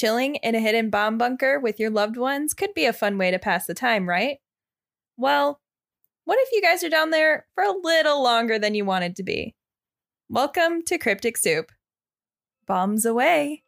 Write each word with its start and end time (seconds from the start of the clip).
Chilling 0.00 0.36
in 0.36 0.54
a 0.54 0.60
hidden 0.60 0.88
bomb 0.88 1.18
bunker 1.18 1.60
with 1.60 1.78
your 1.78 1.90
loved 1.90 2.16
ones 2.16 2.54
could 2.54 2.72
be 2.72 2.86
a 2.86 2.92
fun 2.94 3.18
way 3.18 3.30
to 3.30 3.38
pass 3.38 3.66
the 3.66 3.74
time, 3.74 4.08
right? 4.08 4.38
Well, 5.18 5.60
what 6.24 6.38
if 6.40 6.48
you 6.52 6.62
guys 6.62 6.82
are 6.82 6.88
down 6.88 7.10
there 7.10 7.46
for 7.54 7.62
a 7.62 7.76
little 7.76 8.22
longer 8.22 8.58
than 8.58 8.74
you 8.74 8.86
wanted 8.86 9.14
to 9.16 9.22
be? 9.22 9.54
Welcome 10.30 10.80
to 10.84 10.96
Cryptic 10.96 11.36
Soup. 11.36 11.70
Bombs 12.66 13.04
away. 13.04 13.62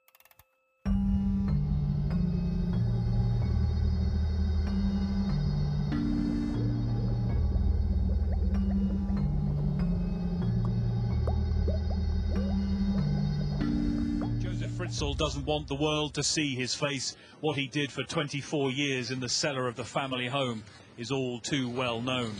Fritzl 15.02 15.16
doesn't 15.16 15.46
want 15.46 15.66
the 15.66 15.74
world 15.74 16.14
to 16.14 16.22
see 16.22 16.54
his 16.54 16.76
face. 16.76 17.16
What 17.40 17.56
he 17.56 17.66
did 17.66 17.90
for 17.90 18.04
24 18.04 18.70
years 18.70 19.10
in 19.10 19.18
the 19.18 19.28
cellar 19.28 19.66
of 19.66 19.74
the 19.74 19.84
family 19.84 20.28
home 20.28 20.62
is 20.96 21.10
all 21.10 21.40
too 21.40 21.68
well 21.68 22.00
known. 22.00 22.32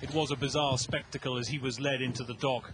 It 0.00 0.14
was 0.14 0.30
a 0.30 0.36
bizarre 0.36 0.78
spectacle 0.78 1.36
as 1.36 1.46
he 1.46 1.58
was 1.58 1.78
led 1.78 2.00
into 2.00 2.24
the 2.24 2.32
dock. 2.34 2.72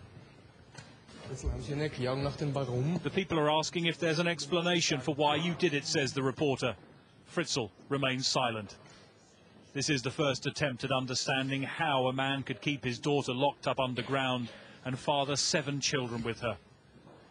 Jetzt 1.29 1.43
haben 1.43 1.61
Sie 1.61 1.73
eine 1.73 1.89
Erklärung 1.89 2.23
nach 2.23 2.37
dem 2.37 2.55
Warum. 2.55 3.01
The 3.03 3.11
people 3.11 3.37
are 3.41 3.51
asking 3.51 3.87
if 3.87 3.99
there's 3.99 4.21
an 4.21 4.29
explanation 4.29 5.01
for 5.01 5.17
why 5.17 5.35
you 5.35 5.55
did 5.55 5.75
it, 5.75 5.87
says 5.87 6.13
the 6.13 6.23
reporter. 6.23 6.77
Fritzl 7.27 7.71
remains 7.89 8.29
silent. 8.29 8.77
This 9.75 9.91
is 9.91 10.03
the 10.03 10.13
first 10.13 10.47
attempt 10.47 10.85
at 10.85 10.93
understanding 10.93 11.65
how 11.65 12.07
a 12.07 12.13
man 12.13 12.45
could 12.45 12.61
keep 12.61 12.85
his 12.85 13.01
daughter 13.01 13.35
locked 13.35 13.67
up 13.67 13.81
underground 13.81 14.51
and 14.85 14.97
father 14.97 15.35
seven 15.35 15.81
children 15.81 16.23
with 16.23 16.41
her. 16.43 16.57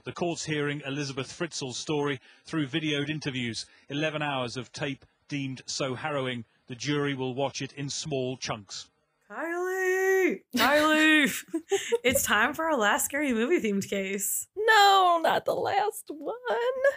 The 0.05 0.11
court's 0.13 0.45
hearing 0.45 0.81
Elizabeth 0.85 1.31
Fritzl's 1.31 1.77
story 1.77 2.19
through 2.45 2.67
videoed 2.67 3.09
interviews, 3.09 3.65
11 3.89 4.21
hours 4.21 4.57
of 4.57 4.71
tape 4.71 5.05
deemed 5.27 5.61
so 5.65 5.93
harrowing, 5.95 6.45
the 6.67 6.75
jury 6.75 7.13
will 7.13 7.33
watch 7.35 7.61
it 7.61 7.73
in 7.73 7.89
small 7.89 8.37
chunks. 8.37 8.87
Kylie! 9.29 10.39
Kylie! 10.55 11.31
it's 12.03 12.23
time 12.23 12.53
for 12.53 12.65
our 12.65 12.77
last 12.77 13.05
scary 13.05 13.33
movie 13.33 13.59
themed 13.59 13.87
case, 13.87 14.47
No, 14.57 15.19
not 15.21 15.45
the 15.45 15.53
last 15.53 16.05
one. 16.09 16.33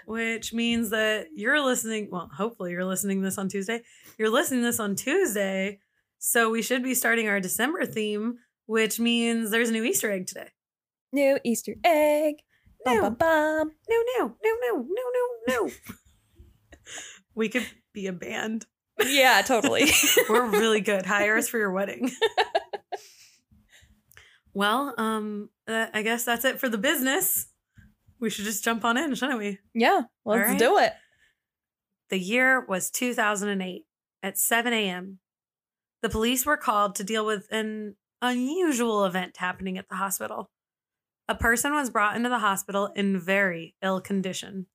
which 0.07 0.53
means 0.55 0.91
that 0.91 1.27
you're 1.35 1.61
listening. 1.63 2.09
Well, 2.11 2.31
hopefully, 2.35 2.71
you're 2.71 2.85
listening 2.85 3.21
this 3.23 3.37
on 3.37 3.48
Tuesday. 3.48 3.83
You're 4.17 4.31
listening 4.31 4.63
this 4.63 4.81
on 4.81 4.95
Tuesday. 4.97 5.81
So 6.19 6.51
we 6.51 6.63
should 6.63 6.83
be 6.83 6.95
starting 6.95 7.29
our 7.29 7.41
December 7.41 7.85
theme, 7.85 8.39
which 8.67 8.98
means 9.01 9.51
there's 9.51 9.69
a 9.69 9.73
new 9.73 9.85
Easter 9.85 10.11
egg 10.11 10.27
today. 10.27 10.48
New 11.13 11.39
Easter 11.45 11.75
egg. 11.85 12.37
No. 12.87 12.95
No, 12.95 13.09
no, 13.09 13.73
no, 13.89 14.35
no, 14.43 14.77
no, 14.77 14.87
no, 14.89 15.65
no. 15.67 15.71
we 17.35 17.49
could 17.49 17.67
be 17.93 18.07
a 18.07 18.13
band. 18.13 18.67
Yeah, 19.05 19.43
totally. 19.43 19.91
We're 20.29 20.51
really 20.51 20.81
good. 20.81 21.07
Hire 21.07 21.37
us 21.37 21.49
for 21.49 21.59
your 21.59 21.73
wedding. 21.73 22.11
well, 24.55 24.95
um, 24.99 25.51
uh, 25.67 25.87
I 25.93 26.03
guess 26.03 26.25
that's 26.25 26.45
it 26.45 26.61
for 26.61 26.69
the 26.69 26.79
business. 26.79 27.47
We 28.21 28.31
should 28.31 28.45
just 28.45 28.63
jump 28.63 28.85
on 28.85 28.97
in, 28.97 29.15
shouldn't 29.15 29.39
we? 29.39 29.59
yeah, 29.75 30.03
let's 30.25 30.51
right. 30.51 30.59
do 30.59 30.79
it. 30.79 30.93
The 32.11 32.19
year 32.19 32.65
was 32.65 32.91
2008 32.91 33.85
at 34.23 34.39
7 34.39 34.73
a.m. 34.73 35.19
The 36.03 36.09
police 36.09 36.47
were 36.47 36.57
called 36.57 36.95
to 36.97 37.05
deal 37.05 37.25
with 37.25 37.47
an 37.51 37.97
unusual 38.21 39.05
event 39.05 39.39
happening 39.39 39.79
at 39.79 39.89
the 39.89 39.97
hospital. 39.97 40.51
A 41.28 41.34
person 41.34 41.73
was 41.73 41.91
brought 41.91 42.17
into 42.17 42.28
the 42.28 42.41
hospital 42.41 42.91
in 42.95 43.19
very 43.19 43.75
ill 43.83 44.01
condition. 44.01 44.67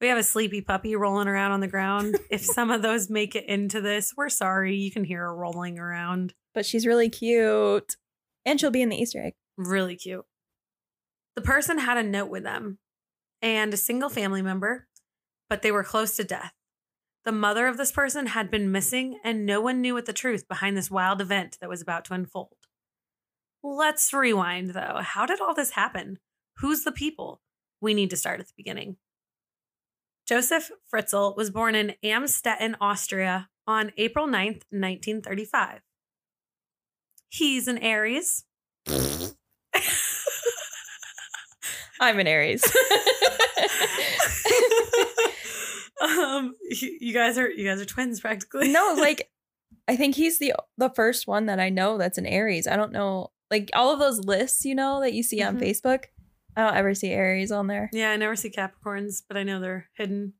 We 0.00 0.08
have 0.08 0.18
a 0.18 0.22
sleepy 0.22 0.60
puppy 0.60 0.96
rolling 0.96 1.28
around 1.28 1.52
on 1.52 1.60
the 1.60 1.68
ground. 1.68 2.18
if 2.30 2.44
some 2.44 2.70
of 2.70 2.82
those 2.82 3.10
make 3.10 3.34
it 3.34 3.44
into 3.46 3.80
this, 3.80 4.12
we're 4.16 4.28
sorry. 4.28 4.76
You 4.76 4.90
can 4.90 5.04
hear 5.04 5.20
her 5.20 5.34
rolling 5.34 5.78
around. 5.78 6.34
But 6.52 6.66
she's 6.66 6.86
really 6.86 7.10
cute. 7.10 7.96
And 8.44 8.58
she'll 8.58 8.70
be 8.70 8.82
in 8.82 8.88
the 8.88 8.96
Easter 8.96 9.22
egg. 9.22 9.34
Really 9.56 9.96
cute. 9.96 10.24
The 11.36 11.42
person 11.42 11.78
had 11.78 11.96
a 11.96 12.02
note 12.02 12.30
with 12.30 12.44
them 12.44 12.78
and 13.42 13.74
a 13.74 13.78
single 13.78 14.08
family 14.08 14.42
member, 14.42 14.86
but 15.48 15.62
they 15.62 15.72
were 15.72 15.84
close 15.84 16.16
to 16.16 16.24
death. 16.24 16.52
The 17.24 17.32
mother 17.32 17.66
of 17.66 17.76
this 17.76 17.90
person 17.90 18.26
had 18.26 18.50
been 18.50 18.70
missing, 18.70 19.18
and 19.24 19.46
no 19.46 19.60
one 19.60 19.80
knew 19.80 19.94
what 19.94 20.06
the 20.06 20.12
truth 20.12 20.46
behind 20.46 20.76
this 20.76 20.90
wild 20.90 21.20
event 21.20 21.56
that 21.60 21.70
was 21.70 21.80
about 21.80 22.04
to 22.06 22.14
unfold. 22.14 22.56
Let's 23.66 24.12
rewind, 24.12 24.70
though. 24.70 25.00
How 25.00 25.24
did 25.24 25.40
all 25.40 25.54
this 25.54 25.70
happen? 25.70 26.18
Who's 26.58 26.84
the 26.84 26.92
people? 26.92 27.40
We 27.80 27.94
need 27.94 28.10
to 28.10 28.16
start 28.16 28.38
at 28.38 28.46
the 28.46 28.52
beginning. 28.56 28.98
Joseph 30.28 30.70
Fritzl 30.92 31.34
was 31.34 31.50
born 31.50 31.74
in 31.74 31.94
Amstetten, 32.04 32.74
Austria 32.78 33.48
on 33.66 33.92
April 33.96 34.26
9th, 34.26 34.64
1935. 34.70 35.80
He's 37.30 37.66
an 37.66 37.78
Aries. 37.78 38.44
I'm 42.00 42.18
an 42.18 42.26
Aries. 42.26 42.62
um, 46.02 46.54
you, 46.70 46.98
you 47.00 47.14
guys 47.14 47.38
are 47.38 47.50
you 47.50 47.66
guys 47.66 47.80
are 47.80 47.86
twins 47.86 48.20
practically. 48.20 48.70
no, 48.70 48.96
like 48.98 49.30
I 49.88 49.96
think 49.96 50.16
he's 50.16 50.38
the 50.38 50.54
the 50.76 50.90
first 50.90 51.26
one 51.26 51.46
that 51.46 51.58
I 51.60 51.70
know 51.70 51.96
that's 51.98 52.18
an 52.18 52.26
Aries. 52.26 52.66
I 52.66 52.76
don't 52.76 52.92
know 52.92 53.30
like 53.50 53.70
all 53.74 53.92
of 53.92 53.98
those 53.98 54.20
lists, 54.20 54.64
you 54.64 54.74
know, 54.74 55.00
that 55.00 55.12
you 55.12 55.22
see 55.22 55.42
on 55.42 55.58
Mhm. 55.58 55.62
Facebook. 55.62 56.04
I 56.56 56.62
don't 56.64 56.76
ever 56.76 56.94
see 56.94 57.10
Aries 57.10 57.50
on 57.52 57.66
there. 57.66 57.90
yeah, 57.92 58.10
I 58.10 58.16
never 58.16 58.36
see 58.36 58.50
Capricorns, 58.50 59.22
but 59.26 59.36
I 59.36 59.42
know 59.42 59.60
they're 59.60 59.88
hidden. 59.96 60.34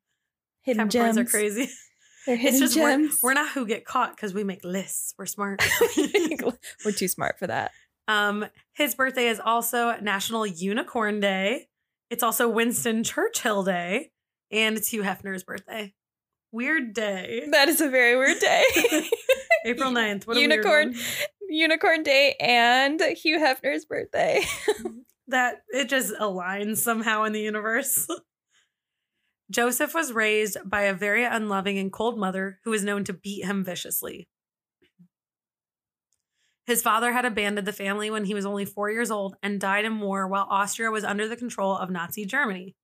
Hidden 0.62 0.88
Capricorns 0.88 0.90
gems 0.92 1.18
are 1.18 1.24
crazy. 1.24 1.68
They're 2.26 2.36
hidden 2.36 2.54
it's 2.62 2.72
just 2.72 2.76
we're, 2.82 2.88
gems. 2.90 3.18
we're 3.22 3.34
not 3.34 3.50
who 3.52 3.66
get 3.66 3.84
caught 3.84 4.16
because 4.16 4.32
we 4.32 4.44
make 4.44 4.64
lists. 4.64 5.12
We're 5.18 5.26
smart. 5.26 5.62
we're 6.84 6.92
too 6.96 7.06
smart 7.08 7.38
for 7.38 7.46
that. 7.48 7.70
um, 8.08 8.46
his 8.72 8.94
birthday 8.94 9.26
is 9.26 9.38
also 9.40 9.94
National 10.00 10.46
Unicorn 10.46 11.20
Day. 11.20 11.66
It's 12.08 12.22
also 12.22 12.48
Winston 12.48 13.04
Churchill 13.04 13.62
Day, 13.62 14.10
and 14.50 14.74
it's 14.76 14.88
Hugh 14.88 15.02
Hefner's 15.02 15.44
birthday. 15.44 15.92
Weird 16.50 16.94
day. 16.94 17.46
That 17.50 17.68
is 17.68 17.80
a 17.82 17.90
very 17.90 18.16
weird 18.16 18.38
day. 18.38 18.62
April 19.66 19.90
9th. 19.90 20.26
What 20.26 20.36
a 20.36 20.40
Unicorn. 20.40 20.94
Unicorn 21.54 22.02
Day 22.02 22.34
and 22.40 23.00
Hugh 23.00 23.38
Hefner's 23.38 23.84
birthday. 23.84 24.42
That 25.28 25.62
it 25.70 25.88
just 25.88 26.12
aligns 26.16 26.76
somehow 26.76 27.24
in 27.24 27.32
the 27.32 27.40
universe. 27.40 28.06
Joseph 29.50 29.94
was 29.94 30.12
raised 30.12 30.58
by 30.66 30.82
a 30.82 30.92
very 30.92 31.24
unloving 31.24 31.78
and 31.78 31.90
cold 31.90 32.18
mother 32.18 32.58
who 32.64 32.70
was 32.70 32.84
known 32.84 33.04
to 33.04 33.14
beat 33.14 33.44
him 33.44 33.64
viciously. 33.64 34.28
His 36.66 36.82
father 36.82 37.12
had 37.12 37.24
abandoned 37.24 37.66
the 37.66 37.72
family 37.72 38.10
when 38.10 38.24
he 38.24 38.34
was 38.34 38.44
only 38.44 38.66
four 38.66 38.90
years 38.90 39.10
old 39.10 39.36
and 39.42 39.58
died 39.58 39.86
in 39.86 39.98
war 39.98 40.28
while 40.28 40.46
Austria 40.50 40.90
was 40.90 41.04
under 41.04 41.26
the 41.26 41.36
control 41.36 41.74
of 41.74 41.90
Nazi 41.90 42.26
Germany. 42.26 42.76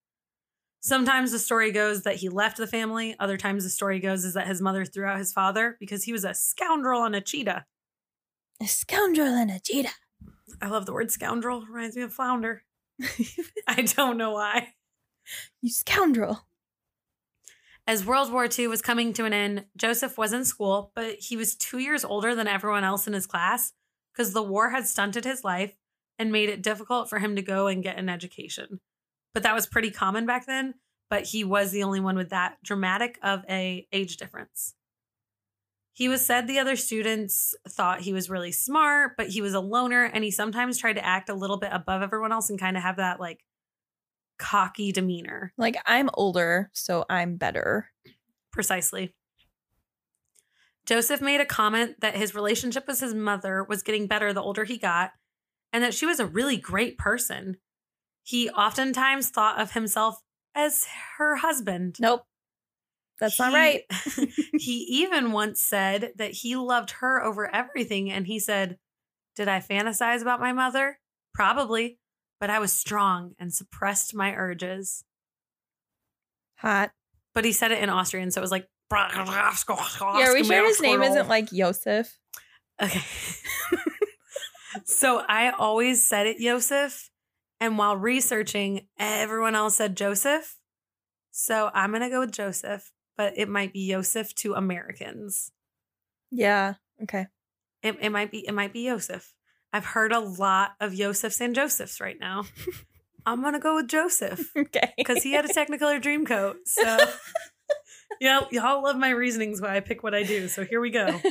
Sometimes 0.80 1.30
the 1.30 1.38
story 1.38 1.72
goes 1.72 2.04
that 2.04 2.16
he 2.16 2.30
left 2.30 2.56
the 2.56 2.66
family. 2.66 3.16
Other 3.20 3.36
times 3.36 3.64
the 3.64 3.70
story 3.70 4.00
goes 4.00 4.24
is 4.24 4.32
that 4.32 4.46
his 4.46 4.62
mother 4.62 4.86
threw 4.86 5.04
out 5.04 5.18
his 5.18 5.32
father 5.32 5.76
because 5.78 6.04
he 6.04 6.12
was 6.12 6.24
a 6.24 6.32
scoundrel 6.32 7.04
and 7.04 7.14
a 7.14 7.20
cheetah. 7.20 7.66
A 8.62 8.66
scoundrel 8.66 9.28
and 9.28 9.50
a 9.50 9.58
cheetah. 9.58 9.88
I 10.60 10.68
love 10.68 10.84
the 10.84 10.92
word 10.92 11.10
scoundrel. 11.10 11.64
Reminds 11.66 11.96
me 11.96 12.02
of 12.02 12.12
flounder. 12.12 12.62
I 13.66 13.82
don't 13.82 14.18
know 14.18 14.32
why. 14.32 14.74
You 15.62 15.70
scoundrel. 15.70 16.46
As 17.86 18.04
World 18.04 18.30
War 18.30 18.46
II 18.46 18.68
was 18.68 18.82
coming 18.82 19.12
to 19.14 19.24
an 19.24 19.32
end, 19.32 19.64
Joseph 19.76 20.18
was 20.18 20.32
in 20.32 20.44
school, 20.44 20.92
but 20.94 21.16
he 21.18 21.36
was 21.36 21.56
two 21.56 21.78
years 21.78 22.04
older 22.04 22.34
than 22.34 22.46
everyone 22.46 22.84
else 22.84 23.06
in 23.06 23.14
his 23.14 23.26
class 23.26 23.72
because 24.12 24.32
the 24.32 24.42
war 24.42 24.70
had 24.70 24.86
stunted 24.86 25.24
his 25.24 25.42
life 25.42 25.72
and 26.18 26.30
made 26.30 26.50
it 26.50 26.62
difficult 26.62 27.08
for 27.08 27.18
him 27.18 27.36
to 27.36 27.42
go 27.42 27.66
and 27.66 27.82
get 27.82 27.98
an 27.98 28.08
education. 28.08 28.80
But 29.32 29.42
that 29.44 29.54
was 29.54 29.66
pretty 29.66 29.90
common 29.90 30.26
back 30.26 30.46
then, 30.46 30.74
but 31.08 31.24
he 31.24 31.44
was 31.44 31.72
the 31.72 31.82
only 31.82 32.00
one 32.00 32.16
with 32.16 32.28
that 32.30 32.58
dramatic 32.62 33.18
of 33.22 33.42
a 33.48 33.86
age 33.90 34.18
difference. 34.18 34.74
He 35.92 36.08
was 36.08 36.24
said 36.24 36.46
the 36.46 36.58
other 36.58 36.76
students 36.76 37.54
thought 37.68 38.00
he 38.00 38.12
was 38.12 38.30
really 38.30 38.52
smart, 38.52 39.12
but 39.16 39.28
he 39.28 39.42
was 39.42 39.54
a 39.54 39.60
loner 39.60 40.04
and 40.04 40.24
he 40.24 40.30
sometimes 40.30 40.78
tried 40.78 40.94
to 40.94 41.04
act 41.04 41.28
a 41.28 41.34
little 41.34 41.58
bit 41.58 41.70
above 41.72 42.02
everyone 42.02 42.32
else 42.32 42.48
and 42.48 42.58
kind 42.58 42.76
of 42.76 42.82
have 42.82 42.96
that 42.96 43.20
like 43.20 43.44
cocky 44.38 44.92
demeanor. 44.92 45.52
Like 45.58 45.76
I'm 45.84 46.10
older, 46.14 46.70
so 46.72 47.04
I'm 47.10 47.36
better. 47.36 47.90
Precisely. 48.52 49.14
Joseph 50.86 51.20
made 51.20 51.40
a 51.40 51.46
comment 51.46 52.00
that 52.00 52.16
his 52.16 52.34
relationship 52.34 52.86
with 52.88 52.98
his 52.98 53.14
mother 53.14 53.62
was 53.62 53.82
getting 53.82 54.06
better 54.06 54.32
the 54.32 54.42
older 54.42 54.64
he 54.64 54.78
got, 54.78 55.12
and 55.72 55.84
that 55.84 55.94
she 55.94 56.06
was 56.06 56.18
a 56.18 56.26
really 56.26 56.56
great 56.56 56.98
person. 56.98 57.58
He 58.24 58.50
oftentimes 58.50 59.28
thought 59.28 59.60
of 59.60 59.72
himself 59.72 60.20
as 60.54 60.86
her 61.18 61.36
husband. 61.36 61.96
Nope. 62.00 62.24
That's 63.20 63.38
not 63.38 63.52
right. 63.52 63.82
he 64.58 64.86
even 64.88 65.32
once 65.32 65.60
said 65.60 66.12
that 66.16 66.32
he 66.32 66.56
loved 66.56 66.92
her 67.00 67.22
over 67.22 67.54
everything, 67.54 68.10
and 68.10 68.26
he 68.26 68.38
said, 68.38 68.78
Did 69.36 69.46
I 69.46 69.60
fantasize 69.60 70.22
about 70.22 70.40
my 70.40 70.52
mother? 70.52 70.98
Probably, 71.34 71.98
but 72.40 72.50
I 72.50 72.58
was 72.58 72.72
strong 72.72 73.34
and 73.38 73.52
suppressed 73.52 74.14
my 74.14 74.34
urges. 74.34 75.04
Hot. 76.56 76.90
but 77.34 77.44
he 77.44 77.52
said 77.52 77.72
it 77.72 77.82
in 77.82 77.88
Austrian, 77.88 78.30
so 78.30 78.40
it 78.40 78.42
was 78.42 78.50
like. 78.50 78.66
Yeah, 80.18 80.30
are 80.30 80.34
we 80.34 80.42
sure 80.42 80.66
his 80.66 80.80
name 80.80 81.02
isn't 81.02 81.28
like 81.28 81.52
Yosef? 81.52 82.18
Okay. 82.82 83.02
so 84.84 85.22
I 85.28 85.50
always 85.50 86.06
said 86.06 86.26
it 86.26 86.38
Joseph, 86.38 87.10
and 87.60 87.78
while 87.78 87.96
researching, 87.96 88.88
everyone 88.98 89.54
else 89.54 89.76
said 89.76 89.96
Joseph. 89.96 90.56
So 91.30 91.70
I'm 91.72 91.92
gonna 91.92 92.10
go 92.10 92.20
with 92.20 92.32
Joseph, 92.32 92.90
but 93.20 93.34
it 93.36 93.50
might 93.50 93.70
be 93.74 93.86
Joseph 93.86 94.34
to 94.36 94.54
Americans. 94.54 95.52
Yeah. 96.30 96.76
Okay. 97.02 97.26
It, 97.82 97.98
it 98.00 98.08
might 98.08 98.30
be 98.30 98.46
it 98.48 98.54
might 98.54 98.72
be 98.72 98.86
Joseph. 98.86 99.34
I've 99.74 99.84
heard 99.84 100.10
a 100.10 100.20
lot 100.20 100.70
of 100.80 100.94
Josephs 100.94 101.38
and 101.42 101.54
Josephs 101.54 102.00
right 102.00 102.16
now. 102.18 102.44
I'm 103.26 103.42
gonna 103.42 103.60
go 103.60 103.74
with 103.74 103.88
Joseph 103.88 104.50
Okay. 104.56 104.94
because 104.96 105.22
he 105.22 105.32
had 105.32 105.44
a 105.44 105.48
Technicolor 105.48 106.00
dream 106.00 106.24
coat. 106.24 106.56
So 106.64 106.96
yeah, 108.22 108.40
y'all 108.50 108.82
love 108.82 108.96
my 108.96 109.10
reasonings 109.10 109.60
why 109.60 109.76
I 109.76 109.80
pick 109.80 110.02
what 110.02 110.14
I 110.14 110.22
do. 110.22 110.48
So 110.48 110.64
here 110.64 110.80
we 110.80 110.88
go. 110.88 111.04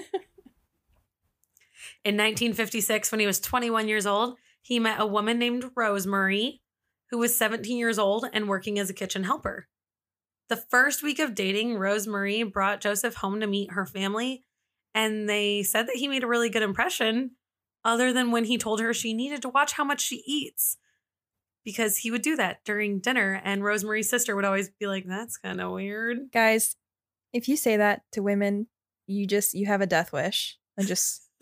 In 2.06 2.16
1956, 2.16 3.12
when 3.12 3.20
he 3.20 3.26
was 3.26 3.40
21 3.40 3.88
years 3.88 4.06
old, 4.06 4.36
he 4.62 4.78
met 4.78 5.02
a 5.02 5.08
woman 5.08 5.40
named 5.40 5.72
Rosemary, 5.76 6.62
who 7.10 7.18
was 7.18 7.36
17 7.36 7.78
years 7.80 7.98
old 7.98 8.26
and 8.32 8.48
working 8.48 8.78
as 8.78 8.92
a 8.92 8.94
kitchen 8.94 9.24
helper. 9.24 9.68
The 10.50 10.58
first 10.58 11.04
week 11.04 11.20
of 11.20 11.36
dating, 11.36 11.78
Rosemary 11.78 12.42
brought 12.42 12.82
Joseph 12.82 13.16
home 13.16 13.40
to 13.40 13.48
meet 13.48 13.72
her 13.72 13.86
family, 13.86 14.44
and 14.96 15.30
they 15.30 15.62
said 15.62 15.88
that 15.88 15.96
he 15.96 16.08
made 16.08 16.24
a 16.24 16.28
really 16.28 16.50
good 16.50 16.64
impression, 16.64 17.32
other 17.86 18.12
than 18.12 18.32
when 18.32 18.46
he 18.46 18.58
told 18.58 18.80
her 18.82 18.92
she 18.92 19.14
needed 19.14 19.44
to 19.44 19.50
watch 19.50 19.74
how 19.74 19.84
much 19.84 20.02
she 20.02 20.24
eats. 20.26 20.78
Because 21.64 21.98
he 21.98 22.10
would 22.10 22.24
do 22.24 22.36
that 22.36 22.66
during 22.66 23.00
dinner, 23.00 23.40
and 23.44 23.64
Rosemary's 23.64 24.10
sister 24.10 24.36
would 24.36 24.46
always 24.46 24.70
be 24.70 24.88
like, 24.88 25.06
That's 25.08 25.38
kind 25.38 25.62
of 25.62 25.72
weird. 25.72 26.32
Guys, 26.34 26.76
if 27.32 27.48
you 27.48 27.56
say 27.56 27.78
that 27.78 28.02
to 28.14 28.24
women, 28.24 28.68
you 29.06 29.28
just 29.28 29.54
you 29.54 29.68
have 29.68 29.82
a 29.82 29.88
death 29.88 30.12
wish. 30.12 30.58
I 30.80 30.84
just 30.84 31.30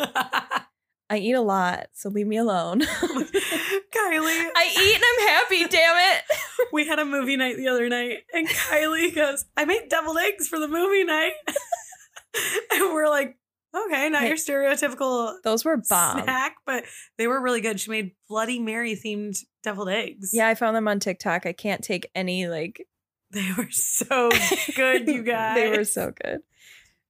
I 1.09 1.17
eat 1.19 1.33
a 1.33 1.41
lot, 1.41 1.87
so 1.93 2.09
leave 2.09 2.27
me 2.27 2.37
alone. 2.37 2.81
Kylie, 2.81 4.45
I 4.55 4.71
eat 4.77 4.95
and 4.95 5.03
I'm 5.03 5.27
happy, 5.27 5.65
damn 5.67 5.95
it. 6.17 6.23
we 6.73 6.85
had 6.85 6.99
a 6.99 7.05
movie 7.05 7.37
night 7.37 7.55
the 7.57 7.69
other 7.69 7.87
night, 7.89 8.19
and 8.33 8.47
Kylie 8.47 9.15
goes, 9.15 9.45
I 9.55 9.65
made 9.65 9.87
deviled 9.89 10.17
eggs 10.17 10.47
for 10.47 10.59
the 10.59 10.67
movie 10.67 11.03
night. 11.05 11.31
and 12.71 12.93
we're 12.93 13.07
like, 13.09 13.37
okay, 13.75 14.09
not 14.09 14.21
Hey, 14.23 14.27
your 14.27 14.37
stereotypical 14.37 15.35
Those 15.43 15.63
were 15.63 15.77
bomb. 15.77 16.23
snack, 16.23 16.55
but 16.65 16.83
they 17.17 17.27
were 17.27 17.41
really 17.41 17.61
good. 17.61 17.79
She 17.79 17.89
made 17.89 18.11
Bloody 18.27 18.59
Mary 18.59 18.95
themed 18.95 19.37
deviled 19.63 19.89
eggs. 19.89 20.31
Yeah, 20.33 20.47
I 20.47 20.55
found 20.55 20.75
them 20.75 20.87
on 20.87 20.99
TikTok. 20.99 21.45
I 21.45 21.53
can't 21.53 21.83
take 21.83 22.09
any 22.15 22.47
like 22.47 22.85
They 23.31 23.49
were 23.57 23.69
so 23.71 24.29
good, 24.75 25.07
you 25.07 25.23
guys. 25.23 25.55
they 25.55 25.77
were 25.77 25.83
so 25.85 26.11
good. 26.21 26.39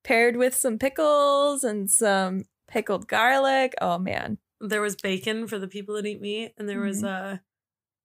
Paired 0.03 0.37
with 0.37 0.55
some 0.55 0.77
pickles 0.77 1.63
and 1.63 1.89
some 1.89 2.45
pickled 2.67 3.07
garlic. 3.07 3.73
Oh 3.81 3.97
man. 3.97 4.37
There 4.59 4.81
was 4.81 4.95
bacon 4.95 5.47
for 5.47 5.59
the 5.59 5.67
people 5.67 5.95
that 5.95 6.05
eat 6.05 6.19
meat, 6.21 6.53
and 6.57 6.67
there 6.67 6.79
was 6.81 7.03
Mhm. 7.03 7.35
uh 7.35 7.37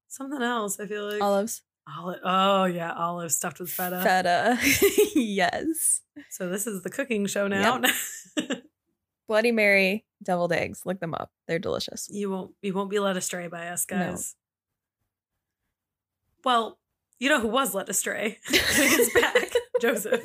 something 0.09 0.43
else. 0.43 0.79
I 0.79 0.87
feel 0.87 1.11
like 1.11 1.23
Olives. 1.23 1.63
Olive. 1.99 2.21
Oh 2.25 2.65
yeah, 2.67 2.93
olive 2.93 3.33
stuffed 3.33 3.59
with 3.59 3.71
feta. 3.71 4.01
Feta. 4.03 4.59
yes. 5.19 6.03
So 6.31 6.49
this 6.49 6.67
is 6.67 6.83
the 6.83 6.91
cooking 6.91 7.27
show 7.27 7.49
now. 7.49 7.81
Bloody 9.29 9.51
Mary 9.53 10.05
deviled 10.23 10.53
eggs. 10.53 10.83
Look 10.85 11.01
them 11.01 11.15
up. 11.15 11.31
They're 11.49 11.59
delicious. 11.59 12.09
you 12.11 12.31
won't 12.31 12.53
you 12.63 12.73
won't 12.75 12.91
be 12.91 12.99
led 12.99 13.17
astray 13.17 13.49
by 13.49 13.69
us 13.69 13.87
No. 13.91 13.97
guys. 13.97 14.37
Well, 16.45 16.79
you 17.19 17.29
know 17.29 17.41
who 17.41 17.49
was 17.49 17.75
led 17.75 17.89
astray? 17.89 18.39
It's 18.49 19.15
back, 19.15 19.53
Joseph. 19.81 20.25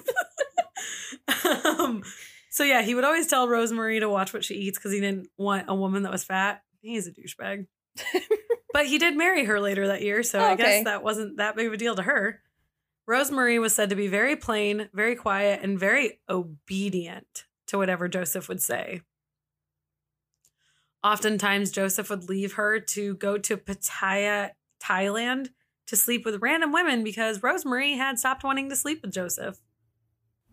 um, 1.65 2.03
so 2.49 2.63
yeah, 2.63 2.81
he 2.81 2.95
would 2.95 3.03
always 3.03 3.27
tell 3.27 3.47
Rosemary 3.47 3.99
to 3.99 4.09
watch 4.09 4.33
what 4.33 4.43
she 4.43 4.55
eats 4.55 4.77
because 4.77 4.91
he 4.93 4.99
didn't 4.99 5.27
want 5.37 5.65
a 5.67 5.75
woman 5.75 6.03
that 6.03 6.11
was 6.11 6.23
fat. 6.23 6.61
He's 6.81 7.07
a 7.07 7.11
douchebag. 7.11 7.67
but 8.73 8.85
he 8.85 8.97
did 8.97 9.17
marry 9.17 9.45
her 9.45 9.59
later 9.59 9.87
that 9.87 10.01
year, 10.01 10.23
so 10.23 10.39
Oh, 10.39 10.43
I 10.43 10.53
okay. 10.53 10.63
guess 10.63 10.83
that 10.85 11.03
wasn't 11.03 11.37
that 11.37 11.55
big 11.55 11.67
of 11.67 11.73
a 11.73 11.77
deal 11.77 11.95
to 11.95 12.03
her. 12.03 12.41
Rosemary 13.07 13.57
was 13.57 13.73
said 13.73 13.89
to 13.89 13.95
be 13.95 14.07
very 14.07 14.35
plain, 14.35 14.89
very 14.93 15.15
quiet, 15.15 15.61
and 15.63 15.79
very 15.79 16.19
obedient 16.29 17.45
to 17.67 17.77
whatever 17.77 18.07
Joseph 18.07 18.49
would 18.49 18.61
say. 18.61 19.01
Oftentimes, 21.03 21.71
Joseph 21.71 22.09
would 22.09 22.27
leave 22.27 22.53
her 22.53 22.79
to 22.79 23.15
go 23.15 23.37
to 23.37 23.55
Pattaya, 23.55 24.51
Thailand, 24.81 25.49
to 25.87 25.95
sleep 25.95 26.25
with 26.25 26.41
random 26.41 26.73
women 26.73 27.03
because 27.03 27.41
Rosemary 27.41 27.93
had 27.93 28.19
stopped 28.19 28.43
wanting 28.43 28.69
to 28.69 28.75
sleep 28.75 29.01
with 29.01 29.13
Joseph. 29.13 29.57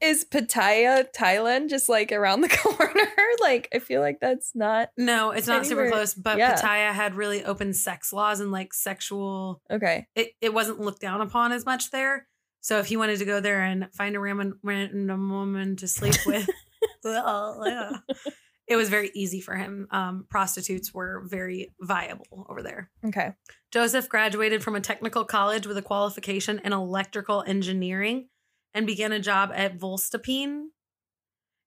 Is 0.00 0.24
Pattaya, 0.24 1.06
Thailand 1.16 1.70
just 1.70 1.88
like 1.88 2.12
around 2.12 2.40
the 2.42 2.48
corner? 2.62 3.10
like 3.40 3.68
I 3.74 3.78
feel 3.78 4.00
like 4.00 4.20
that's 4.20 4.52
not 4.54 4.90
No, 4.96 5.30
it's 5.30 5.46
not 5.46 5.66
super 5.66 5.88
close, 5.90 6.14
but 6.14 6.38
yeah. 6.38 6.54
Pattaya 6.54 6.92
had 6.92 7.14
really 7.14 7.44
open 7.44 7.72
sex 7.72 8.12
laws 8.12 8.40
and 8.40 8.50
like 8.50 8.74
sexual 8.74 9.60
okay. 9.70 10.06
it, 10.14 10.30
it 10.40 10.52
wasn't 10.52 10.80
looked 10.80 11.00
down 11.00 11.20
upon 11.20 11.52
as 11.52 11.64
much 11.64 11.90
there. 11.90 12.26
So 12.60 12.78
if 12.78 12.86
he 12.86 12.96
wanted 12.96 13.18
to 13.18 13.24
go 13.26 13.40
there 13.40 13.62
and 13.62 13.88
find 13.92 14.16
a 14.16 14.20
random, 14.20 14.58
random 14.62 15.30
woman 15.30 15.76
to 15.76 15.86
sleep 15.86 16.14
with, 16.26 16.48
well, 17.04 18.02
it 18.66 18.76
was 18.76 18.88
very 18.88 19.10
easy 19.14 19.42
for 19.42 19.54
him. 19.54 19.86
Um, 19.90 20.26
prostitutes 20.30 20.94
were 20.94 21.24
very 21.26 21.74
viable 21.78 22.46
over 22.48 22.62
there. 22.62 22.90
Okay. 23.04 23.34
Joseph 23.70 24.08
graduated 24.08 24.62
from 24.62 24.76
a 24.76 24.80
technical 24.80 25.24
college 25.24 25.66
with 25.66 25.76
a 25.76 25.82
qualification 25.82 26.60
in 26.64 26.72
electrical 26.72 27.44
engineering 27.46 28.28
and 28.74 28.86
began 28.86 29.12
a 29.12 29.20
job 29.20 29.50
at 29.54 29.78
Voestalpine. 29.78 30.66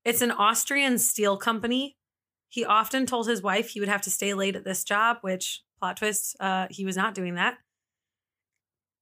It's 0.06 0.22
an 0.22 0.32
Austrian 0.32 0.98
steel 1.00 1.38
company. 1.38 1.98
He 2.50 2.64
often 2.64 3.06
told 3.06 3.28
his 3.28 3.42
wife 3.42 3.70
he 3.70 3.80
would 3.80 3.90
have 3.90 4.02
to 4.04 4.12
stay 4.12 4.34
late 4.34 4.56
at 4.56 4.64
this 4.64 4.84
job, 4.84 5.18
which 5.22 5.64
plot 5.80 5.98
twist, 5.98 6.36
uh, 6.40 6.68
he 6.70 6.86
was 6.86 6.96
not 6.96 7.14
doing 7.14 7.36
that. 7.36 7.58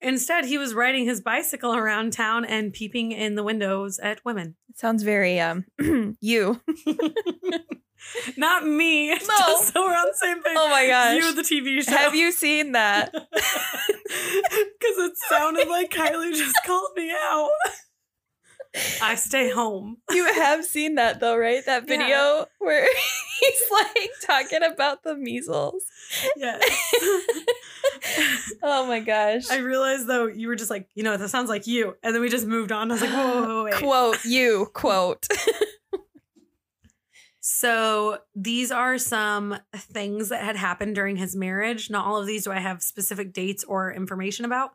Instead, 0.02 0.46
he 0.46 0.58
was 0.58 0.74
riding 0.74 1.06
his 1.06 1.22
bicycle 1.22 1.76
around 1.76 2.14
town 2.14 2.46
and 2.46 2.74
peeping 2.74 3.12
in 3.12 3.36
the 3.36 3.44
windows 3.44 3.98
at 4.00 4.24
women. 4.26 4.56
It 4.70 4.78
sounds 4.78 5.04
very 5.04 5.40
um 5.40 5.66
you. 6.22 6.62
Not 8.38 8.66
me. 8.66 9.10
No. 9.28 9.38
Just 9.38 9.74
so 9.74 9.84
we're 9.84 9.94
on 9.94 10.06
the 10.08 10.18
same 10.18 10.44
page. 10.44 10.54
Oh 10.56 10.70
my 10.70 10.86
gosh. 10.88 11.16
You, 11.16 11.34
the 11.34 11.42
TV 11.42 11.84
show. 11.84 11.92
Have 11.92 12.14
you 12.16 12.32
seen 12.32 12.74
that? 12.74 13.12
Because 14.78 14.98
it 15.10 15.18
sounded 15.30 15.68
like 15.68 15.90
Kylie 15.90 16.34
just 16.34 16.56
called 16.66 16.92
me 16.96 17.12
out. 17.12 17.50
I 19.02 19.16
stay 19.16 19.50
home. 19.50 19.98
You 20.12 20.26
have 20.26 20.66
seen 20.66 20.96
that 20.96 21.20
though, 21.20 21.38
right? 21.38 21.66
That 21.66 21.84
Yeah. 21.84 21.98
video 21.98 22.46
where 22.60 22.88
he's 23.40 23.62
like 23.72 24.10
talking 24.22 24.64
about 24.64 25.04
the 25.04 25.16
measles. 25.16 25.84
Yes. 26.36 26.64
Oh 28.62 28.86
my 28.88 29.00
gosh. 29.00 29.50
I 29.50 29.58
realized 29.58 30.08
though 30.08 30.26
you 30.28 30.48
were 30.48 30.56
just 30.56 30.70
like, 30.70 30.88
you 30.96 31.04
know, 31.04 31.18
that 31.18 31.30
sounds 31.30 31.50
like 31.50 31.66
you, 31.68 31.96
and 32.04 32.14
then 32.14 32.22
we 32.22 32.30
just 32.30 32.46
moved 32.46 32.72
on. 32.72 32.92
I 32.92 32.94
was 32.96 33.02
like, 33.02 33.12
whoa, 33.12 33.34
whoa, 33.34 33.48
whoa, 33.48 33.64
wait. 33.66 33.74
quote 33.76 34.26
you 34.26 34.68
quote. 34.74 35.28
So 37.40 38.18
these 38.36 38.72
are 38.72 38.98
some 38.98 39.58
things 39.76 40.30
that 40.30 40.44
had 40.44 40.56
happened 40.56 40.96
during 40.96 41.16
his 41.16 41.36
marriage. 41.36 41.90
Not 41.92 42.06
all 42.06 42.18
of 42.20 42.26
these 42.26 42.46
do 42.46 42.52
I 42.52 42.60
have 42.60 42.82
specific 42.82 43.34
dates 43.34 43.64
or 43.64 43.94
information 43.94 44.46
about, 44.46 44.72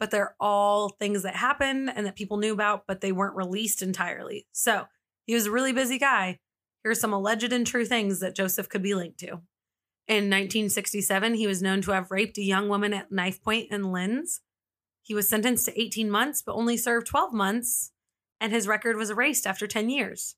but 0.00 0.10
they're 0.10 0.34
all 0.40 0.88
things 0.88 1.22
that 1.22 1.36
happened 1.36 1.92
and 1.94 2.06
that 2.06 2.16
people 2.16 2.38
knew 2.38 2.54
about, 2.54 2.84
but 2.88 3.02
they 3.02 3.12
weren't 3.12 3.36
released 3.36 3.82
entirely. 3.82 4.46
So 4.50 4.86
he 5.26 5.34
was 5.34 5.46
a 5.46 5.50
really 5.50 5.72
busy 5.72 5.98
guy. 5.98 6.38
Here's 6.82 6.98
some 6.98 7.12
alleged 7.12 7.52
and 7.52 7.66
true 7.66 7.84
things 7.84 8.20
that 8.20 8.34
Joseph 8.34 8.70
could 8.70 8.82
be 8.82 8.94
linked 8.94 9.20
to. 9.20 9.42
In 10.08 10.24
1967, 10.24 11.34
he 11.34 11.46
was 11.46 11.62
known 11.62 11.82
to 11.82 11.92
have 11.92 12.10
raped 12.10 12.38
a 12.38 12.42
young 12.42 12.68
woman 12.68 12.94
at 12.94 13.12
knife 13.12 13.42
point 13.42 13.68
in 13.70 13.92
Linz. 13.92 14.40
He 15.02 15.14
was 15.14 15.28
sentenced 15.28 15.66
to 15.66 15.80
18 15.80 16.10
months, 16.10 16.42
but 16.42 16.54
only 16.54 16.76
served 16.76 17.06
12 17.06 17.34
months, 17.34 17.92
and 18.40 18.52
his 18.52 18.66
record 18.66 18.96
was 18.96 19.10
erased 19.10 19.46
after 19.46 19.66
10 19.66 19.90
years. 19.90 20.34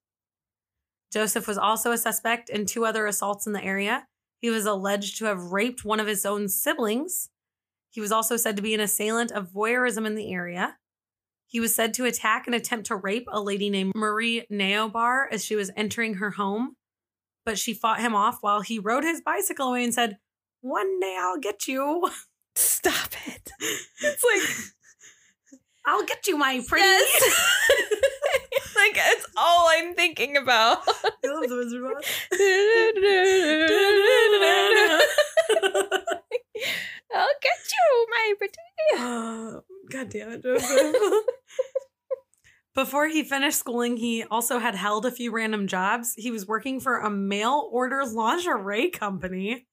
Joseph 1.12 1.46
was 1.46 1.56
also 1.56 1.92
a 1.92 1.98
suspect 1.98 2.50
in 2.50 2.66
two 2.66 2.84
other 2.84 3.06
assaults 3.06 3.46
in 3.46 3.52
the 3.52 3.64
area. 3.64 4.06
He 4.40 4.50
was 4.50 4.66
alleged 4.66 5.18
to 5.18 5.26
have 5.26 5.52
raped 5.52 5.84
one 5.84 6.00
of 6.00 6.06
his 6.06 6.26
own 6.26 6.48
siblings. 6.48 7.30
He 7.92 8.00
was 8.00 8.10
also 8.10 8.38
said 8.38 8.56
to 8.56 8.62
be 8.62 8.72
an 8.72 8.80
assailant 8.80 9.30
of 9.32 9.52
voyeurism 9.52 10.06
in 10.06 10.14
the 10.14 10.32
area. 10.32 10.78
He 11.46 11.60
was 11.60 11.74
said 11.74 11.92
to 11.94 12.06
attack 12.06 12.46
and 12.46 12.54
attempt 12.54 12.86
to 12.86 12.96
rape 12.96 13.28
a 13.30 13.40
lady 13.40 13.68
named 13.68 13.92
Marie 13.94 14.46
Neobar 14.50 15.26
as 15.30 15.44
she 15.44 15.54
was 15.54 15.70
entering 15.76 16.14
her 16.14 16.30
home, 16.30 16.76
but 17.44 17.58
she 17.58 17.74
fought 17.74 18.00
him 18.00 18.14
off 18.14 18.38
while 18.40 18.62
he 18.62 18.78
rode 18.78 19.04
his 19.04 19.20
bicycle 19.20 19.68
away 19.68 19.84
and 19.84 19.92
said, 19.92 20.16
One 20.62 20.98
day 21.00 21.18
I'll 21.20 21.38
get 21.38 21.68
you. 21.68 22.08
Stop 22.54 23.10
it. 23.26 23.50
It's 24.02 24.24
like 24.24 24.42
I'll 25.84 26.04
get 26.04 26.26
you, 26.26 26.38
my 26.38 26.62
pretty. 26.66 26.84
Yes. 26.84 27.58
like 28.76 28.96
it's 28.96 29.26
all 29.36 29.68
I'm 29.70 29.94
thinking 29.94 30.36
about. 30.38 30.78
I 30.88 31.10
love 31.24 31.44
of 31.44 31.50
Oz. 31.52 32.08
I'll 37.14 37.26
get 37.42 37.52
you, 37.70 38.06
my 38.10 38.32
pretty. 38.38 38.54
Oh, 38.94 39.60
God 39.90 40.08
damn 40.10 40.30
it, 40.32 40.42
Joseph. 40.42 40.96
Before 42.74 43.06
he 43.06 43.22
finished 43.22 43.58
schooling, 43.58 43.98
he 43.98 44.24
also 44.24 44.58
had 44.58 44.74
held 44.74 45.04
a 45.04 45.10
few 45.10 45.30
random 45.30 45.66
jobs. 45.66 46.14
He 46.16 46.30
was 46.30 46.46
working 46.46 46.80
for 46.80 46.98
a 46.98 47.10
mail 47.10 47.68
order 47.70 48.02
lingerie 48.06 48.88
company, 48.90 49.66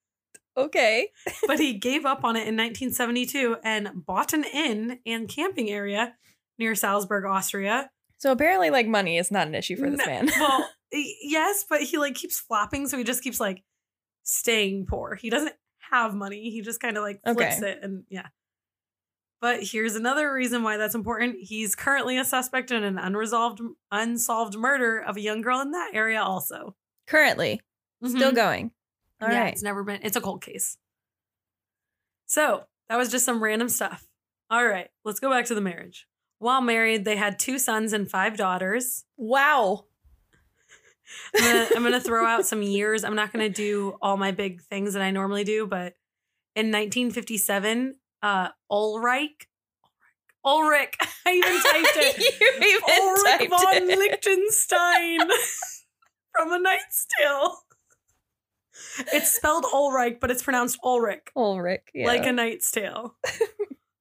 Okay. 0.56 1.08
but 1.46 1.58
he 1.58 1.74
gave 1.74 2.04
up 2.04 2.24
on 2.24 2.36
it 2.36 2.40
in 2.46 2.56
1972 2.56 3.56
and 3.64 3.88
bought 3.94 4.34
an 4.34 4.44
inn 4.44 4.98
and 5.06 5.28
camping 5.28 5.70
area 5.70 6.14
near 6.58 6.74
Salzburg, 6.74 7.24
Austria. 7.24 7.90
So 8.18 8.32
apparently, 8.32 8.68
like 8.68 8.86
money 8.86 9.16
is 9.16 9.30
not 9.30 9.46
an 9.46 9.54
issue 9.54 9.76
for 9.76 9.88
this 9.88 10.00
No- 10.00 10.04
man. 10.06 10.28
well, 10.38 10.68
yes, 10.92 11.64
but 11.70 11.80
he 11.80 11.96
like 11.96 12.14
keeps 12.16 12.38
flopping, 12.38 12.86
so 12.86 12.98
he 12.98 13.04
just 13.04 13.22
keeps 13.22 13.40
like 13.40 13.62
staying 14.24 14.84
poor. 14.86 15.14
He 15.14 15.30
doesn't 15.30 15.54
have 15.90 16.14
money. 16.14 16.50
He 16.50 16.60
just 16.62 16.80
kind 16.80 16.96
of 16.96 17.02
like 17.02 17.20
flips 17.24 17.58
Okay. 17.58 17.70
it 17.72 17.78
and 17.82 18.04
yeah. 18.08 18.28
But 19.40 19.60
here's 19.62 19.94
another 19.96 20.30
reason 20.32 20.62
why 20.62 20.76
that's 20.76 20.94
important. 20.94 21.36
He's 21.40 21.74
currently 21.74 22.18
a 22.18 22.24
suspect 22.24 22.70
in 22.70 22.82
an 22.84 22.98
unresolved 22.98 23.60
unsolved 23.90 24.56
murder 24.56 24.98
of 24.98 25.16
a 25.16 25.20
young 25.20 25.40
girl 25.40 25.60
in 25.60 25.70
that 25.70 25.92
area 25.94 26.22
also. 26.22 26.76
Currently, 27.06 27.60
still 28.04 28.32
Mhm. 28.32 28.34
going. 28.34 28.70
All 29.20 29.28
right. 29.28 29.34
yeah, 29.34 29.44
it's 29.46 29.62
never 29.62 29.82
been 29.82 30.00
it's 30.02 30.16
a 30.16 30.20
cold 30.20 30.42
case. 30.42 30.76
So, 32.26 32.64
that 32.88 32.96
was 32.96 33.10
just 33.10 33.24
some 33.24 33.42
random 33.42 33.68
stuff. 33.68 34.06
All 34.50 34.66
right, 34.66 34.88
let's 35.04 35.20
go 35.20 35.30
back 35.30 35.46
to 35.46 35.54
the 35.54 35.60
marriage. 35.60 36.06
While 36.38 36.60
married, 36.60 37.04
they 37.04 37.16
had 37.16 37.38
two 37.38 37.58
sons 37.58 37.92
and 37.92 38.10
five 38.10 38.36
daughters. 38.36 39.04
Wow. 39.16 39.86
I'm 41.36 41.44
gonna, 41.44 41.66
I'm 41.76 41.82
gonna 41.82 42.00
throw 42.00 42.26
out 42.26 42.46
some 42.46 42.62
years. 42.62 43.04
I'm 43.04 43.14
not 43.14 43.32
gonna 43.32 43.48
do 43.48 43.96
all 44.02 44.16
my 44.16 44.30
big 44.32 44.62
things 44.62 44.94
that 44.94 45.02
I 45.02 45.10
normally 45.10 45.44
do, 45.44 45.66
but 45.66 45.94
in 46.56 46.66
1957, 46.66 47.96
uh, 48.22 48.48
Ulrich, 48.70 49.48
Ulrich, 50.44 50.94
I 51.26 51.32
even 51.32 51.60
typed 51.62 51.96
it. 51.96 52.18
you 52.40 52.68
even 52.68 53.04
Ulrich 53.04 53.24
typed 53.24 53.50
von 53.50 53.90
it. 53.90 53.98
Liechtenstein 53.98 55.18
from 56.36 56.52
A 56.52 56.58
Knight's 56.58 57.06
Tale. 57.18 57.56
It's 59.12 59.34
spelled 59.34 59.64
Ulrich, 59.72 60.18
but 60.20 60.30
it's 60.30 60.42
pronounced 60.42 60.78
Ulrich, 60.82 61.28
Ulrich. 61.36 61.88
Yeah. 61.94 62.06
like 62.06 62.26
A 62.26 62.32
Knight's 62.32 62.70
Tale. 62.70 63.14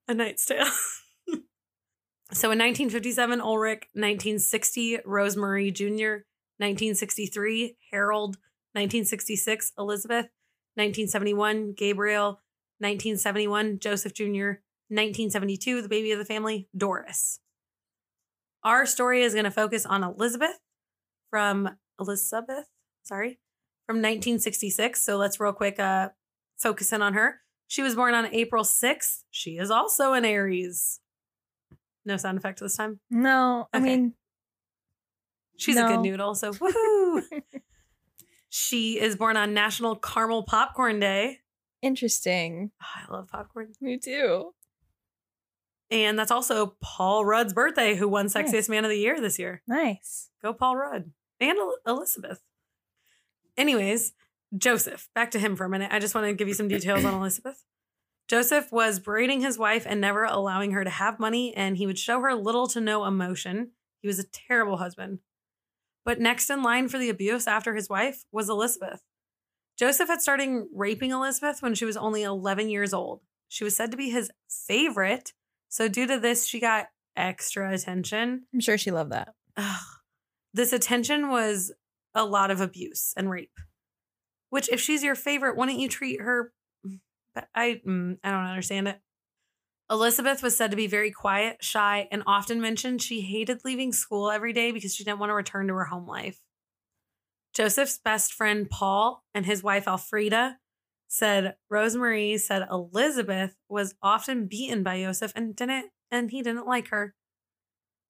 a 0.08 0.14
Knight's 0.14 0.46
Tale. 0.46 0.66
so 2.32 2.52
in 2.52 2.60
1957, 2.60 3.42
Ulrich, 3.42 3.84
1960, 3.94 5.00
Rosemary 5.06 5.72
Jr., 5.72 6.24
1963, 6.60 7.78
Harold, 7.92 8.38
1966, 8.74 9.74
Elizabeth, 9.78 10.26
1971, 10.76 11.74
Gabriel, 11.76 12.42
1971, 12.80 13.80
Joseph 13.80 14.14
Jr., 14.14 14.62
1972, 14.92 15.82
the 15.82 15.90
baby 15.90 16.12
of 16.12 16.20
the 16.20 16.26
family, 16.26 16.68
Doris. 16.76 17.40
Our 18.64 18.86
story 18.86 19.22
is 19.22 19.34
going 19.34 19.46
to 19.46 19.52
focus 19.52 19.86
on 19.86 20.04
Elizabeth 20.04 20.60
from 21.30 21.70
Elizabeth, 22.00 22.66
sorry, 23.04 23.40
from 23.86 23.98
1966. 23.98 25.02
So 25.02 25.18
let's 25.18 25.40
real 25.40 25.54
quick 25.54 25.80
uh 25.80 26.10
focus 26.58 26.92
in 26.92 27.02
on 27.02 27.14
her. 27.14 27.42
She 27.68 27.82
was 27.82 27.96
born 27.96 28.14
on 28.14 28.34
April 28.34 28.64
6th. 28.64 29.24
She 29.32 29.58
is 29.58 29.72
also 29.72 30.14
an 30.14 30.26
Aries. 30.26 31.00
No 32.06 32.18
sound 32.18 32.38
effect 32.38 32.60
this 32.60 32.76
time. 32.76 33.00
no, 33.10 33.68
I 33.72 33.80
mean, 33.80 34.14
She's 35.60 35.78
a 35.78 35.84
good 35.84 36.00
noodle, 36.02 36.36
so 36.36 36.52
woohoo. 36.54 37.24
she 38.50 39.00
is 39.00 39.16
born 39.16 39.38
on 39.38 39.54
National 39.54 39.96
Caramel 39.96 40.44
Popcorn 40.44 41.00
Day. 41.00 41.40
interesting. 41.82 42.72
Oh, 42.82 42.86
I 43.10 43.14
love 43.14 43.28
popcorn. 43.28 43.74
Me 43.82 43.98
too. 43.98 44.54
And 45.92 46.18
that's 46.20 46.32
also 46.32 46.76
Paul 46.82 47.26
Rudd's 47.26 47.54
birthday, 47.54 47.96
who 47.96 48.08
won 48.08 48.28
Sexiest 48.28 48.54
Nice. 48.54 48.70
Man 48.70 48.86
of 48.86 48.90
the 48.92 48.98
Year 48.98 49.20
this 49.20 49.40
year. 49.40 49.62
Nice. 49.68 50.30
Go 50.42 50.54
Paul 50.54 50.76
Rudd 50.78 51.12
and 51.40 51.58
El- 51.58 51.78
Elizabeth. 51.88 52.42
Anyways, 53.58 54.14
Joseph, 54.58 55.10
back 55.16 55.32
to 55.32 55.40
him 55.40 55.56
for 55.56 55.66
a 55.66 55.70
minute. 55.70 55.90
I 55.92 56.00
just 56.00 56.14
want 56.16 56.28
to 56.28 56.34
give 56.34 56.48
you 56.48 56.54
some 56.54 56.68
details 56.68 57.04
on 57.06 57.14
Elizabeth. 57.16 57.64
Joseph 58.28 58.72
was 58.72 59.00
berating 59.00 59.42
his 59.42 59.58
wife 59.58 59.86
and 59.90 60.00
never 60.00 60.24
allowing 60.24 60.72
her 60.72 60.84
to 60.84 60.90
have 60.90 61.20
money, 61.20 61.56
and 61.56 61.76
he 61.78 61.88
would 61.88 61.98
show 61.98 62.22
her 62.22 62.36
little 62.36 62.68
to 62.68 62.80
no 62.80 63.06
emotion. 63.06 63.72
He 64.02 64.08
was 64.08 64.20
a 64.20 64.24
terrible 64.24 64.78
husband. 64.78 65.20
But 66.10 66.20
next 66.20 66.50
in 66.50 66.64
line 66.64 66.88
for 66.88 66.98
the 66.98 67.12
abuse 67.12 67.46
after 67.46 67.76
his 67.76 67.88
wife 67.88 68.24
was 68.32 68.50
Elizabeth. 68.50 69.04
Joseph 69.78 70.08
had 70.08 70.24
started 70.24 70.66
raping 70.74 71.12
Elizabeth 71.12 71.62
when 71.62 71.76
she 71.76 71.86
was 71.86 71.96
only 71.96 72.24
11 72.24 72.68
years 72.72 72.96
old. 72.96 73.22
She 73.48 73.64
was 73.64 73.76
said 73.76 73.92
to 73.92 73.98
be 73.98 74.10
his 74.10 74.32
favorite, 74.50 75.34
so 75.68 75.88
due 75.88 76.08
to 76.08 76.20
this, 76.20 76.48
she 76.48 76.60
got 76.60 76.88
extra 77.16 77.72
attention. 77.72 78.48
I'm 78.52 78.60
sure 78.60 78.76
she 78.76 78.90
loved 78.90 79.12
that. 79.12 79.36
Ugh. 79.56 79.82
This 80.52 80.74
attention 80.74 81.30
was 81.30 81.72
a 82.16 82.26
lot 82.26 82.50
of 82.50 82.60
abuse 82.60 83.14
and 83.16 83.30
rape. 83.30 83.60
Which, 84.50 84.68
if 84.70 84.82
she's 84.82 85.04
your 85.04 85.14
favorite, 85.14 85.58
wouldn't 85.58 85.78
you 85.78 85.90
treat 85.90 86.22
her? 86.22 86.52
But 87.36 87.50
I, 87.54 87.82
mm, 87.86 88.18
I 88.24 88.32
don't 88.32 88.46
understand 88.46 88.88
it. 88.88 89.00
Elizabeth 89.92 90.44
was 90.44 90.56
said 90.56 90.70
to 90.72 90.78
be 90.78 90.88
very 90.88 91.12
quiet, 91.12 91.58
shy, 91.62 92.08
and 92.12 92.22
often 92.28 92.62
mentioned 92.62 93.02
she 93.02 93.22
hated 93.22 93.66
leaving 93.66 93.92
school 93.92 94.30
every 94.30 94.54
day 94.54 94.72
because 94.72 94.94
she 94.94 95.04
didn't 95.04 95.20
want 95.20 95.32
to 95.32 95.36
return 95.36 95.68
to 95.68 95.74
her 95.74 95.86
home 95.86 96.06
life. 96.06 96.40
Joseph's 97.54 97.98
best 97.98 98.34
friend 98.34 98.70
Paul 98.70 99.24
and 99.34 99.46
his 99.46 99.64
wife 99.64 99.86
Alfreda 99.86 100.58
said 101.08 101.56
Rosemary 101.70 102.38
said 102.38 102.68
Elizabeth 102.70 103.56
was 103.68 103.96
often 104.04 104.46
beaten 104.46 104.84
by 104.84 105.02
Joseph 105.02 105.34
and 105.36 105.56
didn't 105.56 105.92
and 106.12 106.30
he 106.30 106.44
didn't 106.44 106.68
like 106.68 106.90
her. 106.90 107.16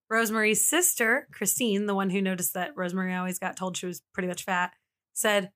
Rosemary's 0.09 0.67
sister, 0.67 1.27
Christine, 1.31 1.85
the 1.85 1.95
one 1.95 2.09
who 2.09 2.21
noticed 2.21 2.53
that 2.55 2.75
Rosemary 2.75 3.13
always 3.13 3.39
got 3.39 3.55
told 3.55 3.77
she 3.77 3.85
was 3.85 4.01
pretty 4.13 4.27
much 4.27 4.43
fat, 4.43 4.73
said 5.13 5.51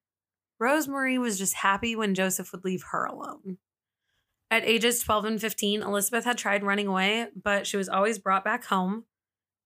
Rosemary 0.60 1.18
was 1.18 1.40
just 1.40 1.56
happy 1.56 1.96
when 1.96 2.14
Joseph 2.14 2.52
would 2.52 2.64
leave 2.64 2.84
her 2.92 3.04
alone. 3.06 3.58
At 4.52 4.66
ages 4.66 5.00
12 5.00 5.26
and 5.26 5.42
15, 5.42 5.82
Elizabeth 5.82 6.26
had 6.26 6.38
tried 6.38 6.64
running 6.64 6.88
away, 6.88 7.28
but 7.42 7.66
she 7.66 7.78
was 7.78 7.90
always 7.90 8.20
brought 8.20 8.44
back 8.44 8.66
home. 8.66 9.06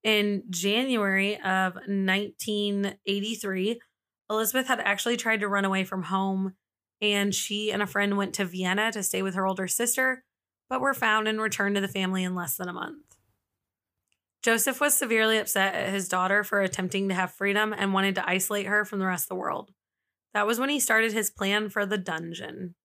In 0.04 0.44
January 0.50 1.36
of 1.36 1.76
1983, 1.76 3.82
Elizabeth 4.30 4.68
had 4.68 4.80
actually 4.80 5.18
tried 5.18 5.42
to 5.42 5.48
run 5.48 5.66
away 5.66 5.84
from 5.84 6.04
home, 6.04 6.54
and 7.02 7.36
she 7.36 7.72
and 7.72 7.82
a 7.82 7.88
friend 7.88 8.16
went 8.16 8.34
to 8.36 8.46
Vienna 8.46 8.92
to 8.92 9.04
stay 9.04 9.22
with 9.22 9.36
her 9.36 9.46
older 9.46 9.68
sister, 9.68 10.24
but 10.70 10.82
were 10.82 10.94
found 10.94 11.28
and 11.28 11.42
returned 11.42 11.76
to 11.76 11.82
the 11.82 11.88
family 11.88 12.24
in 12.24 12.36
less 12.36 12.56
than 12.56 12.70
a 12.70 12.74
month. 12.74 13.04
Joseph 14.44 14.80
was 14.80 14.94
severely 14.94 15.38
upset 15.38 15.76
at 15.76 15.90
his 15.90 16.08
daughter 16.08 16.44
for 16.44 16.62
attempting 16.62 17.10
to 17.10 17.16
have 17.16 17.34
freedom 17.34 17.74
and 17.78 17.94
wanted 17.94 18.16
to 18.16 18.30
isolate 18.30 18.68
her 18.68 18.86
from 18.86 19.00
the 19.00 19.06
rest 19.06 19.26
of 19.26 19.30
the 19.30 19.36
world. 19.36 19.72
That 20.34 20.48
was 20.48 20.60
when 20.60 20.70
he 20.70 20.80
started 20.80 21.12
his 21.12 21.30
plan 21.30 21.70
for 21.70 21.86
the 21.86 21.98
dungeon. 21.98 22.76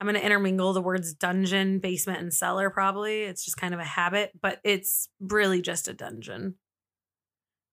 I'm 0.00 0.06
going 0.06 0.14
to 0.18 0.24
intermingle 0.24 0.72
the 0.72 0.82
words 0.82 1.14
dungeon, 1.14 1.78
basement, 1.78 2.20
and 2.20 2.32
cellar 2.32 2.68
probably. 2.68 3.22
It's 3.22 3.44
just 3.44 3.56
kind 3.56 3.72
of 3.72 3.80
a 3.80 3.84
habit, 3.84 4.32
but 4.40 4.60
it's 4.62 5.08
really 5.20 5.62
just 5.62 5.88
a 5.88 5.94
dungeon. 5.94 6.56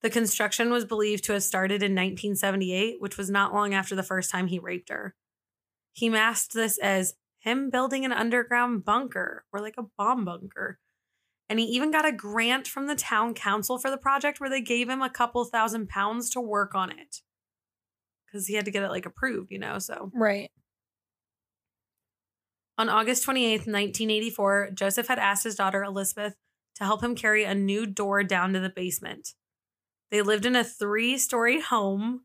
The 0.02 0.10
construction 0.10 0.72
was 0.72 0.86
believed 0.86 1.24
to 1.26 1.34
have 1.34 1.44
started 1.44 1.82
in 1.82 1.92
1978, 1.92 2.98
which 3.00 3.18
was 3.18 3.30
not 3.30 3.54
long 3.54 3.74
after 3.74 3.96
the 3.96 4.04
first 4.04 4.30
time 4.30 4.48
he 4.48 4.60
raped 4.60 4.90
her. 4.90 5.16
He 5.94 6.10
masked 6.10 6.54
this 6.54 6.78
as 6.78 7.16
him 7.40 7.70
building 7.70 8.04
an 8.06 8.12
underground 8.12 8.86
bunker 8.86 9.46
or 9.52 9.62
like 9.62 9.76
a 9.78 9.86
bomb 9.98 10.26
bunker. 10.26 10.80
And 11.50 11.60
he 11.60 11.66
even 11.66 11.92
got 11.92 12.06
a 12.06 12.12
grant 12.12 12.68
from 12.68 12.88
the 12.88 12.96
town 12.96 13.34
council 13.34 13.78
for 13.78 13.90
the 13.90 13.98
project 13.98 14.40
where 14.40 14.50
they 14.50 14.62
gave 14.62 14.90
him 14.90 15.02
a 15.02 15.10
couple 15.10 15.44
thousand 15.46 15.90
pounds 15.90 16.30
to 16.32 16.42
work 16.42 16.74
on 16.74 16.92
it. 16.92 17.22
Because 18.26 18.48
he 18.48 18.56
had 18.56 18.66
to 18.66 18.72
get 18.72 18.84
it 18.84 18.90
like 18.90 19.06
approved, 19.06 19.52
you 19.52 19.60
know? 19.60 19.78
So 19.80 20.10
Right. 20.14 20.52
On 22.78 22.90
August 22.90 23.24
28, 23.24 23.52
1984, 23.68 24.72
Joseph 24.74 25.08
had 25.08 25.20
asked 25.20 25.44
his 25.44 25.56
daughter 25.56 25.84
Elizabeth 25.84 26.34
to 26.76 26.84
help 26.84 27.04
him 27.04 27.16
carry 27.16 27.44
a 27.44 27.54
new 27.54 27.86
door 27.86 28.24
down 28.24 28.54
to 28.54 28.60
the 28.60 28.70
basement. 28.70 29.30
They 30.12 30.22
lived 30.22 30.46
in 30.46 30.56
a 30.56 30.64
three 30.64 31.18
story 31.18 31.62
home. 31.62 32.22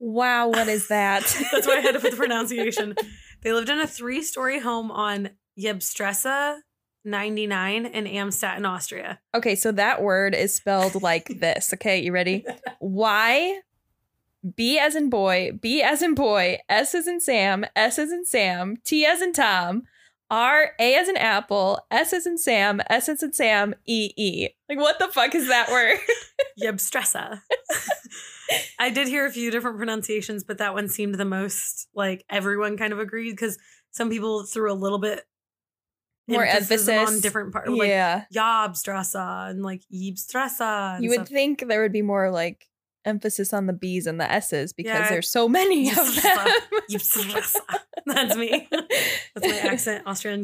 Wow, 0.00 0.48
what 0.48 0.68
is 0.68 0.88
that? 0.88 1.22
That's 1.52 1.66
why 1.66 1.76
I 1.78 1.80
had 1.80 1.92
to 1.94 2.00
put 2.00 2.10
the 2.12 2.16
pronunciation. 2.26 2.94
They 3.42 3.52
lived 3.52 3.68
in 3.68 3.78
a 3.80 3.86
three 3.86 4.22
story 4.22 4.58
home 4.60 4.90
on 4.90 5.30
Jebstresse 5.58 6.58
99 7.04 7.86
in 7.86 8.04
Amstetten, 8.04 8.66
Austria. 8.68 9.20
okay, 9.34 9.54
so 9.56 9.72
that 9.72 10.02
word 10.02 10.34
is 10.34 10.54
spelled 10.54 11.02
like 11.02 11.40
this. 11.40 11.72
Okay, 11.74 12.00
you 12.00 12.12
ready? 12.12 12.44
Y 12.80 13.60
B 14.56 14.78
as 14.78 14.96
in 14.96 15.08
boy, 15.08 15.52
B 15.60 15.82
as 15.82 16.02
in 16.02 16.14
boy, 16.14 16.58
S 16.68 16.94
as 16.94 17.06
in 17.06 17.20
Sam, 17.20 17.64
S 17.76 17.98
as 17.98 18.10
in 18.10 18.24
Sam, 18.24 18.76
T 18.84 19.06
as 19.06 19.22
in 19.22 19.32
Tom, 19.32 19.84
R 20.30 20.72
A 20.80 20.94
as 20.94 21.08
in 21.08 21.16
apple, 21.16 21.78
S 21.90 22.12
as 22.12 22.26
in 22.26 22.38
Sam, 22.38 22.80
S 22.88 23.08
as 23.08 23.22
in 23.22 23.32
Sam, 23.32 23.74
E 23.86 24.10
E. 24.16 24.48
Like 24.68 24.78
what 24.78 24.98
the 24.98 25.08
fuck 25.08 25.34
is 25.34 25.48
that 25.48 25.70
word? 25.70 25.98
Jebstresse. 26.62 27.40
I 28.78 28.90
did 28.90 29.08
hear 29.08 29.26
a 29.26 29.30
few 29.30 29.50
different 29.50 29.76
pronunciations, 29.76 30.42
but 30.42 30.58
that 30.58 30.74
one 30.74 30.88
seemed 30.88 31.14
the 31.14 31.24
most 31.24 31.88
like 31.94 32.24
everyone 32.28 32.76
kind 32.76 32.92
of 32.92 32.98
agreed 32.98 33.32
because 33.32 33.58
some 33.90 34.10
people 34.10 34.44
threw 34.44 34.72
a 34.72 34.74
little 34.74 34.98
bit 34.98 35.24
More 36.26 36.44
emphasis 36.44 36.88
emphasis 36.88 37.14
on 37.14 37.20
different 37.20 37.52
parts. 37.52 37.70
Like 37.70 37.88
yeah. 37.88 38.24
Jobstrasse 38.34 39.50
and 39.50 39.62
like 39.62 39.82
Yibstrasse. 39.92 40.96
And 40.96 41.04
you 41.04 41.10
would 41.10 41.26
stuff. 41.26 41.28
think 41.28 41.68
there 41.68 41.82
would 41.82 41.92
be 41.92 42.02
more 42.02 42.30
like 42.30 42.66
emphasis 43.04 43.52
on 43.52 43.66
the 43.66 43.72
B's 43.72 44.06
and 44.06 44.20
the 44.20 44.30
S's 44.30 44.72
because 44.72 44.92
Yeah. 44.92 45.08
there's 45.08 45.30
so 45.30 45.48
many 45.48 45.90
of 45.90 45.96
them. 46.22 46.48
That's 48.06 48.36
me. 48.36 48.68
That's 48.70 49.46
my 49.46 49.58
accent, 49.70 50.04
Austrian. 50.06 50.42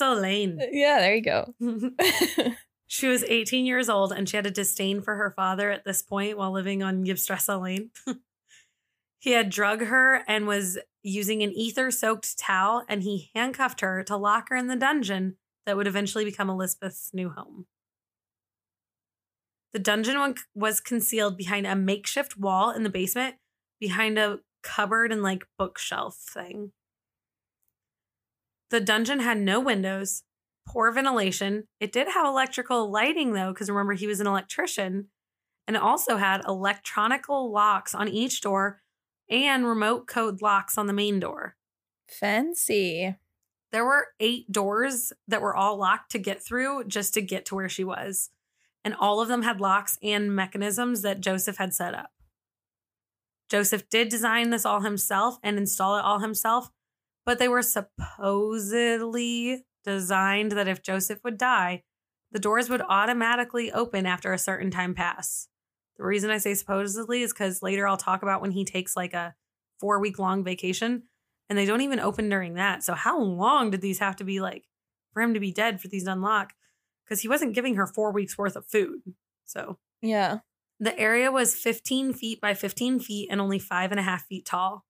Lane. 0.00 0.58
Uh, 0.60 0.66
yeah, 0.72 0.98
there 1.00 1.14
you 1.14 1.22
go. 1.22 1.54
She 2.86 3.08
was 3.08 3.24
18 3.24 3.66
years 3.66 3.88
old 3.88 4.12
and 4.12 4.28
she 4.28 4.36
had 4.36 4.46
a 4.46 4.50
disdain 4.50 5.00
for 5.02 5.16
her 5.16 5.32
father 5.34 5.70
at 5.70 5.84
this 5.84 6.02
point 6.02 6.36
while 6.38 6.52
living 6.52 6.82
on 6.82 7.04
Gibstrasse 7.04 7.60
Lane. 7.60 7.90
he 9.18 9.32
had 9.32 9.50
drug 9.50 9.80
her 9.82 10.22
and 10.28 10.46
was 10.46 10.78
using 11.02 11.42
an 11.42 11.50
ether 11.52 11.90
soaked 11.90 12.38
towel, 12.38 12.82
and 12.88 13.02
he 13.02 13.30
handcuffed 13.34 13.80
her 13.82 14.02
to 14.04 14.16
lock 14.16 14.48
her 14.48 14.56
in 14.56 14.68
the 14.68 14.76
dungeon 14.76 15.36
that 15.66 15.76
would 15.76 15.86
eventually 15.86 16.24
become 16.24 16.48
Elizabeth's 16.48 17.10
new 17.12 17.30
home. 17.30 17.66
The 19.74 19.80
dungeon 19.80 20.20
one 20.20 20.36
was 20.54 20.78
concealed 20.78 21.36
behind 21.36 21.66
a 21.66 21.74
makeshift 21.74 22.38
wall 22.38 22.70
in 22.70 22.84
the 22.84 22.90
basement, 22.90 23.34
behind 23.80 24.18
a 24.20 24.38
cupboard 24.62 25.10
and 25.10 25.20
like 25.20 25.48
bookshelf 25.58 26.16
thing. 26.16 26.70
The 28.70 28.80
dungeon 28.80 29.18
had 29.18 29.38
no 29.38 29.58
windows, 29.58 30.22
poor 30.64 30.92
ventilation. 30.92 31.64
It 31.80 31.90
did 31.90 32.06
have 32.06 32.24
electrical 32.24 32.88
lighting 32.88 33.32
though, 33.32 33.52
because 33.52 33.68
remember 33.68 33.94
he 33.94 34.06
was 34.06 34.20
an 34.20 34.28
electrician, 34.28 35.08
and 35.66 35.76
it 35.76 35.82
also 35.82 36.18
had 36.18 36.44
electronical 36.46 37.50
locks 37.50 37.96
on 37.96 38.08
each 38.08 38.42
door 38.42 38.80
and 39.28 39.66
remote 39.66 40.06
code 40.06 40.40
locks 40.40 40.78
on 40.78 40.86
the 40.86 40.92
main 40.92 41.18
door. 41.18 41.56
Fancy. 42.08 43.16
There 43.72 43.84
were 43.84 44.06
eight 44.20 44.52
doors 44.52 45.12
that 45.26 45.42
were 45.42 45.56
all 45.56 45.76
locked 45.76 46.12
to 46.12 46.20
get 46.20 46.44
through 46.44 46.84
just 46.84 47.12
to 47.14 47.22
get 47.22 47.44
to 47.46 47.56
where 47.56 47.68
she 47.68 47.82
was. 47.82 48.30
And 48.84 48.94
all 48.94 49.20
of 49.20 49.28
them 49.28 49.42
had 49.42 49.60
locks 49.60 49.98
and 50.02 50.34
mechanisms 50.34 51.02
that 51.02 51.20
Joseph 51.20 51.56
had 51.56 51.72
set 51.72 51.94
up. 51.94 52.10
Joseph 53.48 53.88
did 53.88 54.08
design 54.08 54.50
this 54.50 54.66
all 54.66 54.80
himself 54.80 55.38
and 55.42 55.56
install 55.56 55.96
it 55.96 56.04
all 56.04 56.18
himself, 56.18 56.70
but 57.24 57.38
they 57.38 57.48
were 57.48 57.62
supposedly 57.62 59.64
designed 59.84 60.52
that 60.52 60.68
if 60.68 60.82
Joseph 60.82 61.20
would 61.24 61.38
die, 61.38 61.82
the 62.32 62.38
doors 62.38 62.68
would 62.68 62.82
automatically 62.82 63.72
open 63.72 64.06
after 64.06 64.32
a 64.32 64.38
certain 64.38 64.70
time 64.70 64.94
pass. 64.94 65.48
The 65.96 66.04
reason 66.04 66.30
I 66.30 66.38
say 66.38 66.54
supposedly 66.54 67.22
is 67.22 67.32
because 67.32 67.62
later 67.62 67.86
I'll 67.86 67.96
talk 67.96 68.22
about 68.22 68.40
when 68.40 68.50
he 68.50 68.64
takes 68.64 68.96
like 68.96 69.14
a 69.14 69.34
four 69.78 70.00
week 70.00 70.18
long 70.18 70.42
vacation 70.42 71.04
and 71.48 71.58
they 71.58 71.66
don't 71.66 71.82
even 71.82 72.00
open 72.00 72.28
during 72.28 72.54
that. 72.54 72.82
So 72.82 72.94
how 72.94 73.20
long 73.20 73.70
did 73.70 73.80
these 73.80 74.00
have 74.00 74.16
to 74.16 74.24
be 74.24 74.40
like 74.40 74.64
for 75.12 75.22
him 75.22 75.34
to 75.34 75.40
be 75.40 75.52
dead 75.52 75.80
for 75.80 75.88
these 75.88 76.04
to 76.04 76.12
unlock? 76.12 76.54
Because 77.04 77.20
he 77.20 77.28
wasn't 77.28 77.54
giving 77.54 77.74
her 77.76 77.86
four 77.86 78.12
weeks 78.12 78.38
worth 78.38 78.56
of 78.56 78.66
food. 78.66 79.00
So 79.44 79.78
Yeah. 80.00 80.38
the 80.80 80.98
area 80.98 81.30
was 81.30 81.54
15 81.54 82.12
feet 82.14 82.40
by 82.40 82.54
15 82.54 82.98
feet 83.00 83.28
and 83.30 83.40
only 83.40 83.58
five 83.58 83.90
and 83.90 84.00
a 84.00 84.04
half 84.04 84.26
feet 84.26 84.46
tall. 84.46 84.84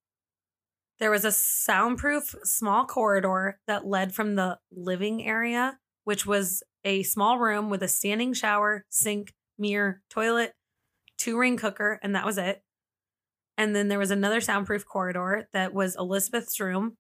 There 1.01 1.11
was 1.11 1.25
a 1.25 1.33
soundproof 1.33 2.35
small 2.45 2.87
corridor 2.87 3.59
that 3.67 3.85
led 3.87 4.15
from 4.15 4.37
the 4.37 4.59
living 4.71 5.25
area, 5.27 5.79
which 6.05 6.25
was 6.25 6.63
a 6.85 7.03
small 7.03 7.39
room 7.39 7.69
with 7.69 7.83
a 7.83 7.89
standing 7.89 8.33
shower, 8.33 8.85
sink, 8.91 9.33
mirror, 9.59 10.03
toilet, 10.09 10.53
two 11.19 11.37
ring 11.37 11.57
cooker, 11.57 11.99
and 12.03 12.15
that 12.15 12.25
was 12.25 12.39
it. 12.39 12.63
And 13.59 13.75
then 13.75 13.89
there 13.89 13.99
was 13.99 14.11
another 14.11 14.41
soundproof 14.41 14.85
corridor 14.87 15.49
that 15.53 15.75
was 15.75 15.97
Elizabeth's 15.97 16.61
room. 16.61 16.97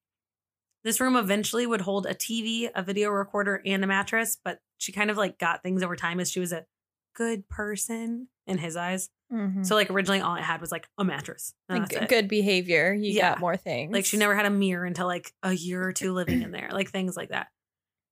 This 0.85 1.01
room 1.01 1.17
eventually 1.17 1.67
would 1.67 1.81
hold 1.81 2.07
a 2.07 2.15
TV, 2.15 2.69
a 2.75 2.83
video 2.83 3.09
recorder, 3.11 3.63
and 3.65 3.83
a 3.83 3.87
mattress, 3.87 4.37
but 4.45 4.59
she 4.79 4.93
kind 4.93 5.11
of 5.11 5.17
like 5.17 5.39
got 5.39 5.63
things 5.63 5.83
over 5.83 5.97
time 5.97 6.21
as 6.21 6.31
she 6.31 6.41
was 6.41 6.53
a 6.53 6.67
good 7.15 7.49
person 7.49 8.29
in 8.47 8.59
his 8.59 8.77
eyes. 8.77 9.09
Mhm. 9.33 9.65
So 9.65 9.75
like 9.75 9.91
originally 9.91 10.21
all 10.21 10.35
it 10.37 10.43
had 10.43 10.61
was 10.61 10.71
like 10.71 10.87
a 10.99 11.05
mattress. 11.05 11.55
Like, 11.69 11.91
it. 11.93 12.09
good 12.11 12.29
behavior. 12.29 12.93
You 12.93 13.13
Yeah. 13.13 13.31
got 13.31 13.41
more 13.41 13.57
things. 13.57 13.93
Like 13.95 14.05
she 14.05 14.19
never 14.19 14.35
had 14.37 14.45
a 14.47 14.51
mirror 14.51 14.85
until 14.85 15.07
like 15.07 15.33
a 15.43 15.53
year 15.55 15.83
or 15.83 15.93
two 15.93 16.13
living 16.13 16.43
in 16.43 16.51
there, 16.51 16.69
like 16.73 16.91
things 16.91 17.17
like 17.17 17.31
that. 17.31 17.47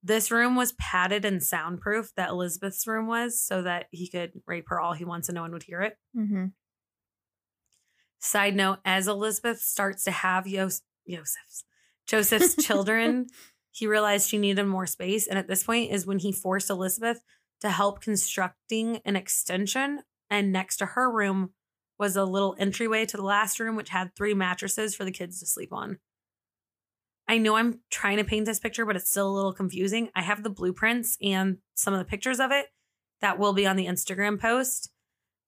This 0.01 0.31
room 0.31 0.55
was 0.55 0.71
padded 0.73 1.23
and 1.25 1.41
soundproof 1.43 2.11
that 2.15 2.29
Elizabeth's 2.29 2.87
room 2.87 3.05
was 3.07 3.39
so 3.41 3.61
that 3.61 3.85
he 3.91 4.09
could 4.09 4.31
rape 4.47 4.65
her 4.69 4.79
all 4.79 4.93
he 4.93 5.05
wants 5.05 5.29
and 5.29 5.35
no 5.35 5.41
one 5.43 5.51
would 5.51 5.63
hear 5.63 5.81
it. 5.81 5.97
hmm 6.15 6.47
Side 8.19 8.55
note, 8.55 8.79
as 8.85 9.07
Elizabeth 9.07 9.59
starts 9.59 10.05
to 10.05 10.11
have 10.11 10.47
Yos- 10.47 10.81
Joseph's 11.09 11.65
Joseph's 12.07 12.55
children, 12.65 13.27
he 13.71 13.87
realized 13.87 14.29
she 14.29 14.37
needed 14.37 14.65
more 14.65 14.85
space. 14.85 15.27
And 15.27 15.37
at 15.37 15.47
this 15.47 15.63
point 15.63 15.91
is 15.91 16.05
when 16.05 16.19
he 16.19 16.31
forced 16.31 16.69
Elizabeth 16.69 17.21
to 17.61 17.69
help 17.69 18.01
constructing 18.01 18.99
an 19.05 19.15
extension. 19.15 20.01
And 20.29 20.51
next 20.51 20.77
to 20.77 20.85
her 20.85 21.11
room 21.11 21.51
was 21.99 22.15
a 22.15 22.25
little 22.25 22.55
entryway 22.59 23.05
to 23.05 23.17
the 23.17 23.23
last 23.23 23.59
room, 23.59 23.75
which 23.75 23.89
had 23.89 24.15
three 24.15 24.33
mattresses 24.33 24.95
for 24.95 25.05
the 25.05 25.11
kids 25.11 25.39
to 25.39 25.45
sleep 25.45 25.71
on. 25.71 25.99
I 27.27 27.37
know 27.37 27.55
I'm 27.55 27.79
trying 27.89 28.17
to 28.17 28.23
paint 28.23 28.45
this 28.45 28.59
picture, 28.59 28.85
but 28.85 28.95
it's 28.95 29.09
still 29.09 29.29
a 29.29 29.31
little 29.31 29.53
confusing. 29.53 30.09
I 30.13 30.21
have 30.21 30.43
the 30.43 30.49
blueprints 30.49 31.17
and 31.21 31.59
some 31.75 31.93
of 31.93 31.99
the 31.99 32.05
pictures 32.05 32.39
of 32.39 32.51
it 32.51 32.65
that 33.21 33.39
will 33.39 33.53
be 33.53 33.65
on 33.65 33.77
the 33.77 33.85
Instagram 33.85 34.39
post 34.39 34.91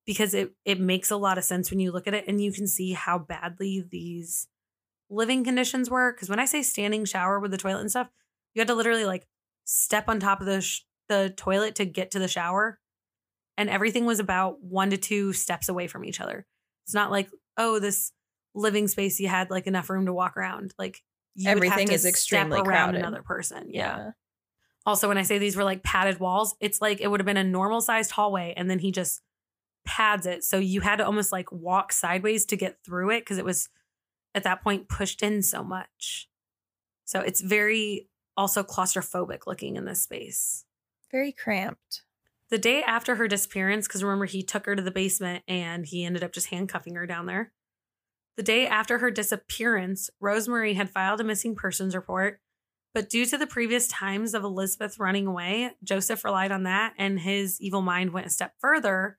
because 0.05 0.33
it 0.33 0.51
it 0.63 0.79
makes 0.79 1.11
a 1.11 1.17
lot 1.17 1.37
of 1.37 1.43
sense 1.43 1.69
when 1.69 1.79
you 1.79 1.91
look 1.91 2.07
at 2.07 2.13
it 2.13 2.25
and 2.27 2.41
you 2.41 2.51
can 2.51 2.67
see 2.67 2.93
how 2.93 3.19
badly 3.19 3.83
these 3.89 4.47
living 5.09 5.43
conditions 5.43 5.89
were 5.89 6.13
because 6.13 6.29
when 6.29 6.39
I 6.39 6.45
say 6.45 6.61
standing 6.63 7.05
shower 7.05 7.39
with 7.39 7.51
the 7.51 7.57
toilet 7.57 7.81
and 7.81 7.89
stuff, 7.89 8.09
you 8.53 8.59
had 8.59 8.67
to 8.67 8.75
literally 8.75 9.05
like 9.05 9.27
step 9.65 10.07
on 10.07 10.19
top 10.19 10.39
of 10.41 10.47
the 10.47 10.61
sh- 10.61 10.81
the 11.09 11.33
toilet 11.35 11.75
to 11.75 11.85
get 11.85 12.11
to 12.11 12.19
the 12.19 12.27
shower 12.27 12.79
and 13.57 13.69
everything 13.69 14.05
was 14.05 14.19
about 14.19 14.61
1 14.63 14.89
to 14.91 14.97
2 14.97 15.33
steps 15.33 15.69
away 15.69 15.87
from 15.87 16.03
each 16.03 16.19
other. 16.19 16.45
It's 16.85 16.93
not 16.93 17.11
like, 17.11 17.29
oh, 17.57 17.79
this 17.79 18.11
living 18.53 18.87
space 18.87 19.19
you 19.19 19.27
had 19.27 19.49
like 19.49 19.67
enough 19.67 19.89
room 19.89 20.05
to 20.07 20.13
walk 20.13 20.37
around. 20.37 20.73
Like 20.79 21.01
you 21.35 21.49
would 21.49 21.49
have 21.49 21.57
Everything 21.57 21.87
to 21.87 21.93
is 21.93 22.05
extremely 22.05 22.57
around 22.59 22.65
crowded. 22.65 22.99
another 22.99 23.21
person. 23.21 23.67
Yeah. 23.69 23.97
yeah. 23.97 24.11
Also, 24.85 25.07
when 25.07 25.17
I 25.17 25.23
say 25.23 25.37
these 25.37 25.55
were 25.55 25.63
like 25.63 25.83
padded 25.83 26.19
walls, 26.19 26.55
it's 26.59 26.79
like 26.81 27.01
it 27.01 27.07
would 27.09 27.19
have 27.19 27.25
been 27.25 27.37
a 27.37 27.43
normal 27.43 27.81
sized 27.81 28.11
hallway 28.11 28.53
and 28.55 28.69
then 28.69 28.79
he 28.79 28.91
just 28.91 29.21
pads 29.85 30.25
it. 30.25 30.43
So 30.43 30.57
you 30.57 30.81
had 30.81 30.97
to 30.97 31.05
almost 31.05 31.31
like 31.31 31.51
walk 31.51 31.91
sideways 31.91 32.45
to 32.47 32.55
get 32.55 32.77
through 32.85 33.11
it 33.11 33.21
because 33.21 33.37
it 33.37 33.45
was 33.45 33.69
at 34.35 34.43
that 34.43 34.61
point 34.61 34.89
pushed 34.89 35.23
in 35.23 35.41
so 35.41 35.63
much. 35.63 36.29
So 37.05 37.21
it's 37.21 37.41
very 37.41 38.09
also 38.37 38.61
claustrophobic 38.61 39.47
looking 39.47 39.77
in 39.77 39.85
this 39.85 40.03
space. 40.03 40.65
Very 41.11 41.31
cramped. 41.31 42.01
The 42.49 42.57
day 42.57 42.83
after 42.83 43.15
her 43.15 43.27
disappearance, 43.27 43.87
because 43.87 44.03
remember, 44.03 44.25
he 44.25 44.43
took 44.43 44.65
her 44.67 44.75
to 44.75 44.81
the 44.81 44.91
basement 44.91 45.43
and 45.47 45.85
he 45.85 46.05
ended 46.05 46.23
up 46.23 46.31
just 46.31 46.47
handcuffing 46.47 46.95
her 46.95 47.07
down 47.07 47.25
there. 47.25 47.53
The 48.37 48.43
day 48.43 48.67
after 48.67 48.97
her 48.97 49.09
disappearance, 49.09 50.09
Rosemary 50.19 50.73
had 50.73 50.89
filed 50.89 51.21
a 51.21 51.23
missing 51.23 51.55
persons 51.55 51.95
report, 51.95 52.41
but 52.93 53.09
due 53.09 53.25
to 53.25 53.37
the 53.37 53.47
previous 53.47 53.87
times 53.87 54.33
of 54.33 54.43
Elizabeth 54.43 54.99
running 54.99 55.25
away, 55.25 55.71
Joseph 55.83 56.23
relied 56.23 56.51
on 56.51 56.63
that 56.63 56.93
and 56.97 57.19
his 57.19 57.59
evil 57.61 57.81
mind 57.81 58.11
went 58.11 58.27
a 58.27 58.29
step 58.29 58.53
further. 58.59 59.17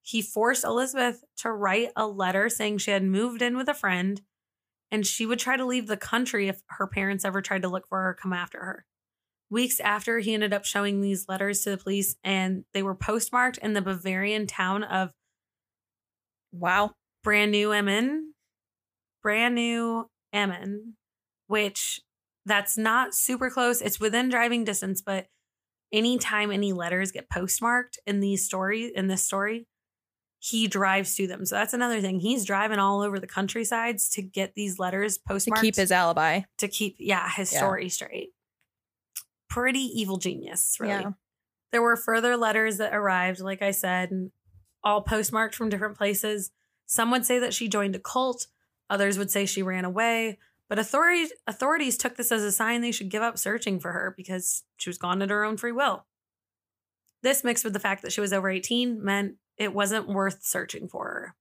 He 0.00 0.22
forced 0.22 0.64
Elizabeth 0.64 1.24
to 1.38 1.50
write 1.50 1.90
a 1.96 2.06
letter 2.06 2.48
saying 2.48 2.78
she 2.78 2.92
had 2.92 3.02
moved 3.02 3.42
in 3.42 3.56
with 3.56 3.68
a 3.68 3.74
friend 3.74 4.22
and 4.90 5.06
she 5.06 5.26
would 5.26 5.38
try 5.38 5.56
to 5.56 5.64
leave 5.64 5.86
the 5.86 5.96
country 5.96 6.48
if 6.48 6.62
her 6.68 6.86
parents 6.86 7.24
ever 7.24 7.42
tried 7.42 7.62
to 7.62 7.68
look 7.68 7.88
for 7.88 7.98
her 7.98 8.10
or 8.10 8.14
come 8.14 8.32
after 8.32 8.58
her. 8.58 8.84
Weeks 9.48 9.78
after, 9.80 10.18
he 10.18 10.34
ended 10.34 10.52
up 10.52 10.64
showing 10.64 11.00
these 11.00 11.28
letters 11.28 11.62
to 11.62 11.70
the 11.70 11.76
police, 11.78 12.16
and 12.24 12.64
they 12.74 12.82
were 12.82 12.96
postmarked 12.96 13.58
in 13.58 13.74
the 13.74 13.82
Bavarian 13.82 14.46
town 14.46 14.82
of 14.82 15.12
Wow. 16.52 16.92
Braunau 17.24 17.76
am 17.76 17.88
Inn. 17.88 18.32
Braunau 19.24 20.06
am 20.32 20.52
Inn, 20.52 20.94
which 21.48 22.00
that's 22.44 22.78
not 22.78 23.14
super 23.14 23.50
close. 23.50 23.80
It's 23.80 24.00
within 24.00 24.28
driving 24.28 24.64
distance, 24.64 25.02
but 25.02 25.26
anytime 25.92 26.50
any 26.50 26.72
letters 26.72 27.12
get 27.12 27.28
postmarked 27.28 27.98
in 28.06 28.20
these 28.20 28.44
stories, 28.44 28.92
in 28.94 29.08
this 29.08 29.24
story, 29.24 29.66
he 30.38 30.66
drives 30.68 31.14
to 31.16 31.26
them. 31.26 31.44
So 31.46 31.54
that's 31.56 31.72
another 31.74 32.00
thing. 32.00 32.20
He's 32.20 32.44
driving 32.44 32.78
all 32.78 33.00
over 33.02 33.18
the 33.18 33.26
countrysides 33.26 34.08
to 34.10 34.22
get 34.22 34.54
these 34.54 34.78
letters 34.78 35.18
postmarked. 35.18 35.60
To 35.62 35.66
keep 35.66 35.76
his 35.76 35.90
alibi. 35.90 36.42
to 36.58 36.68
keep 36.68 36.96
yeah 36.98 37.28
his 37.30 37.52
Yeah. 37.52 37.58
story 37.58 37.88
straight 37.88 38.30
pretty 39.48 39.78
evil 39.80 40.16
genius 40.18 40.76
really 40.80 40.92
Yeah. 40.92 41.10
there 41.72 41.80
were 41.82 41.96
further 41.96 42.36
letters 42.36 42.78
that 42.78 42.92
arrived 42.94 43.38
like 43.40 43.62
i 43.62 43.70
said 43.70 44.30
all 44.82 45.02
postmarked 45.02 45.54
from 45.54 45.68
different 45.68 45.96
places 45.96 46.50
some 46.86 47.10
would 47.12 47.24
say 47.24 47.38
that 47.38 47.54
she 47.54 47.68
joined 47.68 47.94
a 47.94 48.00
cult 48.00 48.48
others 48.90 49.16
would 49.18 49.30
say 49.30 49.46
she 49.46 49.62
ran 49.62 49.84
away 49.84 50.38
but 50.68 50.78
authorities 50.80 51.32
authorities 51.46 51.96
took 51.96 52.16
this 52.16 52.32
as 52.32 52.42
a 52.42 52.50
sign 52.52 52.80
they 52.80 52.90
should 52.92 53.08
give 53.08 53.22
up 53.22 53.38
searching 53.38 53.78
for 53.78 53.92
her 53.92 54.12
because 54.16 54.64
she 54.76 54.90
was 54.90 54.98
gone 54.98 55.22
at 55.22 55.30
her 55.30 55.44
own 55.44 55.56
free 55.56 55.72
will 55.72 56.04
this 57.22 57.44
mixed 57.44 57.64
with 57.64 57.72
the 57.72 57.80
fact 57.80 58.02
that 58.02 58.12
she 58.12 58.20
was 58.20 58.32
over 58.32 58.50
18 58.50 59.02
meant 59.02 59.36
it 59.58 59.74
wasn't 59.74 60.08
worth 60.08 60.42
searching 60.44 60.88
for 60.88 61.04
her 61.04 61.34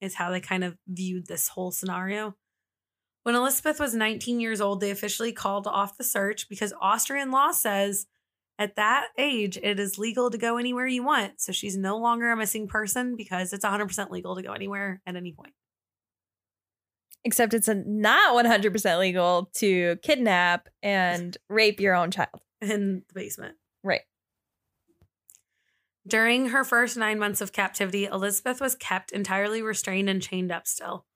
is 0.00 0.14
how 0.14 0.30
they 0.30 0.40
kind 0.40 0.64
of 0.64 0.76
viewed 0.88 1.26
this 1.26 1.48
whole 1.48 1.70
scenario 1.70 2.34
When 3.22 3.34
Elizabeth 3.34 3.78
was 3.78 3.94
19 3.94 4.40
years 4.40 4.60
old, 4.60 4.80
they 4.80 4.90
officially 4.90 5.32
called 5.32 5.66
off 5.66 5.98
the 5.98 6.04
search 6.04 6.48
because 6.48 6.72
Austrian 6.80 7.30
law 7.30 7.52
says 7.52 8.06
at 8.58 8.76
that 8.76 9.08
age 9.18 9.58
it 9.62 9.78
is 9.78 9.98
legal 9.98 10.30
to 10.30 10.38
go 10.38 10.56
anywhere 10.56 10.86
you 10.86 11.02
want. 11.02 11.40
So 11.40 11.52
she's 11.52 11.76
no 11.76 11.98
longer 11.98 12.30
a 12.30 12.36
missing 12.36 12.66
person 12.66 13.16
because 13.16 13.52
it's 13.52 13.64
100% 13.64 14.10
legal 14.10 14.36
to 14.36 14.42
go 14.42 14.52
anywhere 14.52 15.02
at 15.06 15.16
any 15.16 15.32
point. 15.32 15.52
Except 17.24 17.52
it's 17.52 17.68
a 17.68 17.74
not 17.74 18.34
100% 18.34 18.98
legal 18.98 19.50
to 19.56 19.96
kidnap 19.96 20.68
and 20.82 21.36
rape 21.50 21.78
your 21.78 21.94
own 21.94 22.10
child. 22.10 22.40
In 22.62 23.02
the 23.08 23.14
basement. 23.14 23.56
During 26.06 26.48
her 26.48 26.64
first 26.64 26.96
nine 26.96 27.18
months 27.18 27.40
of 27.40 27.52
captivity, 27.52 28.06
Elizabeth 28.06 28.60
was 28.60 28.74
kept 28.74 29.12
entirely 29.12 29.62
restrained 29.62 30.08
and 30.08 30.22
chained 30.22 30.50
up 30.50 30.66
still. 30.66 31.06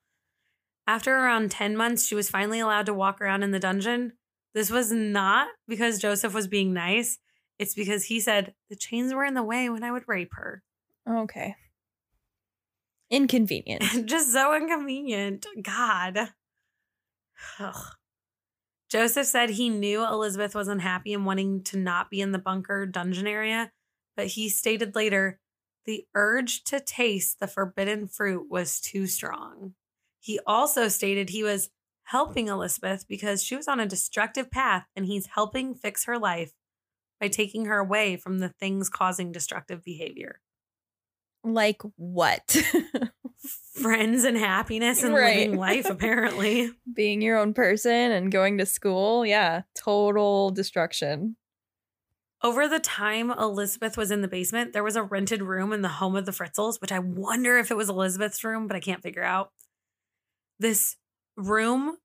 After 0.87 1.15
around 1.15 1.51
10 1.51 1.75
months, 1.75 2.05
she 2.05 2.15
was 2.15 2.29
finally 2.29 2.59
allowed 2.59 2.85
to 2.85 2.93
walk 2.93 3.19
around 3.19 3.43
in 3.43 3.51
the 3.51 3.59
dungeon. 3.59 4.13
This 4.53 4.69
was 4.69 4.91
not 4.91 5.47
because 5.67 5.99
Joseph 5.99 6.33
was 6.33 6.47
being 6.47 6.73
nice, 6.73 7.17
it's 7.57 7.73
because 7.73 8.05
he 8.05 8.19
said 8.19 8.53
the 8.69 8.75
chains 8.75 9.13
were 9.13 9.25
in 9.25 9.33
the 9.33 9.43
way 9.43 9.69
when 9.69 9.83
I 9.83 9.91
would 9.91 10.07
rape 10.07 10.33
her. 10.33 10.61
Okay. 11.09 11.55
Inconvenient. 13.09 13.83
Just 14.05 14.31
so 14.31 14.55
inconvenient. 14.55 15.45
God. 15.61 16.29
Ugh. 17.59 17.93
Joseph 18.89 19.27
said 19.27 19.51
he 19.51 19.69
knew 19.69 20.05
Elizabeth 20.05 20.55
was 20.55 20.67
unhappy 20.67 21.13
and 21.13 21.25
wanting 21.25 21.63
to 21.63 21.77
not 21.77 22.09
be 22.09 22.21
in 22.21 22.31
the 22.31 22.39
bunker 22.39 22.85
dungeon 22.85 23.27
area, 23.27 23.71
but 24.15 24.27
he 24.27 24.49
stated 24.49 24.95
later 24.95 25.39
the 25.85 26.05
urge 26.15 26.63
to 26.65 26.79
taste 26.79 27.39
the 27.39 27.47
forbidden 27.47 28.07
fruit 28.07 28.47
was 28.49 28.79
too 28.79 29.05
strong. 29.07 29.73
He 30.19 30.39
also 30.47 30.87
stated 30.87 31.29
he 31.29 31.43
was 31.43 31.69
helping 32.05 32.47
Elizabeth 32.47 33.07
because 33.07 33.43
she 33.43 33.55
was 33.55 33.67
on 33.67 33.79
a 33.79 33.85
destructive 33.85 34.49
path 34.49 34.85
and 34.95 35.05
he's 35.05 35.27
helping 35.27 35.75
fix 35.75 36.05
her 36.05 36.17
life 36.17 36.51
by 37.21 37.27
taking 37.27 37.65
her 37.65 37.77
away 37.77 38.17
from 38.17 38.39
the 38.39 38.49
things 38.59 38.89
causing 38.89 39.31
destructive 39.31 39.83
behavior. 39.83 40.41
Like 41.43 41.81
what? 41.95 42.55
Friends 43.81 44.23
and 44.23 44.37
happiness 44.37 45.03
and 45.03 45.13
Right. 45.13 45.37
living 45.37 45.57
life, 45.59 45.85
apparently. 45.85 46.71
Being 46.93 47.21
your 47.21 47.37
own 47.37 47.53
person 47.53 47.91
and 48.11 48.31
going 48.31 48.57
to 48.57 48.65
school. 48.65 49.25
Yeah. 49.25 49.61
Total 49.77 50.49
destruction. 50.49 51.35
Over 52.43 52.67
the 52.67 52.79
time 52.79 53.31
Elizabeth 53.31 53.97
was 53.97 54.11
in 54.11 54.21
the 54.21 54.27
basement, 54.27 54.73
there 54.73 54.83
was 54.83 54.95
a 54.95 55.03
rented 55.03 55.41
room 55.41 55.73
in 55.73 55.81
the 55.81 55.87
home 55.87 56.15
of 56.15 56.25
the 56.25 56.31
Fritzls, 56.31 56.79
which 56.81 56.91
I 56.91 56.99
wonder 56.99 57.57
if 57.57 57.71
it 57.71 57.77
was 57.77 57.89
Elizabeth's 57.89 58.43
room, 58.43 58.67
but 58.67 58.75
I 58.75 58.79
can't 58.81 59.01
figure 59.01 59.23
out. 59.23 59.51
This 60.59 60.97
room, 61.37 61.97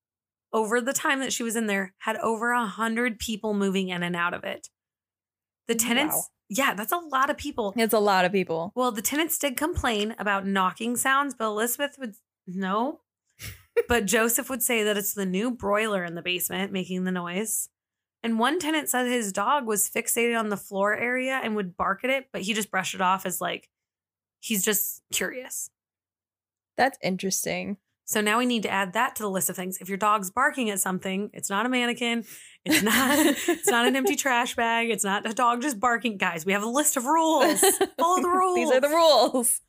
over 0.53 0.81
the 0.81 0.93
time 0.93 1.21
that 1.21 1.33
she 1.33 1.43
was 1.43 1.57
in 1.57 1.67
there, 1.67 1.95
had 1.99 2.17
over 2.17 2.53
a 2.53 2.67
hundred 2.67 3.19
people 3.19 3.55
moving 3.55 3.89
in 3.89 4.03
and 4.03 4.17
out 4.17 4.35
of 4.35 4.45
it. 4.45 4.69
The 5.69 5.75
tenants, 5.75 6.15
Wow. 6.17 6.23
yeah, 6.49 6.75
that's 6.75 6.93
a 6.93 6.99
lot 6.99 7.29
of 7.31 7.37
people. 7.37 7.75
It's 7.77 7.95
a 7.95 7.99
lot 7.99 8.25
of 8.25 8.33
people. 8.33 8.73
Well, 8.75 8.93
the 8.93 9.03
tenants 9.03 9.39
did 9.39 9.57
complain 9.57 10.15
about 10.19 10.47
knocking 10.47 10.97
sounds, 10.97 11.35
but 11.39 11.47
Elizabeth 11.47 11.97
would 11.99 12.15
no. 12.47 13.01
but 13.89 14.07
Joseph 14.07 14.49
would 14.51 14.63
say 14.63 14.83
that 14.85 14.97
it's 14.97 15.15
the 15.15 15.27
new 15.27 15.51
broiler 15.51 16.03
in 16.05 16.15
the 16.15 16.23
basement 16.23 16.73
making 16.73 17.05
the 17.05 17.13
noise. 17.13 17.69
And 18.23 18.39
one 18.39 18.59
tenant 18.59 18.89
said 18.89 19.07
his 19.07 19.33
dog 19.33 19.67
was 19.67 19.89
fixated 19.89 20.39
on 20.39 20.51
the 20.51 20.57
floor 20.57 20.95
area 20.95 21.41
and 21.43 21.57
would 21.57 21.77
bark 21.77 22.05
at 22.05 22.11
it, 22.11 22.29
but 22.33 22.43
he 22.43 22.53
just 22.53 22.71
brushed 22.71 22.95
it 22.95 23.01
off 23.01 23.25
as 23.25 23.41
like 23.41 23.69
he's 24.41 24.65
just 24.65 25.03
curious. 25.11 25.71
That's 26.77 26.99
interesting. 27.03 27.79
So 28.05 28.21
now 28.21 28.39
we 28.39 28.47
need 28.47 28.65
to 28.65 28.71
add 28.71 28.95
that 28.95 29.15
to 29.17 29.23
the 29.23 29.31
list 29.31 29.51
of 29.51 29.57
things. 29.57 29.79
If 29.81 29.89
your 29.89 29.97
dog's 29.97 30.31
barking 30.31 30.69
at 30.71 30.81
something, 30.81 31.31
it's 31.33 31.49
not 31.49 31.65
a 31.65 31.69
mannequin, 31.69 32.25
it's 32.65 32.83
not 32.83 33.19
it's 33.21 33.69
not 33.69 33.87
an 33.87 33.95
empty 33.95 34.17
trash 34.17 34.57
bag, 34.57 34.91
it's 34.91 35.05
not 35.05 35.31
a 35.31 35.33
dog 35.33 35.63
just 35.63 35.79
barking. 35.79 36.17
Guys, 36.17 36.45
we 36.45 36.53
have 36.53 36.63
a 36.63 36.69
list 36.69 36.97
of 36.97 37.05
rules. 37.05 37.61
Follow 37.99 38.21
the 38.21 38.29
rules. 38.35 38.57
These 38.57 38.71
are 38.73 38.81
the 38.81 38.89
rules. 38.89 39.61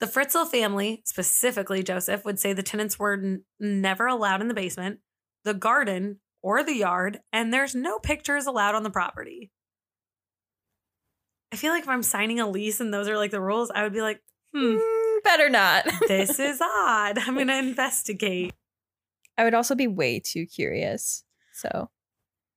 The 0.00 0.06
Fritzl 0.06 0.48
family, 0.48 1.02
specifically 1.04 1.82
Joseph, 1.82 2.24
would 2.24 2.38
say 2.38 2.52
the 2.52 2.62
tenants 2.62 2.98
were 2.98 3.14
n- 3.14 3.44
never 3.58 4.06
allowed 4.06 4.40
in 4.40 4.48
the 4.48 4.54
basement, 4.54 5.00
the 5.44 5.54
garden, 5.54 6.20
or 6.44 6.62
the 6.62 6.74
yard, 6.74 7.20
and 7.32 7.52
there's 7.52 7.74
no 7.74 7.98
pictures 7.98 8.44
allowed 8.44 8.74
on 8.74 8.82
the 8.82 8.90
property. 8.90 9.50
I 11.50 11.56
feel 11.56 11.72
like 11.72 11.84
if 11.84 11.88
I'm 11.88 12.02
signing 12.02 12.38
a 12.38 12.46
lease 12.48 12.80
and 12.80 12.92
those 12.92 13.08
are 13.08 13.16
like 13.16 13.30
the 13.30 13.40
rules, 13.40 13.70
I 13.74 13.82
would 13.82 13.94
be 13.94 14.02
like, 14.02 14.20
hmm, 14.52 14.76
Mm, 14.76 15.22
better 15.24 15.48
not. 15.48 15.86
this 16.08 16.38
is 16.38 16.60
odd. 16.60 17.18
I'm 17.18 17.34
going 17.34 17.46
to 17.46 17.56
investigate. 17.56 18.52
I 19.38 19.44
would 19.44 19.54
also 19.54 19.74
be 19.74 19.86
way 19.86 20.20
too 20.20 20.44
curious. 20.44 21.24
So 21.54 21.88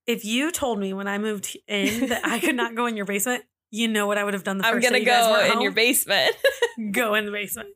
If 0.06 0.24
you 0.26 0.50
told 0.52 0.78
me 0.78 0.92
when 0.92 1.08
I 1.08 1.16
moved 1.16 1.56
in 1.66 2.08
that 2.10 2.26
I 2.26 2.40
could 2.40 2.56
not 2.56 2.74
go 2.74 2.84
in 2.84 2.94
your 2.96 3.06
basement, 3.06 3.44
you 3.70 3.88
know 3.88 4.06
what 4.06 4.18
I 4.18 4.24
would 4.24 4.34
have 4.34 4.44
done 4.44 4.58
the 4.58 4.64
1st 4.64 4.66
I'm 4.66 4.80
gonna 4.80 4.90
day 4.96 5.00
you 5.00 5.06
guys 5.06 5.48
go 5.48 5.52
in 5.54 5.60
your 5.62 5.72
basement. 5.72 6.36
Go 6.92 7.14
in 7.14 7.24
the 7.24 7.32
basement. 7.32 7.70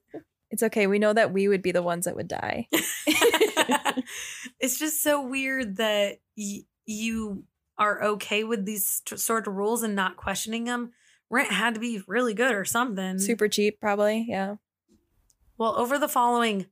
it's 0.51 0.63
okay. 0.63 0.87
We 0.87 0.99
know 1.01 1.13
that 1.13 1.33
we 1.33 1.49
would 1.49 1.63
be 1.63 1.73
the 1.73 1.83
ones 1.83 2.05
that 2.05 2.15
would 2.15 2.29
die. 2.29 2.69
It's 4.61 4.79
just 4.79 5.03
so 5.03 5.27
weird 5.27 5.77
that 5.77 6.19
y- 6.37 6.63
you 6.87 7.45
are 7.79 8.03
okay 8.03 8.45
with 8.45 8.65
these 8.65 9.01
t- 9.05 9.17
sort 9.17 9.47
of 9.47 9.55
rules 9.55 9.83
and 9.83 9.95
not 9.95 10.17
questioning 10.17 10.65
them. 10.65 10.93
Rent 11.31 11.51
had 11.51 11.75
to 11.75 11.81
be 11.81 12.03
really 12.07 12.35
good 12.35 12.53
or 12.53 12.65
something. 12.65 13.19
Super 13.19 13.49
cheap, 13.49 13.81
probably. 13.81 14.27
Yeah. 14.29 14.57
Well, 15.57 15.77
over 15.79 15.99
the 15.99 16.09
following 16.09 16.67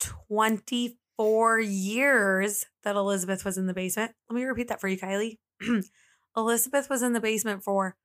24 0.00 1.60
years 1.60 2.66
that 2.82 2.96
Elizabeth 2.96 3.44
was 3.44 3.58
in 3.58 3.66
the 3.66 3.74
basement, 3.74 4.12
let 4.28 4.36
me 4.36 4.44
repeat 4.44 4.68
that 4.68 4.80
for 4.80 4.88
you, 4.88 4.98
Kylie. 4.98 5.38
Elizabeth 6.36 6.88
was 6.90 7.02
in 7.02 7.12
the 7.12 7.20
basement 7.20 7.62
for 7.64 7.96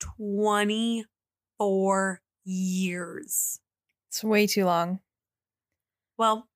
24 0.00 2.20
years. 2.44 3.60
It's 4.08 4.24
way 4.24 4.46
too 4.46 4.64
long. 4.64 5.00
Well, 6.18 6.48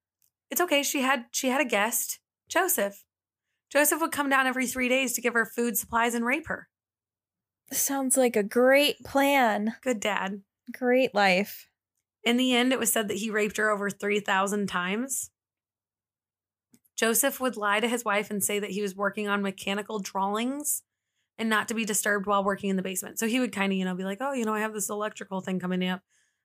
it's 0.55 0.61
okay. 0.61 0.85
She 0.85 1.03
had 1.03 1.25
she 1.33 1.49
had 1.49 1.61
a 1.61 1.65
guest, 1.65 2.21
Joseph. 2.49 3.03
Joseph 3.73 4.01
would 4.01 4.13
come 4.13 4.31
down 4.31 4.47
every 4.47 4.69
3 4.69 4.89
days 4.89 5.13
to 5.15 5.21
give 5.21 5.35
her 5.35 5.45
food, 5.45 5.77
supplies 5.77 6.15
and 6.15 6.25
rape 6.25 6.47
her. 6.47 6.69
Sounds 7.73 8.17
like 8.17 8.37
a 8.37 8.45
great 8.45 9.03
plan. 9.05 9.75
Good 9.83 9.99
dad. 9.99 10.43
Great 10.73 11.13
life. 11.13 11.67
In 12.23 12.37
the 12.37 12.55
end, 12.55 12.73
it 12.73 12.79
was 12.79 12.93
said 12.93 13.09
that 13.09 13.17
he 13.17 13.31
raped 13.31 13.57
her 13.57 13.69
over 13.69 13.91
3,000 13.91 14.69
times. 14.69 15.33
Joseph 16.97 17.41
would 17.41 17.57
lie 17.57 17.81
to 17.81 17.89
his 17.89 18.05
wife 18.05 18.31
and 18.31 18.45
say 18.45 18.61
that 18.61 18.71
he 18.71 18.81
was 18.81 18.95
working 18.95 19.27
on 19.27 19.43
mechanical 19.43 19.99
drawings 19.99 20.83
and 21.37 21.51
not 21.51 21.67
to 21.67 21.75
be 21.75 21.85
disturbed 21.85 22.27
while 22.27 22.45
working 22.45 22.71
in 22.71 22.77
the 22.77 22.83
basement. 22.83 23.19
So 23.19 23.27
he 23.27 23.41
would 23.41 23.51
kind 23.51 23.73
of, 23.73 23.77
you 23.77 23.85
know, 23.85 23.97
be 23.97 24.05
like, 24.05 24.19
oh, 24.21 24.35
you 24.35 24.45
know, 24.45 24.55
I 24.55 24.61
have 24.61 24.73
this 24.73 24.89
electrical 24.89 25.41
thing 25.41 25.59
coming 25.59 25.85
up. 25.89 26.01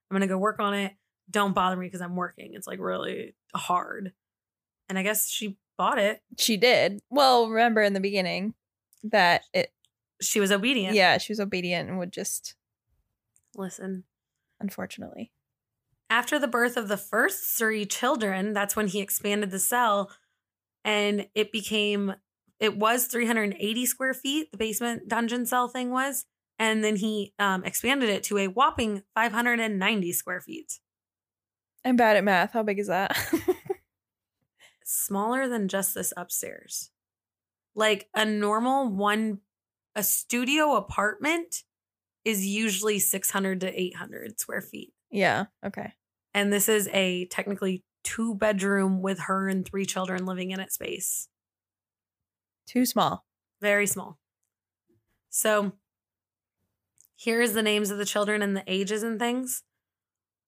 I'm 0.10 0.18
going 0.18 0.28
to 0.28 0.34
go 0.34 0.40
work 0.40 0.60
on 0.60 0.74
it. 0.74 0.94
Don't 1.30 1.54
bother 1.54 1.76
me 1.78 1.86
because 1.88 2.02
I'm 2.02 2.16
working. 2.16 2.54
It's 2.54 2.68
like 2.68 2.80
really 2.80 3.36
hard. 3.56 4.14
And 4.88 4.98
I 4.98 5.04
guess 5.04 5.30
she 5.30 5.58
bought 5.78 6.00
it. 6.00 6.22
She 6.38 6.58
did. 6.58 7.00
Well, 7.10 7.50
remember 7.50 7.82
in 7.82 7.94
the 7.94 8.00
beginning 8.00 8.54
that 9.04 9.44
it, 9.54 9.72
She 10.22 10.40
was 10.40 10.52
obedient. 10.52 10.96
yeah, 10.96 11.18
she 11.18 11.32
was 11.32 11.40
obedient 11.40 11.90
and 11.90 12.00
would 12.00 12.12
just, 12.12 12.56
Listen. 13.56 14.04
unfortunately. 14.60 15.32
After 16.10 16.40
the 16.40 16.48
birth 16.48 16.76
of 16.76 16.88
the 16.88 16.98
first 16.98 17.44
three 17.58 17.86
children, 17.86 18.54
that's 18.54 18.76
when 18.76 18.88
he 18.88 19.00
expanded 19.00 19.52
the 19.52 19.60
cell 19.60 20.12
and 20.84 21.28
it 21.36 21.52
became, 21.52 22.16
it 22.60 22.76
was 22.78 23.06
380 23.06 23.86
square 23.86 24.14
feet, 24.16 24.52
the 24.52 24.58
basement 24.58 25.08
dungeon 25.08 25.46
cell 25.46 25.68
thing 25.68 25.92
was. 25.92 26.26
And 26.58 26.84
then 26.84 26.96
he 26.98 27.34
um, 27.40 27.64
expanded 27.64 28.10
it 28.10 28.24
to 28.24 28.38
a 28.40 28.48
whopping 28.48 29.04
590 29.16 30.12
square 30.14 30.42
feet, 30.42 30.80
I'm 31.86 31.96
bad 31.96 32.18
at 32.18 32.24
math. 32.24 32.54
How 32.54 32.64
big 32.64 32.80
is 32.80 32.88
that? 32.88 33.18
smaller 34.90 35.48
than 35.48 35.68
just 35.68 35.94
this 35.94 36.14
upstairs. 36.18 36.92
Like 37.76 38.10
a 38.16 38.26
normal 38.26 38.90
one, 38.90 39.40
a 39.96 40.04
studio 40.04 40.76
apartment 40.76 41.64
is 42.26 42.46
usually 42.46 43.00
600 43.00 43.62
to 43.62 43.82
800 43.82 44.40
square 44.40 44.62
feet. 44.62 44.94
yeah. 45.12 45.46
Okay. 45.66 45.94
And 46.34 46.54
this 46.54 46.70
is 46.70 46.88
a 46.94 47.26
technically 47.26 47.84
two 48.04 48.36
bedroom 48.36 49.02
with 49.02 49.20
her 49.22 49.48
and 49.48 49.66
three 49.66 49.86
children 49.86 50.26
living 50.26 50.52
in 50.52 50.60
it 50.60 50.72
space. 50.72 51.28
Too 52.68 52.86
small. 52.86 53.26
Very 53.62 53.88
small. 53.88 54.20
So 55.30 55.74
here's 57.18 57.54
the 57.54 57.64
names 57.64 57.90
of 57.90 57.98
the 57.98 58.06
children 58.06 58.42
and 58.42 58.56
the 58.56 58.64
ages 58.68 59.04
and 59.04 59.20
things. 59.20 59.64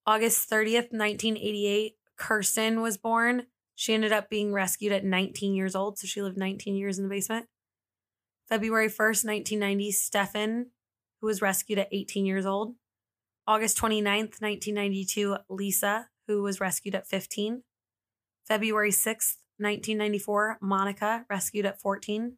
August 0.06 0.50
30th, 0.50 0.92
1988, 0.92 1.96
Kirsten 2.18 2.82
was 2.82 2.98
born. 2.98 3.48
She 3.76 3.94
ended 3.94 4.12
up 4.12 4.30
being 4.30 4.54
rescued 4.54 4.92
at 4.92 5.06
19 5.06 5.54
years 5.54 5.76
old. 5.76 5.98
So 6.00 6.08
she 6.08 6.22
lived 6.22 6.38
19 6.38 6.76
years 6.76 6.98
in 6.98 7.04
the 7.04 7.10
basement. 7.10 7.48
February 8.48 8.90
1st, 8.90 9.26
1990, 9.26 9.92
Stefan, 9.92 10.66
who 11.20 11.28
was 11.28 11.42
rescued 11.42 11.80
at 11.80 11.88
18 11.92 12.26
years 12.26 12.46
old. 12.46 12.76
August 13.48 13.78
29th, 13.78 14.42
1992, 14.42 15.38
Lisa, 15.50 16.10
who 16.28 16.44
was 16.44 16.60
rescued 16.60 16.96
at 16.96 17.08
15. 17.08 17.64
February 18.48 18.92
6th, 18.92 19.38
1994, 19.58 20.58
Monica, 20.62 21.26
rescued 21.30 21.66
at 21.66 21.80
14. 21.80 22.38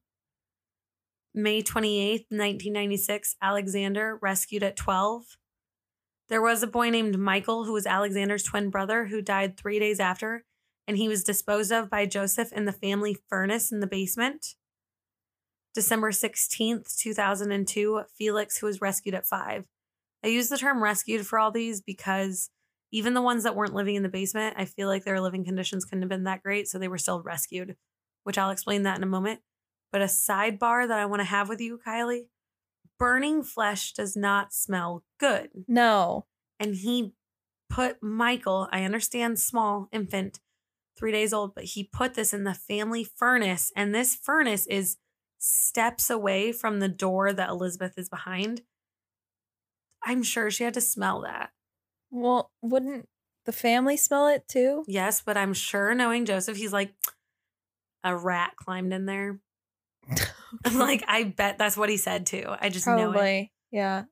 May 1.34 1.64
28th, 1.64 2.26
1996, 2.30 3.36
Alexander, 3.42 4.20
rescued 4.22 4.64
at 4.64 4.76
12. 4.76 5.38
There 6.30 6.42
was 6.42 6.64
a 6.64 6.68
boy 6.68 6.90
named 6.90 7.20
Michael 7.20 7.66
who 7.66 7.74
was 7.74 7.86
Alexander's 7.86 8.44
twin 8.44 8.70
brother 8.70 9.06
who 9.06 9.22
died 9.22 9.58
three 9.58 9.80
days 9.80 10.00
after, 10.00 10.46
and 10.88 10.98
he 10.98 11.08
was 11.08 11.24
disposed 11.24 11.72
of 11.72 11.90
by 11.90 12.06
Joseph 12.06 12.54
in 12.54 12.66
the 12.66 12.72
family 12.72 13.18
furnace 13.30 13.72
in 13.72 13.82
the 13.82 13.88
basement. 13.88 14.56
December 15.74 16.12
16th, 16.12 16.96
2002, 16.98 18.04
Felix, 18.18 18.58
who 18.58 18.68
was 18.68 18.82
rescued 18.82 19.16
at 19.16 19.26
five. 19.26 19.66
I 20.24 20.28
use 20.28 20.48
the 20.48 20.58
term 20.58 20.82
rescued 20.82 21.26
for 21.26 21.40
all 21.40 21.52
these 21.52 21.82
because 21.82 22.50
even 22.92 23.16
the 23.16 23.22
ones 23.22 23.44
that 23.44 23.56
weren't 23.56 23.74
living 23.74 23.96
in 23.96 24.04
the 24.04 24.10
basement, 24.10 24.56
I 24.58 24.66
feel 24.66 24.88
like 24.88 25.04
their 25.04 25.20
living 25.20 25.44
conditions 25.44 25.84
couldn't 25.84 26.04
have 26.04 26.10
been 26.10 26.24
that 26.26 26.44
great, 26.44 26.68
so 26.68 26.78
they 26.78 26.88
were 26.88 27.00
still 27.00 27.22
rescued, 27.22 27.76
which 28.24 28.38
I'll 28.38 28.52
explain 28.52 28.84
that 28.84 28.98
in 28.98 29.04
a 29.04 29.08
moment. 29.08 29.42
But 29.92 30.02
a 30.02 30.06
sidebar 30.06 30.88
that 30.88 31.00
I 31.00 31.06
want 31.06 31.20
to 31.22 31.26
have 31.26 31.50
with 31.50 31.60
you, 31.60 31.80
Kylie 31.86 32.28
burning 33.04 33.44
flesh 33.44 33.92
does 33.92 34.16
not 34.16 34.54
smell 34.54 35.04
good. 35.20 35.50
No. 35.68 36.26
And 36.58 36.74
he 36.74 37.14
put 37.70 38.02
Michael, 38.02 38.70
I 38.72 38.86
understand 38.86 39.40
small 39.40 39.90
infant, 39.92 40.40
three 40.98 41.12
days 41.12 41.34
old, 41.34 41.54
but 41.54 41.66
he 41.66 41.84
put 41.84 42.14
this 42.14 42.34
in 42.34 42.46
the 42.46 42.54
family 42.54 43.04
furnace. 43.04 43.74
And 43.76 43.94
this 43.94 44.16
furnace 44.16 44.66
is 44.68 44.96
steps 45.38 46.10
away 46.10 46.54
from 46.54 46.80
the 46.80 46.88
door 46.88 47.34
that 47.34 47.50
Elizabeth 47.50 47.98
is 47.98 48.08
behind. 48.08 48.62
I'm 50.02 50.24
sure 50.24 50.50
she 50.50 50.64
had 50.64 50.74
to 50.76 50.82
smell 50.82 51.24
that. 51.24 51.50
Well, 52.10 52.52
wouldn't 52.62 53.10
the 53.46 53.52
family 53.52 53.98
smell 53.98 54.28
it 54.28 54.48
too? 54.48 54.86
Yes, 54.88 55.22
but 55.22 55.36
I'm 55.36 55.54
sure 55.54 55.94
knowing 55.94 56.24
Joseph, 56.24 56.56
he's 56.56 56.72
like, 56.72 56.94
a 58.02 58.16
rat 58.16 58.54
climbed 58.56 58.94
in 58.94 59.08
there. 59.08 59.40
I'm 60.66 60.78
like, 60.78 61.04
I 61.08 61.24
bet 61.24 61.58
that's 61.58 61.78
what 61.78 61.90
he 61.90 61.98
said 61.98 62.26
too. 62.26 62.46
I 62.60 62.70
just 62.70 62.86
know 62.88 63.12
it. 63.14 63.48
Yeah. 63.72 64.04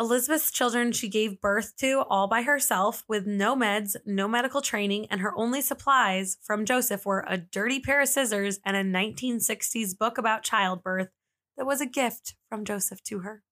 Elizabeth's 0.00 0.50
children 0.50 0.90
she 0.90 1.08
gave 1.08 1.40
birth 1.40 1.76
to 1.76 2.02
all 2.08 2.26
by 2.26 2.42
herself 2.42 3.04
with 3.06 3.26
no 3.26 3.54
meds, 3.54 3.94
no 4.04 4.26
medical 4.26 4.60
training, 4.60 5.06
and 5.10 5.20
her 5.20 5.36
only 5.36 5.60
supplies 5.60 6.38
from 6.42 6.64
Joseph 6.64 7.06
were 7.06 7.24
a 7.28 7.36
dirty 7.38 7.78
pair 7.78 8.00
of 8.00 8.08
scissors 8.08 8.58
and 8.64 8.76
a 8.76 8.82
1960s 8.82 9.96
book 9.96 10.18
about 10.18 10.42
childbirth 10.42 11.08
that 11.56 11.66
was 11.66 11.80
a 11.80 11.86
gift 11.86 12.34
from 12.48 12.64
Joseph 12.64 13.02
to 13.04 13.20
her. 13.20 13.42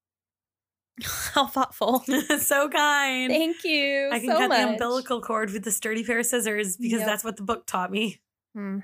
How 1.04 1.46
thoughtful. 1.46 2.00
so 2.40 2.68
kind. 2.68 3.30
Thank 3.30 3.62
you. 3.62 4.10
I 4.12 4.18
can 4.18 4.30
so 4.30 4.38
cut 4.38 4.48
much. 4.48 4.58
the 4.58 4.68
umbilical 4.72 5.20
cord 5.20 5.50
with 5.52 5.62
this 5.62 5.78
dirty 5.78 6.02
pair 6.02 6.18
of 6.18 6.26
scissors 6.26 6.76
because 6.76 7.00
Yep. 7.00 7.06
that's 7.06 7.22
what 7.24 7.36
the 7.36 7.42
book 7.44 7.66
taught 7.66 7.92
me. 7.92 8.20
Hmm. 8.56 8.78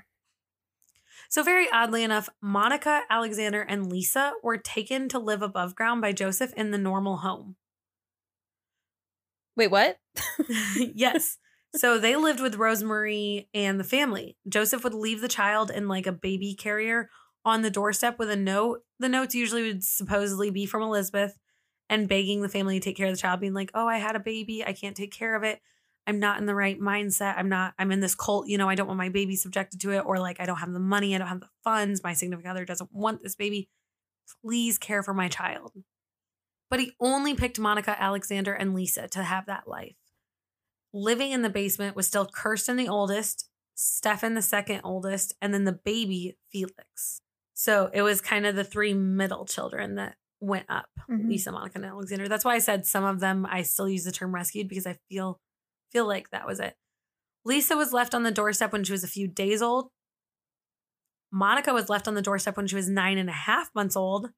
So, 1.29 1.43
very 1.43 1.67
oddly 1.71 2.03
enough, 2.03 2.29
Monica, 2.41 3.03
Alexander, 3.09 3.61
and 3.61 3.91
Lisa 3.91 4.33
were 4.43 4.57
taken 4.57 5.09
to 5.09 5.19
live 5.19 5.41
above 5.41 5.75
ground 5.75 6.01
by 6.01 6.11
Joseph 6.13 6.53
in 6.53 6.71
the 6.71 6.77
normal 6.77 7.17
home. 7.17 7.55
Wait, 9.55 9.71
what? 9.71 9.97
yes. 10.77 11.37
So 11.75 11.99
they 11.99 12.15
lived 12.15 12.39
with 12.39 12.55
Rosemary 12.55 13.49
and 13.53 13.79
the 13.79 13.83
family. 13.83 14.37
Joseph 14.47 14.83
would 14.83 14.93
leave 14.93 15.21
the 15.21 15.27
child 15.27 15.69
in 15.69 15.87
like 15.87 16.07
a 16.07 16.11
baby 16.11 16.55
carrier 16.55 17.09
on 17.43 17.61
the 17.61 17.69
doorstep 17.69 18.17
with 18.19 18.29
a 18.29 18.35
note. 18.35 18.81
The 18.99 19.09
notes 19.09 19.35
usually 19.35 19.63
would 19.63 19.83
supposedly 19.83 20.49
be 20.49 20.65
from 20.65 20.83
Elizabeth 20.83 21.37
and 21.89 22.07
begging 22.07 22.41
the 22.41 22.49
family 22.49 22.79
to 22.79 22.83
take 22.83 22.97
care 22.97 23.07
of 23.07 23.13
the 23.13 23.21
child, 23.21 23.39
being 23.39 23.53
like, 23.53 23.71
oh, 23.73 23.87
I 23.87 23.97
had 23.97 24.15
a 24.15 24.19
baby. 24.19 24.63
I 24.65 24.73
can't 24.73 24.95
take 24.95 25.11
care 25.11 25.35
of 25.35 25.43
it. 25.43 25.61
I'm 26.07 26.19
not 26.19 26.39
in 26.39 26.45
the 26.45 26.55
right 26.55 26.79
mindset. 26.79 27.35
I'm 27.37 27.49
not, 27.49 27.73
I'm 27.77 27.91
in 27.91 27.99
this 27.99 28.15
cult. 28.15 28.47
You 28.47 28.57
know, 28.57 28.69
I 28.69 28.75
don't 28.75 28.87
want 28.87 28.97
my 28.97 29.09
baby 29.09 29.35
subjected 29.35 29.79
to 29.81 29.91
it. 29.91 29.99
Or 30.05 30.19
like, 30.19 30.39
I 30.39 30.45
don't 30.45 30.57
have 30.57 30.71
the 30.71 30.79
money. 30.79 31.13
I 31.13 31.17
don't 31.17 31.27
have 31.27 31.41
the 31.41 31.49
funds. 31.63 32.01
My 32.03 32.13
significant 32.13 32.49
other 32.51 32.65
doesn't 32.65 32.91
want 32.91 33.21
this 33.21 33.35
baby. 33.35 33.69
Please 34.43 34.77
care 34.77 35.03
for 35.03 35.13
my 35.13 35.27
child. 35.27 35.73
But 36.69 36.79
he 36.79 36.93
only 36.99 37.33
picked 37.35 37.59
Monica, 37.59 38.01
Alexander, 38.01 38.53
and 38.53 38.73
Lisa 38.73 39.07
to 39.09 39.23
have 39.23 39.45
that 39.45 39.67
life. 39.67 39.95
Living 40.93 41.31
in 41.31 41.41
the 41.41 41.49
basement 41.49 41.95
was 41.95 42.07
still 42.07 42.25
Kirsten, 42.25 42.77
the 42.77 42.87
oldest, 42.89 43.49
Stefan, 43.75 44.33
the 44.33 44.41
second 44.41 44.81
oldest, 44.83 45.35
and 45.41 45.53
then 45.53 45.65
the 45.65 45.73
baby, 45.73 46.37
Felix. 46.51 47.21
So 47.53 47.89
it 47.93 48.01
was 48.01 48.21
kind 48.21 48.45
of 48.45 48.55
the 48.55 48.63
three 48.63 48.93
middle 48.93 49.45
children 49.45 49.95
that 49.95 50.15
went 50.39 50.65
up 50.69 50.89
Mhm. 51.09 51.29
Lisa, 51.29 51.51
Monica, 51.51 51.73
and 51.75 51.85
Alexander. 51.85 52.27
That's 52.27 52.45
why 52.45 52.55
I 52.55 52.59
said 52.59 52.85
some 52.85 53.03
of 53.03 53.19
them 53.19 53.45
I 53.49 53.63
still 53.63 53.89
use 53.89 54.03
the 54.03 54.11
term 54.11 54.33
rescued 54.33 54.67
because 54.67 54.85
I 54.85 54.97
feel 55.09 55.39
feel 55.91 56.07
like 56.07 56.29
that 56.31 56.47
was 56.47 56.59
it. 56.59 56.75
Lisa 57.45 57.77
was 57.77 57.93
left 57.93 58.13
on 58.13 58.23
the 58.23 58.31
doorstep 58.31 58.73
when 58.73 58.83
she 58.83 58.91
was 58.91 59.03
a 59.03 59.07
few 59.07 59.27
days 59.27 59.61
old. 59.61 59.89
Monica 61.31 61.73
was 61.73 61.89
left 61.89 62.07
on 62.07 62.15
the 62.15 62.21
doorstep 62.21 62.57
when 62.57 62.67
she 62.67 62.75
was 62.75 62.89
nine 62.89 63.17
and 63.17 63.29
a 63.29 63.33
half 63.33 63.69
months 63.73 63.95
old. 63.95 64.29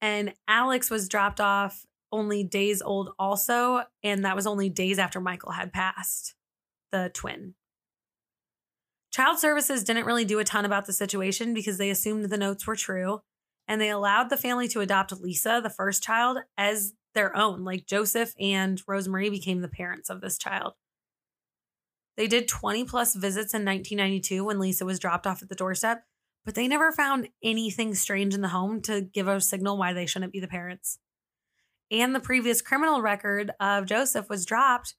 And 0.00 0.34
Alex 0.48 0.90
was 0.90 1.08
dropped 1.08 1.40
off 1.40 1.84
only 2.12 2.42
days 2.42 2.82
old, 2.82 3.10
also. 3.18 3.82
And 4.02 4.24
that 4.24 4.36
was 4.36 4.46
only 4.46 4.68
days 4.68 4.98
after 4.98 5.20
Michael 5.20 5.52
had 5.52 5.72
passed, 5.72 6.34
the 6.90 7.10
twin. 7.12 7.54
Child 9.12 9.38
services 9.38 9.84
didn't 9.84 10.06
really 10.06 10.24
do 10.24 10.38
a 10.38 10.44
ton 10.44 10.64
about 10.64 10.86
the 10.86 10.92
situation 10.92 11.52
because 11.52 11.78
they 11.78 11.90
assumed 11.90 12.24
the 12.24 12.38
notes 12.38 12.66
were 12.66 12.76
true. 12.76 13.20
And 13.66 13.80
they 13.80 13.90
allowed 13.90 14.30
the 14.30 14.36
family 14.36 14.68
to 14.68 14.80
adopt 14.80 15.12
Lisa, 15.12 15.60
the 15.62 15.70
first 15.70 16.02
child, 16.02 16.38
as 16.56 16.92
their 17.14 17.36
own. 17.36 17.64
Like 17.64 17.86
Joseph 17.86 18.34
and 18.38 18.80
Rosemary 18.86 19.30
became 19.30 19.60
the 19.60 19.68
parents 19.68 20.10
of 20.10 20.20
this 20.20 20.38
child. 20.38 20.74
They 22.16 22.26
did 22.26 22.48
20 22.48 22.84
plus 22.84 23.14
visits 23.14 23.54
in 23.54 23.64
1992 23.64 24.44
when 24.44 24.58
Lisa 24.58 24.84
was 24.84 24.98
dropped 24.98 25.26
off 25.26 25.42
at 25.42 25.48
the 25.48 25.54
doorstep, 25.54 26.02
but 26.44 26.54
they 26.54 26.68
never 26.68 26.92
found 26.92 27.28
anything 27.42 27.94
strange 27.94 28.34
in 28.34 28.42
the 28.42 28.48
home 28.48 28.82
to 28.82 29.00
give 29.00 29.28
a 29.28 29.40
signal 29.40 29.78
why 29.78 29.92
they 29.92 30.06
shouldn't 30.06 30.32
be 30.32 30.40
the 30.40 30.48
parents. 30.48 30.98
And 31.90 32.14
the 32.14 32.20
previous 32.20 32.62
criminal 32.62 33.00
record 33.00 33.52
of 33.58 33.86
Joseph 33.86 34.28
was 34.28 34.44
dropped 34.44 34.94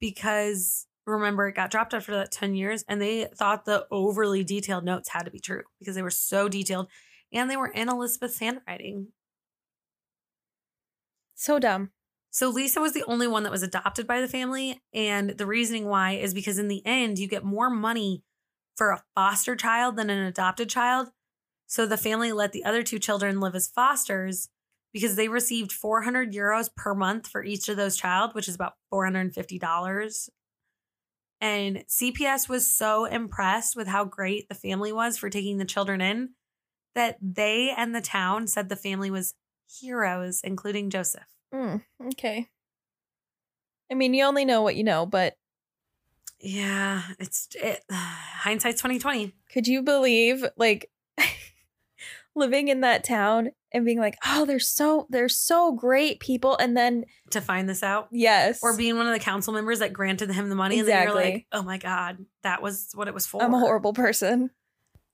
because 0.00 0.86
remember 1.06 1.48
it 1.48 1.54
got 1.54 1.70
dropped 1.70 1.94
after 1.94 2.12
that 2.16 2.30
10 2.30 2.54
years 2.54 2.84
and 2.88 3.00
they 3.00 3.26
thought 3.36 3.64
the 3.64 3.86
overly 3.90 4.44
detailed 4.44 4.84
notes 4.84 5.08
had 5.10 5.24
to 5.24 5.30
be 5.30 5.40
true 5.40 5.62
because 5.78 5.94
they 5.94 6.02
were 6.02 6.10
so 6.10 6.48
detailed 6.48 6.88
and 7.32 7.50
they 7.50 7.56
were 7.56 7.68
in 7.68 7.88
Elizabeth's 7.88 8.38
handwriting. 8.38 9.08
So 11.40 11.58
dumb. 11.58 11.92
So 12.28 12.50
Lisa 12.50 12.82
was 12.82 12.92
the 12.92 13.04
only 13.06 13.26
one 13.26 13.44
that 13.44 13.50
was 13.50 13.62
adopted 13.62 14.06
by 14.06 14.20
the 14.20 14.28
family. 14.28 14.82
And 14.92 15.30
the 15.30 15.46
reasoning 15.46 15.86
why 15.86 16.12
is 16.12 16.34
because 16.34 16.58
in 16.58 16.68
the 16.68 16.84
end, 16.84 17.18
you 17.18 17.26
get 17.26 17.44
more 17.44 17.70
money 17.70 18.22
for 18.76 18.90
a 18.90 19.02
foster 19.14 19.56
child 19.56 19.96
than 19.96 20.10
an 20.10 20.18
adopted 20.26 20.68
child. 20.68 21.08
So 21.66 21.86
the 21.86 21.96
family 21.96 22.30
let 22.30 22.52
the 22.52 22.62
other 22.62 22.82
two 22.82 22.98
children 22.98 23.40
live 23.40 23.54
as 23.54 23.68
fosters 23.68 24.50
because 24.92 25.16
they 25.16 25.28
received 25.28 25.72
400 25.72 26.30
euros 26.30 26.68
per 26.76 26.94
month 26.94 27.26
for 27.26 27.42
each 27.42 27.70
of 27.70 27.78
those 27.78 27.96
child, 27.96 28.34
which 28.34 28.46
is 28.46 28.54
about 28.54 28.74
$450. 28.92 30.28
And 31.40 31.84
CPS 31.88 32.50
was 32.50 32.70
so 32.70 33.06
impressed 33.06 33.76
with 33.76 33.88
how 33.88 34.04
great 34.04 34.50
the 34.50 34.54
family 34.54 34.92
was 34.92 35.16
for 35.16 35.30
taking 35.30 35.56
the 35.56 35.64
children 35.64 36.02
in 36.02 36.34
that 36.94 37.16
they 37.22 37.72
and 37.74 37.94
the 37.94 38.02
town 38.02 38.46
said 38.46 38.68
the 38.68 38.76
family 38.76 39.10
was 39.10 39.32
heroes, 39.80 40.40
including 40.42 40.90
Joseph. 40.90 41.26
Mm, 41.54 41.82
okay. 42.08 42.48
I 43.90 43.94
mean, 43.94 44.14
you 44.14 44.24
only 44.24 44.44
know 44.44 44.62
what 44.62 44.76
you 44.76 44.84
know, 44.84 45.04
but 45.06 45.34
Yeah, 46.40 47.02
it's 47.18 47.48
it, 47.54 47.84
hindsight's 47.90 48.80
twenty 48.80 48.98
twenty. 48.98 49.34
could 49.52 49.66
you 49.66 49.82
believe 49.82 50.44
like 50.56 50.90
living 52.34 52.68
in 52.68 52.80
that 52.80 53.04
town 53.04 53.50
and 53.72 53.84
being 53.84 53.98
like, 53.98 54.16
"Oh, 54.26 54.46
they're 54.46 54.58
so 54.60 55.06
they're 55.10 55.28
so 55.28 55.72
great 55.72 56.20
people," 56.20 56.56
and 56.58 56.76
then 56.76 57.04
To 57.30 57.40
find 57.40 57.68
this 57.68 57.82
out, 57.82 58.08
yes, 58.10 58.60
or 58.62 58.76
being 58.76 58.96
one 58.96 59.06
of 59.06 59.12
the 59.12 59.18
council 59.20 59.52
members 59.52 59.80
that 59.80 59.92
granted 59.92 60.30
him 60.30 60.48
the 60.48 60.54
money, 60.54 60.78
and 60.78 60.88
then 60.88 61.02
you're 61.02 61.12
Exactly. 61.12 61.32
like, 61.32 61.46
"Oh 61.52 61.62
my 61.62 61.78
god, 61.78 62.24
that 62.42 62.62
was 62.62 62.90
what 62.94 63.08
it 63.08 63.14
was 63.14 63.26
for." 63.26 63.42
I'm 63.42 63.54
a 63.54 63.58
horrible 63.58 63.92
person. 63.92 64.50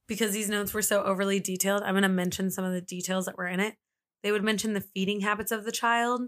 because 0.07 0.33
these 0.33 0.49
notes 0.49 0.73
were 0.73 0.83
so 0.83 1.03
overly 1.03 1.41
detailed. 1.41 1.83
I'm 1.83 1.95
going 1.95 2.03
to 2.03 2.09
mention 2.09 2.51
some 2.51 2.65
of 2.65 2.73
the 2.73 2.81
details 2.81 3.25
that 3.27 3.37
were 3.37 3.49
in 3.49 3.59
it. 3.59 3.75
They 4.27 4.33
would 4.33 4.43
mention 4.43 4.73
the 4.73 4.81
feeding 4.81 5.21
habits 5.21 5.53
of 5.53 5.63
the 5.63 5.71
child, 5.71 6.23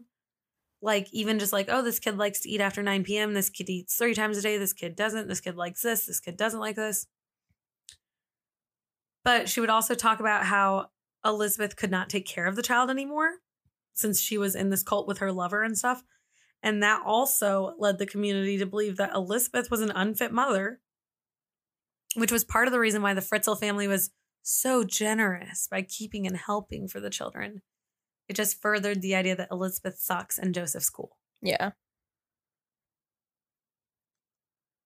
like 0.81 1.09
even 1.11 1.41
just 1.41 1.53
like, 1.53 1.67
"Oh, 1.69 1.83
this 1.83 1.99
kid 1.99 2.17
likes 2.17 2.39
to 2.43 2.49
eat 2.49 2.61
after 2.61 2.81
9 2.81 3.03
p.m. 3.03 3.35
This 3.35 3.51
kid 3.51 3.69
eats 3.69 3.97
three 3.97 4.15
times 4.15 4.39
a 4.39 4.41
day. 4.41 4.57
This 4.57 4.73
kid 4.73 4.95
doesn't. 4.95 5.27
This 5.27 5.41
kid 5.41 5.57
likes 5.57 5.83
this. 5.83 6.07
This 6.07 6.21
kid 6.21 6.37
doesn't 6.37 6.61
like 6.61 6.77
this." 6.77 7.09
But 9.25 9.49
she 9.49 9.59
would 9.59 9.69
also 9.69 9.97
talk 9.97 10.21
about 10.21 10.45
how 10.45 10.91
Elizabeth 11.25 11.75
could 11.75 11.91
not 11.91 12.09
take 12.09 12.25
care 12.25 12.47
of 12.47 12.55
the 12.55 12.63
child 12.63 12.89
anymore 12.89 13.39
since 13.95 14.21
she 14.21 14.39
was 14.39 14.55
in 14.55 14.71
this 14.71 14.85
cult 14.85 15.09
with 15.09 15.19
her 15.19 15.33
lover 15.33 15.65
and 15.65 15.77
stuff. 15.77 16.05
And 16.63 16.81
that 16.85 17.03
also 17.05 17.75
led 17.81 17.99
the 17.99 18.07
community 18.07 18.59
to 18.59 18.67
believe 18.67 18.97
that 18.99 19.13
Elizabeth 19.13 19.73
was 19.73 19.81
an 19.81 19.91
unfit 19.91 20.31
mother, 20.31 20.79
which 22.15 22.31
was 22.31 22.45
part 22.45 22.69
of 22.69 22.73
the 22.73 22.79
reason 22.79 23.03
why 23.03 23.15
the 23.15 23.21
Fritzl 23.21 23.59
family 23.59 23.89
was 23.89 24.11
so 24.45 24.85
generous 24.85 25.67
by 25.69 25.83
keeping 25.83 26.29
and 26.29 26.37
helping 26.37 26.87
for 26.87 27.01
the 27.01 27.11
children. 27.11 27.63
It 28.29 28.37
just 28.37 28.61
furthered 28.61 29.03
the 29.03 29.15
idea 29.15 29.35
that 29.37 29.49
Elizabeth 29.51 29.99
sucks 29.99 30.39
and 30.39 30.55
Joseph's 30.55 30.91
cool. 30.91 31.17
Yeah. 31.41 31.71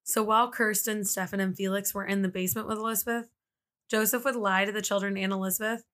So 0.04 0.22
while 0.22 0.50
Kirsten, 0.50 1.04
Stefan, 1.04 1.40
and 1.40 1.56
Felix 1.56 1.94
were 1.94 2.04
in 2.04 2.22
the 2.22 2.28
basement 2.28 2.68
with 2.68 2.78
Elizabeth, 2.78 3.28
Joseph 3.90 4.24
would 4.24 4.36
lie 4.36 4.64
to 4.64 4.72
the 4.72 4.82
children 4.82 5.16
and 5.16 5.32
Elizabeth 5.32 5.84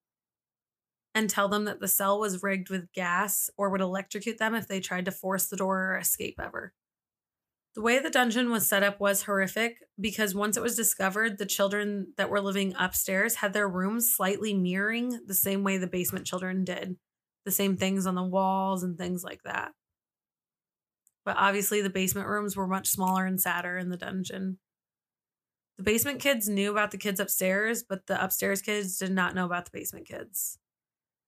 and 1.14 1.28
tell 1.28 1.48
them 1.48 1.64
that 1.64 1.80
the 1.80 1.88
cell 1.88 2.18
was 2.18 2.42
rigged 2.42 2.70
with 2.70 2.92
gas 2.92 3.50
or 3.56 3.70
would 3.70 3.80
electrocute 3.80 4.38
them 4.38 4.54
if 4.54 4.68
they 4.68 4.80
tried 4.80 5.04
to 5.06 5.10
force 5.10 5.46
the 5.46 5.56
door 5.56 5.92
or 5.92 5.98
escape 5.98 6.38
ever. 6.42 6.72
The 7.74 7.82
way 7.82 7.98
the 7.98 8.10
dungeon 8.10 8.50
was 8.50 8.68
set 8.68 8.82
up 8.82 8.98
was 8.98 9.22
horrific 9.22 9.78
because 10.00 10.34
once 10.34 10.56
it 10.56 10.62
was 10.62 10.76
discovered, 10.76 11.38
the 11.38 11.46
children 11.46 12.12
that 12.16 12.30
were 12.30 12.40
living 12.40 12.74
upstairs 12.78 13.36
had 13.36 13.52
their 13.52 13.68
rooms 13.68 14.12
slightly 14.12 14.52
mirroring 14.52 15.20
the 15.26 15.34
same 15.34 15.62
way 15.62 15.76
the 15.76 15.86
basement 15.86 16.26
children 16.26 16.64
did. 16.64 16.96
The 17.44 17.50
same 17.50 17.76
things 17.76 18.06
on 18.06 18.14
the 18.14 18.22
walls 18.22 18.82
and 18.82 18.98
things 18.98 19.24
like 19.24 19.42
that. 19.44 19.72
But 21.24 21.36
obviously, 21.36 21.80
the 21.80 21.90
basement 21.90 22.28
rooms 22.28 22.56
were 22.56 22.66
much 22.66 22.88
smaller 22.88 23.26
and 23.26 23.40
sadder 23.40 23.76
in 23.76 23.90
the 23.90 23.96
dungeon. 23.96 24.58
The 25.76 25.84
basement 25.84 26.20
kids 26.20 26.48
knew 26.48 26.70
about 26.70 26.90
the 26.90 26.98
kids 26.98 27.20
upstairs, 27.20 27.82
but 27.82 28.06
the 28.06 28.22
upstairs 28.22 28.60
kids 28.62 28.98
did 28.98 29.12
not 29.12 29.34
know 29.34 29.46
about 29.46 29.64
the 29.64 29.70
basement 29.70 30.06
kids. 30.06 30.58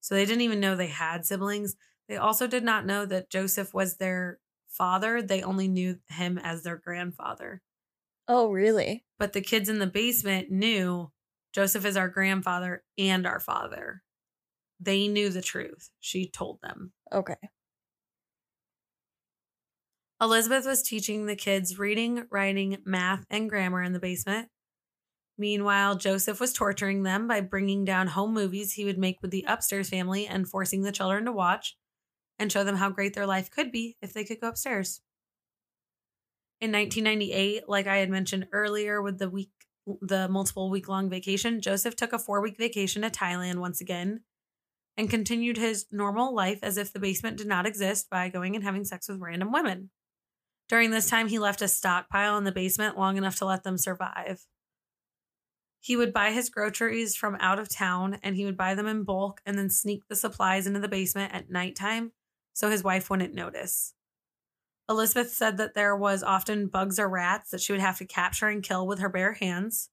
So 0.01 0.14
they 0.14 0.25
didn't 0.25 0.42
even 0.42 0.61
know 0.61 0.77
they 0.77 0.88
had 0.88 1.27
siblings. 1.27 1.77
They 2.09 2.16
also 2.16 2.46
did 2.46 2.64
not 2.64 2.87
know 2.87 3.07
that 3.07 3.31
Joseph 3.31 3.75
was 3.75 3.96
their 3.96 4.40
father, 4.66 5.20
they 5.23 5.42
only 5.42 5.68
knew 5.68 6.01
him 6.09 6.38
as 6.38 6.62
their 6.62 6.77
grandfather. 6.77 7.62
Oh, 8.29 8.51
really? 8.51 9.05
But 9.18 9.33
the 9.35 9.40
kids 9.40 9.68
in 9.68 9.79
the 9.79 9.87
basement 9.87 10.51
knew 10.51 11.12
Joseph 11.53 11.85
is 11.85 11.96
our 11.96 12.09
grandfather 12.09 12.85
and 12.96 13.27
our 13.27 13.40
father. 13.40 14.03
They 14.81 15.09
knew 15.09 15.29
the 15.29 15.43
truth. 15.43 15.90
She 16.01 16.27
told 16.29 16.61
them. 16.62 16.93
Okay. 17.12 17.37
Elizabeth 20.21 20.66
was 20.66 20.83
teaching 20.83 21.27
the 21.27 21.37
kids 21.37 21.79
reading, 21.79 22.25
writing, 22.31 22.79
math, 22.85 23.25
and 23.31 23.49
grammar 23.49 23.83
in 23.83 23.93
the 23.93 23.99
basement. 23.99 24.49
Meanwhile, 25.38 25.97
Joseph 25.97 26.40
was 26.40 26.53
torturing 26.53 27.03
them 27.03 27.27
by 27.27 27.40
bringing 27.40 27.87
down 27.87 28.09
home 28.09 28.35
movies 28.35 28.75
he 28.75 28.85
would 28.85 28.99
make 28.99 29.23
with 29.23 29.31
the 29.31 29.47
upstairs 29.49 29.88
family 29.88 30.27
and 30.27 30.47
forcing 30.47 30.83
the 30.83 30.93
children 30.93 31.25
to 31.25 31.33
watch 31.33 31.77
and 32.38 32.53
show 32.53 32.64
them 32.64 32.77
how 32.77 32.90
great 32.90 33.14
their 33.14 33.27
life 33.27 33.51
could 33.51 33.73
be 33.73 33.97
if 34.03 34.12
they 34.12 34.25
could 34.25 34.40
go 34.40 34.49
upstairs. 34.49 35.01
In 36.61 36.73
1998, 36.73 37.66
like 37.69 37.87
I 37.87 37.99
had 37.99 38.11
mentioned 38.11 38.49
earlier 38.53 39.01
with 39.01 39.19
the 39.19 39.31
week 39.31 39.51
the 40.03 40.29
multiple 40.29 40.71
week 40.71 40.88
long 40.88 41.09
vacation, 41.09 41.62
Joseph 41.62 41.97
took 41.97 42.12
a 42.12 42.19
4-week 42.19 42.59
vacation 42.59 43.01
to 43.03 43.11
Thailand 43.11 43.57
once 43.57 43.81
again 43.81 44.21
and 45.00 45.08
continued 45.08 45.56
his 45.56 45.86
normal 45.90 46.34
life 46.34 46.58
as 46.62 46.76
if 46.76 46.92
the 46.92 47.00
basement 47.00 47.38
did 47.38 47.46
not 47.46 47.64
exist 47.64 48.10
by 48.10 48.28
going 48.28 48.54
and 48.54 48.62
having 48.62 48.84
sex 48.84 49.08
with 49.08 49.18
random 49.18 49.50
women. 49.50 49.88
During 50.68 50.90
this 50.90 51.08
time, 51.08 51.28
he 51.28 51.38
left 51.38 51.62
a 51.62 51.68
stockpile 51.68 52.36
in 52.36 52.44
the 52.44 52.52
basement 52.52 52.98
long 52.98 53.16
enough 53.16 53.36
to 53.36 53.46
let 53.46 53.64
them 53.64 53.78
survive. 53.78 54.42
He 55.80 55.96
would 55.96 56.12
buy 56.12 56.32
his 56.32 56.50
groceries 56.50 57.16
from 57.16 57.38
out 57.40 57.58
of 57.58 57.74
town 57.74 58.18
and 58.22 58.36
he 58.36 58.44
would 58.44 58.58
buy 58.58 58.74
them 58.74 58.86
in 58.86 59.04
bulk 59.04 59.40
and 59.46 59.56
then 59.56 59.70
sneak 59.70 60.06
the 60.06 60.14
supplies 60.14 60.66
into 60.66 60.80
the 60.80 60.86
basement 60.86 61.32
at 61.32 61.50
nighttime 61.50 62.12
so 62.52 62.68
his 62.68 62.84
wife 62.84 63.08
wouldn't 63.08 63.32
notice. 63.32 63.94
Elizabeth 64.86 65.30
said 65.30 65.56
that 65.56 65.72
there 65.72 65.96
was 65.96 66.22
often 66.22 66.66
bugs 66.66 66.98
or 66.98 67.08
rats 67.08 67.52
that 67.52 67.62
she 67.62 67.72
would 67.72 67.80
have 67.80 67.96
to 67.96 68.04
capture 68.04 68.48
and 68.48 68.62
kill 68.62 68.86
with 68.86 68.98
her 68.98 69.08
bare 69.08 69.32
hands. 69.32 69.88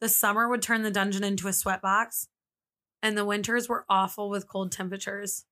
The 0.00 0.08
summer 0.08 0.48
would 0.48 0.62
turn 0.62 0.82
the 0.84 0.90
dungeon 0.92 1.24
into 1.24 1.48
a 1.48 1.50
sweatbox, 1.50 2.28
and 3.02 3.16
the 3.16 3.24
winters 3.24 3.68
were 3.68 3.84
awful 3.88 4.28
with 4.28 4.48
cold 4.48 4.72
temperatures. 4.72 5.44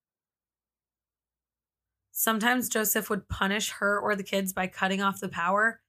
Sometimes 2.11 2.69
Joseph 2.69 3.09
would 3.11 3.29
punish 3.29 3.71
her 3.79 3.99
or 3.99 4.17
the 4.17 4.25
kids 4.25 4.53
by 4.53 4.67
cutting 4.67 5.01
off 5.01 5.21
the 5.21 5.29
power 5.29 5.81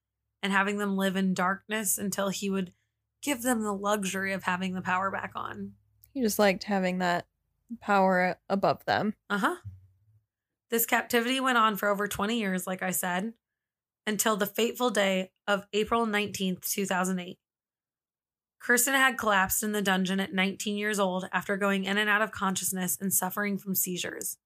and 0.44 0.54
having 0.54 0.78
them 0.78 0.96
live 0.96 1.16
in 1.16 1.34
darkness 1.34 1.98
until 1.98 2.30
he 2.30 2.50
would 2.50 2.72
give 3.22 3.42
them 3.42 3.64
the 3.64 3.74
luxury 3.74 4.34
of 4.34 4.44
having 4.44 4.74
the 4.74 4.82
power 4.82 5.12
back 5.12 5.32
on. 5.36 5.74
He 6.14 6.22
just 6.22 6.40
liked 6.40 6.64
having 6.64 7.00
that 7.00 7.26
power 7.82 8.38
above 8.50 8.86
them. 8.86 9.16
Uh 9.30 9.38
huh. 9.40 9.56
This 10.70 10.86
captivity 10.86 11.40
went 11.40 11.58
on 11.58 11.76
for 11.76 11.90
over 11.90 12.08
20 12.08 12.40
years, 12.40 12.68
like 12.68 12.84
I 12.84 12.92
said, 12.92 13.34
until 14.06 14.38
the 14.38 14.46
fateful 14.46 14.92
day 14.92 15.32
of 15.48 15.66
April 15.74 16.06
19th, 16.06 16.70
2008. 16.70 17.40
Kirsten 18.60 18.94
had 18.94 19.18
collapsed 19.18 19.64
in 19.64 19.72
the 19.72 19.82
dungeon 19.82 20.20
at 20.20 20.34
19 20.34 20.78
years 20.78 21.00
old 21.00 21.30
after 21.32 21.58
going 21.58 21.86
in 21.86 21.98
and 21.98 22.10
out 22.10 22.22
of 22.22 22.32
consciousness 22.32 22.98
and 23.00 23.14
suffering 23.14 23.58
from 23.58 23.74
seizures. 23.74 24.38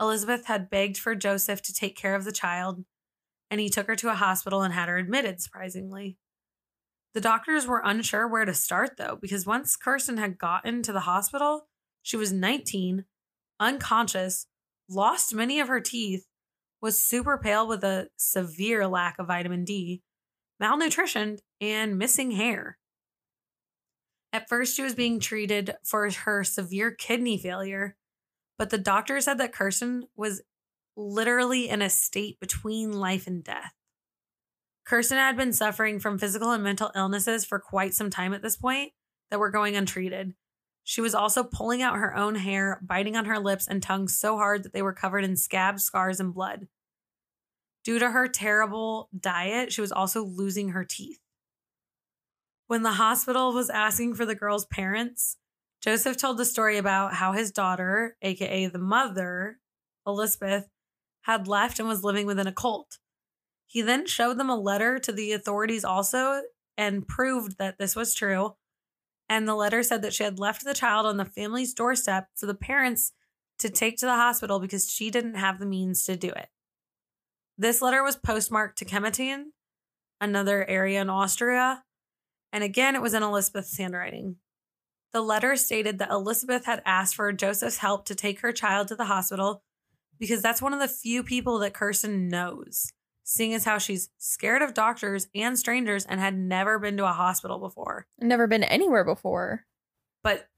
Elizabeth 0.00 0.46
had 0.46 0.70
begged 0.70 0.98
for 0.98 1.14
Joseph 1.14 1.62
to 1.62 1.72
take 1.72 1.96
care 1.96 2.14
of 2.14 2.24
the 2.24 2.32
child, 2.32 2.84
and 3.50 3.60
he 3.60 3.68
took 3.68 3.86
her 3.86 3.96
to 3.96 4.10
a 4.10 4.14
hospital 4.14 4.62
and 4.62 4.74
had 4.74 4.88
her 4.88 4.98
admitted, 4.98 5.40
surprisingly. 5.40 6.18
The 7.14 7.20
doctors 7.20 7.66
were 7.66 7.82
unsure 7.84 8.26
where 8.26 8.44
to 8.44 8.54
start, 8.54 8.96
though, 8.96 9.18
because 9.20 9.46
once 9.46 9.76
Kirsten 9.76 10.16
had 10.16 10.38
gotten 10.38 10.82
to 10.82 10.92
the 10.92 11.00
hospital, 11.00 11.68
she 12.02 12.16
was 12.16 12.32
19, 12.32 13.04
unconscious, 13.60 14.46
lost 14.88 15.34
many 15.34 15.60
of 15.60 15.68
her 15.68 15.80
teeth, 15.80 16.26
was 16.80 17.02
super 17.02 17.38
pale 17.38 17.66
with 17.66 17.84
a 17.84 18.08
severe 18.16 18.88
lack 18.88 19.18
of 19.18 19.28
vitamin 19.28 19.64
D, 19.64 20.02
malnutrition, 20.58 21.38
and 21.60 21.96
missing 21.96 22.32
hair. 22.32 22.78
At 24.32 24.48
first, 24.48 24.74
she 24.76 24.82
was 24.82 24.94
being 24.94 25.20
treated 25.20 25.74
for 25.84 26.10
her 26.10 26.42
severe 26.42 26.90
kidney 26.90 27.36
failure, 27.36 27.96
but 28.58 28.70
the 28.70 28.78
doctor 28.78 29.20
said 29.20 29.38
that 29.38 29.52
Kirsten 29.52 30.04
was 30.16 30.42
literally 30.96 31.68
in 31.68 31.82
a 31.82 31.90
state 31.90 32.40
between 32.40 32.92
life 32.92 33.26
and 33.26 33.44
death. 33.44 33.72
Kirsten 34.84 35.18
had 35.18 35.36
been 35.36 35.52
suffering 35.52 36.00
from 36.00 36.18
physical 36.18 36.50
and 36.50 36.62
mental 36.62 36.90
illnesses 36.96 37.44
for 37.44 37.58
quite 37.58 37.94
some 37.94 38.10
time 38.10 38.32
at 38.32 38.42
this 38.42 38.56
point 38.56 38.92
that 39.30 39.38
were 39.38 39.50
going 39.50 39.76
untreated. 39.76 40.34
She 40.84 41.00
was 41.00 41.14
also 41.14 41.44
pulling 41.44 41.82
out 41.82 41.96
her 41.96 42.16
own 42.16 42.34
hair, 42.34 42.80
biting 42.82 43.16
on 43.16 43.26
her 43.26 43.38
lips 43.38 43.68
and 43.68 43.82
tongue 43.82 44.08
so 44.08 44.36
hard 44.36 44.64
that 44.64 44.72
they 44.72 44.82
were 44.82 44.92
covered 44.92 45.24
in 45.24 45.36
scabs, 45.36 45.84
scars, 45.84 46.18
and 46.18 46.34
blood. 46.34 46.66
Due 47.84 47.98
to 47.98 48.10
her 48.10 48.28
terrible 48.28 49.08
diet, 49.18 49.72
she 49.72 49.80
was 49.80 49.92
also 49.92 50.24
losing 50.24 50.70
her 50.70 50.84
teeth. 50.84 51.20
When 52.72 52.84
the 52.84 52.92
hospital 52.92 53.52
was 53.52 53.68
asking 53.68 54.14
for 54.14 54.24
the 54.24 54.34
girl's 54.34 54.64
parents, 54.64 55.36
Joseph 55.82 56.16
told 56.16 56.38
the 56.38 56.46
story 56.46 56.78
about 56.78 57.12
how 57.12 57.32
his 57.32 57.50
daughter, 57.50 58.16
aka 58.22 58.64
the 58.64 58.78
mother, 58.78 59.58
Elizabeth, 60.06 60.70
had 61.24 61.46
left 61.46 61.78
and 61.78 61.86
was 61.86 62.02
living 62.02 62.24
within 62.24 62.46
a 62.46 62.52
cult. 62.52 62.96
He 63.66 63.82
then 63.82 64.06
showed 64.06 64.38
them 64.38 64.48
a 64.48 64.56
letter 64.56 64.98
to 65.00 65.12
the 65.12 65.32
authorities 65.32 65.84
also 65.84 66.44
and 66.78 67.06
proved 67.06 67.58
that 67.58 67.76
this 67.76 67.94
was 67.94 68.14
true 68.14 68.54
and 69.28 69.46
the 69.46 69.54
letter 69.54 69.82
said 69.82 70.00
that 70.00 70.14
she 70.14 70.24
had 70.24 70.38
left 70.38 70.64
the 70.64 70.72
child 70.72 71.04
on 71.04 71.18
the 71.18 71.26
family's 71.26 71.74
doorstep 71.74 72.28
for 72.36 72.46
the 72.46 72.54
parents 72.54 73.12
to 73.58 73.68
take 73.68 73.98
to 73.98 74.06
the 74.06 74.16
hospital 74.16 74.58
because 74.58 74.90
she 74.90 75.10
didn't 75.10 75.34
have 75.34 75.58
the 75.58 75.66
means 75.66 76.06
to 76.06 76.16
do 76.16 76.30
it. 76.30 76.48
This 77.58 77.82
letter 77.82 78.02
was 78.02 78.16
postmarked 78.16 78.78
to 78.78 78.86
Kempten, 78.86 79.48
another 80.22 80.66
area 80.66 81.02
in 81.02 81.10
Austria, 81.10 81.84
and 82.52 82.62
again 82.62 82.94
it 82.94 83.02
was 83.02 83.14
in 83.14 83.22
Elizabeth's 83.22 83.76
handwriting. 83.76 84.36
The 85.12 85.20
letter 85.20 85.56
stated 85.56 85.98
that 85.98 86.10
Elizabeth 86.10 86.64
had 86.64 86.82
asked 86.86 87.14
for 87.16 87.32
Joseph's 87.32 87.78
help 87.78 88.06
to 88.06 88.14
take 88.14 88.40
her 88.40 88.52
child 88.52 88.88
to 88.88 88.96
the 88.96 89.04
hospital 89.06 89.62
because 90.18 90.40
that's 90.42 90.62
one 90.62 90.72
of 90.72 90.80
the 90.80 90.88
few 90.88 91.22
people 91.22 91.58
that 91.58 91.74
Kirsten 91.74 92.28
knows 92.28 92.92
seeing 93.24 93.54
as 93.54 93.64
how 93.64 93.78
she's 93.78 94.10
scared 94.18 94.62
of 94.62 94.74
doctors 94.74 95.28
and 95.34 95.56
strangers 95.58 96.04
and 96.04 96.18
had 96.20 96.36
never 96.36 96.78
been 96.78 96.96
to 96.96 97.04
a 97.06 97.12
hospital 97.12 97.58
before. 97.60 98.06
Never 98.20 98.46
been 98.48 98.64
anywhere 98.64 99.04
before. 99.04 99.64
But 100.24 100.48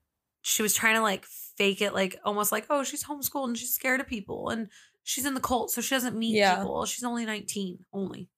she 0.43 0.63
was 0.63 0.75
trying 0.75 0.95
to 0.97 1.03
like 1.03 1.25
fake 1.27 1.83
it, 1.83 1.93
like 1.95 2.19
almost 2.25 2.53
like, 2.53 2.67
oh, 2.71 2.83
she's 2.83 3.05
homeschooled 3.05 3.49
and 3.49 3.59
she's 3.59 3.75
scared 3.75 4.01
of 4.01 4.07
people 4.07 4.49
and 4.49 4.69
she's 5.03 5.27
in 5.27 5.35
the 5.35 5.41
cult, 5.41 5.71
so 5.73 5.81
she 5.83 5.95
doesn't 5.95 6.17
meet 6.17 6.37
Yeah. 6.37 6.57
people. 6.57 6.85
She's 6.87 7.05
only 7.05 7.27
19, 7.27 7.85
only. 7.93 8.29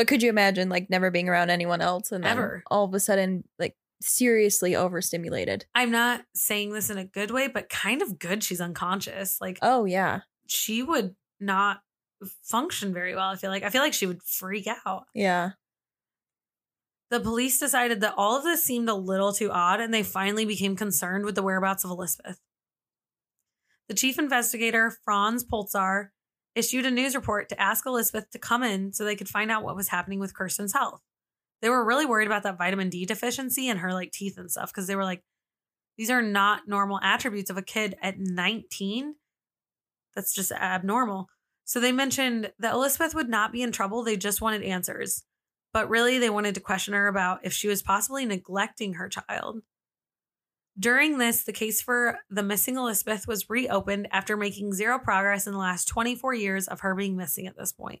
But 0.00 0.08
could 0.08 0.22
you 0.22 0.30
imagine 0.30 0.70
like 0.70 0.88
never 0.88 1.10
being 1.10 1.28
around 1.28 1.50
anyone 1.50 1.82
else 1.82 2.10
and 2.10 2.24
then 2.24 2.32
Ever. 2.32 2.62
all 2.70 2.86
of 2.86 2.94
a 2.94 3.00
sudden 3.00 3.44
like 3.58 3.76
seriously 4.00 4.74
overstimulated? 4.74 5.66
I'm 5.74 5.90
not 5.90 6.22
saying 6.34 6.72
this 6.72 6.88
in 6.88 6.96
a 6.96 7.04
good 7.04 7.30
way, 7.30 7.48
but 7.48 7.68
kind 7.68 8.00
of 8.00 8.18
good 8.18 8.42
she's 8.42 8.62
unconscious. 8.62 9.42
Like 9.42 9.58
Oh 9.60 9.84
yeah. 9.84 10.20
she 10.46 10.82
would 10.82 11.16
not 11.38 11.82
function 12.42 12.94
very 12.94 13.14
well. 13.14 13.28
I 13.28 13.36
feel 13.36 13.50
like 13.50 13.62
I 13.62 13.68
feel 13.68 13.82
like 13.82 13.92
she 13.92 14.06
would 14.06 14.22
freak 14.22 14.66
out. 14.86 15.04
Yeah. 15.14 15.50
The 17.10 17.20
police 17.20 17.60
decided 17.60 18.00
that 18.00 18.14
all 18.16 18.38
of 18.38 18.42
this 18.42 18.64
seemed 18.64 18.88
a 18.88 18.94
little 18.94 19.34
too 19.34 19.50
odd 19.50 19.82
and 19.82 19.92
they 19.92 20.02
finally 20.02 20.46
became 20.46 20.76
concerned 20.76 21.26
with 21.26 21.34
the 21.34 21.42
whereabouts 21.42 21.84
of 21.84 21.90
Elizabeth. 21.90 22.40
The 23.88 23.94
chief 23.94 24.18
investigator, 24.18 24.96
Franz 25.04 25.44
Polzer, 25.44 26.08
issued 26.60 26.86
a 26.86 26.90
news 26.90 27.16
report 27.16 27.48
to 27.48 27.60
ask 27.60 27.86
Elizabeth 27.86 28.30
to 28.30 28.38
come 28.38 28.62
in 28.62 28.92
so 28.92 29.04
they 29.04 29.16
could 29.16 29.28
find 29.28 29.50
out 29.50 29.64
what 29.64 29.74
was 29.74 29.88
happening 29.88 30.20
with 30.20 30.34
Kirsten's 30.34 30.74
health. 30.74 31.00
They 31.62 31.68
were 31.68 31.84
really 31.84 32.06
worried 32.06 32.26
about 32.26 32.44
that 32.44 32.58
vitamin 32.58 32.90
D 32.90 33.04
deficiency 33.06 33.68
and 33.68 33.80
her 33.80 33.92
like 33.92 34.12
teeth 34.12 34.38
and 34.38 34.50
stuff 34.50 34.70
because 34.70 34.86
they 34.86 34.94
were 34.94 35.04
like, 35.04 35.22
these 35.98 36.10
are 36.10 36.22
not 36.22 36.68
normal 36.68 37.00
attributes 37.02 37.50
of 37.50 37.56
a 37.56 37.62
kid 37.62 37.96
at 38.02 38.18
19. 38.18 39.14
That's 40.14 40.34
just 40.34 40.52
abnormal. 40.52 41.28
So 41.64 41.80
they 41.80 41.92
mentioned 41.92 42.52
that 42.58 42.74
Elizabeth 42.74 43.14
would 43.14 43.28
not 43.28 43.52
be 43.52 43.62
in 43.62 43.72
trouble. 43.72 44.02
They 44.02 44.16
just 44.16 44.40
wanted 44.40 44.62
answers. 44.62 45.24
But 45.72 45.88
really, 45.88 46.18
they 46.18 46.30
wanted 46.30 46.54
to 46.56 46.60
question 46.60 46.94
her 46.94 47.06
about 47.06 47.40
if 47.44 47.52
she 47.52 47.68
was 47.68 47.82
possibly 47.82 48.26
neglecting 48.26 48.94
her 48.94 49.08
child. 49.08 49.60
During 50.78 51.18
this, 51.18 51.42
the 51.42 51.52
case 51.52 51.82
for 51.82 52.18
the 52.30 52.42
missing 52.42 52.76
Elizabeth 52.76 53.26
was 53.26 53.50
reopened 53.50 54.08
after 54.12 54.36
making 54.36 54.72
zero 54.72 54.98
progress 54.98 55.46
in 55.46 55.52
the 55.52 55.58
last 55.58 55.86
24 55.88 56.34
years 56.34 56.68
of 56.68 56.80
her 56.80 56.94
being 56.94 57.16
missing 57.16 57.46
at 57.46 57.56
this 57.56 57.72
point. 57.72 58.00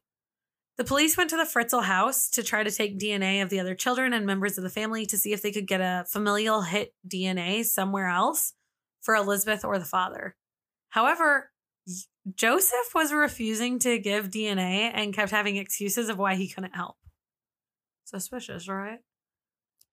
The 0.76 0.84
police 0.84 1.16
went 1.16 1.28
to 1.30 1.36
the 1.36 1.44
Fritzl 1.44 1.82
house 1.82 2.30
to 2.30 2.42
try 2.42 2.62
to 2.62 2.70
take 2.70 2.98
DNA 2.98 3.42
of 3.42 3.50
the 3.50 3.60
other 3.60 3.74
children 3.74 4.14
and 4.14 4.24
members 4.24 4.56
of 4.56 4.64
the 4.64 4.70
family 4.70 5.04
to 5.06 5.18
see 5.18 5.32
if 5.32 5.42
they 5.42 5.52
could 5.52 5.66
get 5.66 5.82
a 5.82 6.06
familial 6.08 6.62
hit 6.62 6.94
DNA 7.06 7.64
somewhere 7.64 8.08
else 8.08 8.54
for 9.02 9.14
Elizabeth 9.14 9.62
or 9.64 9.78
the 9.78 9.84
father. 9.84 10.36
However, 10.88 11.50
Joseph 12.34 12.94
was 12.94 13.12
refusing 13.12 13.78
to 13.80 13.98
give 13.98 14.30
DNA 14.30 14.90
and 14.94 15.14
kept 15.14 15.32
having 15.32 15.56
excuses 15.56 16.08
of 16.08 16.18
why 16.18 16.36
he 16.36 16.48
couldn't 16.48 16.74
help. 16.74 16.96
Suspicious, 18.04 18.68
right? 18.68 19.00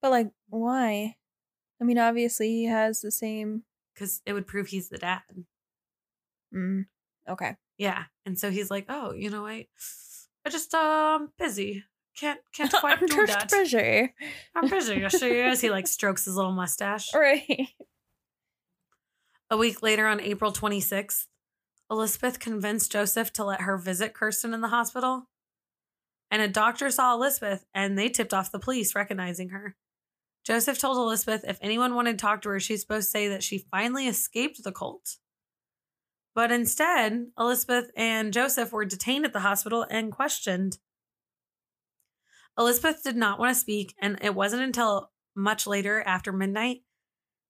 But 0.02 0.12
like, 0.12 0.28
why? 0.48 1.16
I 1.82 1.84
mean, 1.84 1.98
obviously 1.98 2.50
he 2.50 2.66
has 2.66 3.02
the 3.02 3.12
same. 3.12 3.64
Because 3.94 4.22
it 4.26 4.34
would 4.34 4.48
prove 4.48 4.68
he's 4.68 4.90
the 4.90 4.98
dad. 4.98 5.22
Mm, 6.54 6.86
okay. 7.28 7.56
Yeah. 7.78 8.06
And 8.26 8.38
so 8.38 8.52
he's 8.52 8.70
like, 8.72 8.86
oh, 8.90 9.14
you 9.14 9.30
know, 9.30 9.46
I, 9.46 9.68
I 10.46 10.50
just 10.50 10.74
um 10.74 11.32
busy. 11.38 11.84
Can't 12.18 12.40
can't 12.54 12.72
quite 12.80 13.00
I'm 13.02 13.08
do 13.08 13.26
that. 13.28 13.50
pressure. 13.50 14.14
I'm 14.56 14.70
busy. 14.70 14.98
Yes, 14.98 15.20
he 15.20 15.28
is. 15.28 15.62
He 15.62 15.70
like 15.70 15.88
strokes 15.88 16.26
his 16.26 16.36
little 16.36 16.52
mustache. 16.54 17.14
Right. 17.14 17.70
A 19.50 19.58
week 19.58 19.82
later, 19.82 20.08
on 20.08 20.20
April 20.20 20.52
26th, 20.52 21.28
Elizabeth 21.90 22.40
convinced 22.40 22.92
Joseph 22.92 23.32
to 23.34 23.46
let 23.46 23.62
her 23.62 23.78
visit 23.78 24.14
Kirsten 24.14 24.54
in 24.54 24.62
the 24.62 24.68
hospital. 24.68 25.30
And 26.30 26.42
a 26.42 26.50
doctor 26.50 26.92
saw 26.92 27.14
Elizabeth 27.14 27.66
and 27.74 27.98
they 27.98 28.10
tipped 28.10 28.34
off 28.34 28.52
the 28.52 28.60
police, 28.60 28.94
recognizing 28.94 29.50
her. 29.50 29.76
Joseph 30.48 30.80
told 30.80 30.96
Elizabeth 30.96 31.44
if 31.46 31.60
anyone 31.62 31.94
wanted 31.94 32.18
to 32.18 32.22
talk 32.22 32.42
to 32.42 32.50
her, 32.50 32.60
she's 32.62 32.80
supposed 32.80 33.08
to 33.08 33.12
say 33.12 33.28
that 33.28 33.44
she 33.44 33.66
finally 33.70 34.08
escaped 34.08 34.64
the 34.64 34.72
cult. 34.72 35.18
But 36.34 36.54
instead, 36.54 37.26
Elizabeth 37.38 37.92
and 37.98 38.32
Joseph 38.32 38.72
were 38.72 38.86
detained 38.86 39.26
at 39.26 39.34
the 39.34 39.42
hospital 39.42 39.86
and 39.90 40.10
questioned. 40.10 40.78
Elizabeth 42.58 43.04
did 43.04 43.18
not 43.18 43.40
want 43.40 43.54
to 43.54 43.60
speak, 43.60 43.94
and 44.00 44.18
it 44.22 44.36
wasn't 44.36 44.62
until 44.62 45.12
much 45.36 45.68
later 45.68 46.02
after 46.06 46.32
midnight 46.32 46.78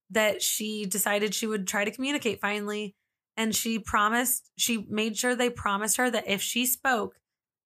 that 0.10 0.42
she 0.42 0.88
decided 0.88 1.36
she 1.36 1.46
would 1.46 1.68
try 1.68 1.86
to 1.86 1.92
communicate 1.92 2.42
finally 2.42 2.96
and 3.36 3.56
she 3.56 3.78
promised 3.78 4.50
she 4.58 4.86
made 4.90 5.16
sure 5.16 5.36
they 5.36 5.50
promised 5.50 5.98
her 5.98 6.10
that 6.10 6.28
if 6.28 6.42
she 6.42 6.66
spoke 6.66 7.16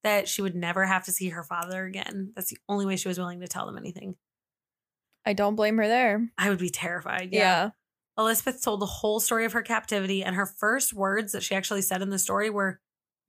that 0.04 0.28
she 0.28 0.42
would 0.42 0.56
never 0.56 0.86
have 0.86 1.06
to 1.06 1.12
see 1.12 1.30
her 1.30 1.44
father 1.44 1.86
again 1.86 2.32
that's 2.36 2.50
the 2.50 2.58
only 2.68 2.86
way 2.86 2.96
she 2.96 3.08
was 3.08 3.18
willing 3.18 3.40
to 3.40 3.48
tell 3.48 3.66
them 3.66 3.78
anything 3.78 4.16
I 5.26 5.34
don't 5.34 5.56
blame 5.56 5.78
her 5.78 5.88
there. 5.88 6.30
i 6.38 6.50
would 6.50 6.60
be 6.60 6.70
terrified 6.70 7.30
yeah. 7.32 7.40
Yeah. 7.40 7.70
elizabeth 8.18 8.64
told 8.64 8.80
the 8.80 8.86
whole 8.86 9.20
story 9.20 9.46
of 9.46 9.54
her 9.54 9.62
captivity 9.62 10.24
and 10.24 10.36
her 10.36 10.46
first 10.46 10.94
words 10.94 11.32
that 11.34 11.44
she 11.44 11.56
actually 11.56 11.82
said 11.82 12.02
in 12.02 12.10
the 12.10 12.20
story 12.20 12.50
were 12.50 12.80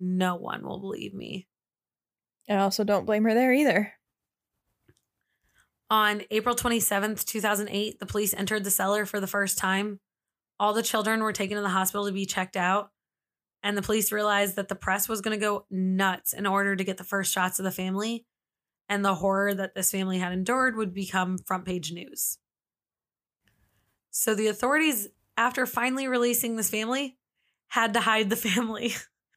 no 0.00 0.34
one 0.36 0.64
will 0.66 0.80
believe 0.80 1.14
me 1.14 1.46
I 2.48 2.56
also 2.56 2.84
don't 2.84 3.06
blame 3.06 3.24
her 3.24 3.34
there 3.34 3.52
either. 3.52 3.92
On 5.90 6.22
April 6.30 6.54
27th, 6.54 7.24
2008, 7.24 7.98
the 7.98 8.06
police 8.06 8.34
entered 8.34 8.64
the 8.64 8.70
cellar 8.70 9.04
for 9.04 9.20
the 9.20 9.26
first 9.26 9.58
time. 9.58 10.00
All 10.58 10.72
the 10.72 10.82
children 10.82 11.22
were 11.22 11.32
taken 11.32 11.56
to 11.56 11.62
the 11.62 11.68
hospital 11.68 12.06
to 12.06 12.12
be 12.12 12.24
checked 12.24 12.56
out, 12.56 12.90
and 13.62 13.76
the 13.76 13.82
police 13.82 14.10
realized 14.10 14.56
that 14.56 14.68
the 14.68 14.74
press 14.74 15.08
was 15.08 15.20
going 15.20 15.38
to 15.38 15.44
go 15.44 15.66
nuts 15.70 16.32
in 16.32 16.46
order 16.46 16.74
to 16.74 16.84
get 16.84 16.96
the 16.96 17.04
first 17.04 17.32
shots 17.32 17.58
of 17.58 17.64
the 17.64 17.70
family, 17.70 18.24
and 18.88 19.04
the 19.04 19.14
horror 19.14 19.54
that 19.54 19.74
this 19.74 19.90
family 19.90 20.18
had 20.18 20.32
endured 20.32 20.76
would 20.76 20.92
become 20.94 21.38
front 21.38 21.64
page 21.64 21.92
news. 21.92 22.38
So 24.10 24.34
the 24.34 24.48
authorities, 24.48 25.08
after 25.36 25.64
finally 25.66 26.08
releasing 26.08 26.56
this 26.56 26.70
family, 26.70 27.16
had 27.68 27.94
to 27.94 28.00
hide 28.00 28.30
the 28.30 28.36
family 28.48 28.94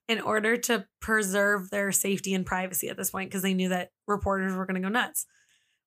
in 0.07 0.21
order 0.21 0.57
to 0.57 0.85
preserve 0.99 1.69
their 1.69 1.91
safety 1.91 2.33
and 2.33 2.45
privacy 2.45 2.89
at 2.89 2.97
this 2.97 3.11
point 3.11 3.29
because 3.29 3.41
they 3.41 3.53
knew 3.53 3.69
that 3.69 3.91
reporters 4.07 4.53
were 4.53 4.65
going 4.65 4.81
to 4.81 4.87
go 4.87 4.89
nuts 4.89 5.25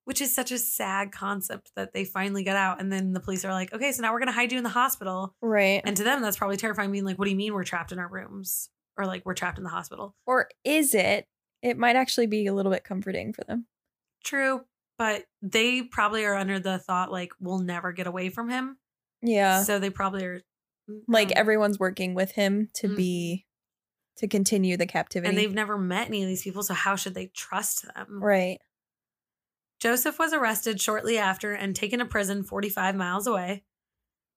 which 0.09 0.23
is 0.23 0.35
such 0.35 0.51
a 0.51 0.57
sad 0.57 1.13
concept 1.13 1.71
that 1.77 1.93
they 1.93 2.03
finally 2.03 2.43
got 2.43 2.57
out. 2.57 2.81
And 2.81 2.91
then 2.91 3.13
the 3.13 3.21
police 3.21 3.45
are 3.45 3.53
like, 3.53 3.75
okay, 3.75 3.93
so 3.93 4.01
now 4.01 4.11
we're 4.11 4.21
going 4.21 4.29
to 4.29 4.33
hide 4.33 4.51
you 4.51 4.57
in 4.57 4.65
the 4.65 4.71
hospital. 4.71 5.35
Right. 5.43 5.83
And 5.85 5.95
to 5.99 6.03
them, 6.03 6.23
that's 6.23 6.39
probably 6.39 6.57
terrifying, 6.57 6.91
being 6.91 7.05
like, 7.05 7.19
what 7.19 7.27
do 7.27 7.31
you 7.31 7.37
mean 7.37 7.53
we're 7.53 7.63
trapped 7.63 7.93
in 7.93 7.99
our 7.99 8.09
rooms? 8.09 8.71
Or 8.97 9.05
like, 9.05 9.27
we're 9.27 9.35
trapped 9.35 9.59
in 9.59 9.65
the 9.65 9.71
hospital. 9.71 10.17
or 10.25 10.49
is 10.65 10.95
it? 10.95 11.27
It 11.63 11.77
might 11.79 11.97
actually 11.97 12.27
be 12.27 12.47
a 12.47 12.55
little 12.55 12.71
bit 12.73 12.85
comforting 12.85 13.33
for 13.33 13.45
them. 13.45 13.67
True. 14.25 14.63
But 14.99 15.25
they 15.43 15.83
probably 15.83 16.25
are 16.25 16.35
under 16.35 16.59
the 16.59 16.79
thought, 16.79 17.13
like, 17.13 17.31
we'll 17.41 17.59
never 17.61 17.93
get 17.93 18.07
away 18.07 18.29
from 18.31 18.49
him. 18.51 18.79
Yeah. 19.23 19.63
So 19.63 19.79
they 19.79 19.91
probably 19.91 20.25
are. 20.25 20.43
like 21.07 21.29
um, 21.29 21.33
everyone's 21.37 21.79
working 21.79 22.15
with 22.15 22.33
him 22.33 22.69
to 22.75 22.89
Mm. 22.89 22.97
be 22.97 23.47
to 24.17 24.27
continue 24.27 24.77
the 24.77 24.87
captivity. 24.87 25.29
And 25.29 25.39
they've 25.39 25.55
never 25.55 25.79
met 25.79 26.09
any 26.09 26.23
of 26.23 26.29
these 26.29 26.43
people. 26.43 26.63
So 26.65 26.75
how 26.75 26.97
should 26.97 27.15
they 27.15 27.27
trust 27.27 27.85
them? 27.95 28.21
right. 28.23 28.59
Joseph 29.81 30.19
was 30.19 30.33
arrested 30.33 30.81
shortly 30.81 31.19
after 31.19 31.53
and 31.53 31.75
taken 31.77 32.01
to 32.01 32.05
prison 32.05 32.43
45 32.43 32.97
miles 32.97 33.27
away. 33.29 33.63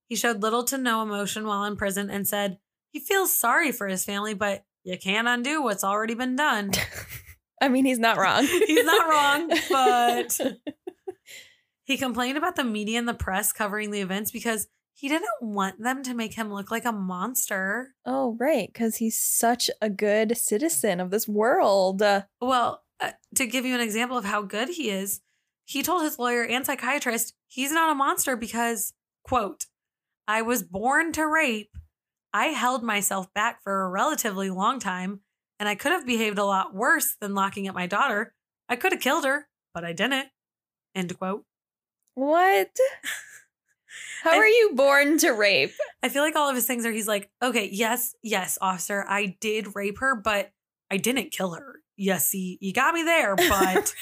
He 0.08 0.16
showed 0.16 0.42
little 0.44 0.64
to 0.66 0.78
no 0.78 1.02
emotion 1.02 1.48
while 1.48 1.64
in 1.64 1.78
prison 1.78 2.10
and 2.12 2.28
said 2.28 2.60
he 2.92 3.00
feels 3.00 3.36
sorry 3.36 3.72
for 3.72 3.88
his 3.88 4.06
family, 4.06 4.36
but 4.36 4.64
you 4.84 4.98
can't 4.98 5.28
undo 5.28 5.62
what's 5.62 5.84
already 5.84 6.14
been 6.14 6.36
done. 6.36 6.72
I 7.62 7.70
mean, 7.70 7.86
he's 7.86 8.00
not 8.00 8.18
wrong. 8.18 8.44
He's 8.68 8.84
not 8.84 9.08
wrong, 9.08 9.50
but 9.70 10.40
he 11.84 11.96
complained 11.96 12.36
about 12.36 12.56
the 12.56 12.64
media 12.64 12.98
and 12.98 13.08
the 13.08 13.14
press 13.14 13.54
covering 13.54 13.92
the 13.92 14.02
events 14.02 14.32
because 14.32 14.68
he 14.96 15.08
didn't 15.08 15.30
want 15.42 15.80
them 15.80 16.02
to 16.04 16.16
make 16.16 16.34
him 16.34 16.52
look 16.52 16.72
like 16.72 16.86
a 16.86 16.92
monster. 16.92 17.94
oh, 18.04 18.36
right, 18.40 18.68
because 18.68 18.98
he's 18.98 19.20
such 19.20 19.70
a 19.80 19.92
good 19.92 20.38
citizen 20.38 21.00
of 21.00 21.12
this 21.12 21.28
world. 21.28 22.02
Well, 22.40 22.84
uh, 23.00 23.12
to 23.36 23.46
give 23.46 23.66
you 23.66 23.76
an 23.76 23.82
example 23.82 24.18
of 24.18 24.26
how 24.26 24.42
good 24.42 24.70
he 24.70 24.90
is, 24.90 25.22
he 25.64 25.84
told 25.84 26.02
his 26.02 26.18
lawyer 26.18 26.44
and 26.44 26.66
psychiatrist 26.66 27.34
he's 27.48 27.72
not 27.72 27.92
a 27.92 27.96
monster 27.96 28.36
because, 28.36 28.94
quote, 29.24 29.66
I 30.28 30.42
was 30.42 30.64
born 30.64 31.12
to 31.14 31.28
rape. 31.28 31.72
I 32.34 32.48
held 32.48 32.84
myself 32.84 33.34
back 33.34 33.62
for 33.64 33.84
a 33.84 33.90
relatively 33.90 34.50
long 34.50 34.80
time, 34.80 35.20
and 35.60 35.68
I 35.68 35.76
could 35.76 35.92
have 35.92 36.06
behaved 36.06 36.38
a 36.38 36.46
lot 36.46 36.74
worse 36.74 37.16
than 37.20 37.34
locking 37.36 37.68
up 37.68 37.76
my 37.76 37.88
daughter. 37.88 38.34
I 38.70 38.76
could 38.78 38.94
have 38.94 39.02
killed 39.02 39.26
her, 39.26 39.48
but 39.74 39.84
I 39.84 39.94
didn't. 39.94 40.28
End 40.96 41.18
quote. 41.18 41.46
what? 42.16 42.70
How 44.24 44.32
I- 44.32 44.38
are 44.38 44.48
you 44.48 44.72
born 44.76 45.18
to 45.20 45.32
rape? 45.32 45.74
I 46.04 46.10
feel 46.10 46.22
like 46.24 46.36
all 46.36 46.48
of 46.50 46.56
his 46.56 46.66
things 46.68 46.86
are 46.86 46.92
he's 46.92 47.08
like, 47.08 47.30
okay, 47.42 47.68
yes, 47.72 48.16
yes, 48.22 48.58
officer, 48.62 49.04
I 49.08 49.38
did 49.42 49.76
rape 49.76 49.98
her, 50.00 50.16
but 50.16 50.52
I 50.90 50.98
didn't 50.98 51.32
kill 51.32 51.52
her. 51.54 51.78
Yes, 51.98 52.28
see, 52.28 52.58
you 52.62 52.72
got 52.74 52.94
me 52.94 53.04
there, 53.04 53.36
but 53.50 53.94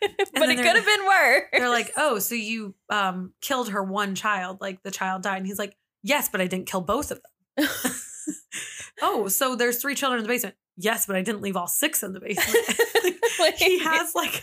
but 0.00 0.48
it 0.48 0.56
could 0.56 0.76
have 0.76 0.84
been 0.86 1.06
worse. 1.06 1.42
they're 1.52 1.68
like, 1.68 1.92
oh, 1.96 2.18
so 2.18 2.34
you 2.34 2.74
um 2.88 3.32
killed 3.40 3.70
her 3.70 3.82
one 3.82 4.14
child, 4.14 4.60
like 4.60 4.82
the 4.82 4.90
child 4.90 5.22
died. 5.22 5.38
And 5.38 5.46
he's 5.46 5.58
like, 5.58 5.76
yes, 6.02 6.28
but 6.28 6.40
I 6.40 6.46
didn't 6.46 6.66
kill 6.66 6.80
both 6.80 7.10
of 7.10 7.18
them. 7.22 7.32
oh, 9.02 9.28
so 9.28 9.54
there's 9.56 9.80
three 9.80 9.94
children 9.94 10.20
in 10.20 10.24
the 10.26 10.32
basement. 10.32 10.56
Yes, 10.76 11.06
but 11.06 11.16
I 11.16 11.22
didn't 11.22 11.40
leave 11.42 11.56
all 11.56 11.66
six 11.66 12.02
in 12.02 12.12
the 12.12 12.20
basement. 12.20 12.58
Like- 13.40 13.56
he 13.56 13.78
has 13.78 14.16
like 14.16 14.42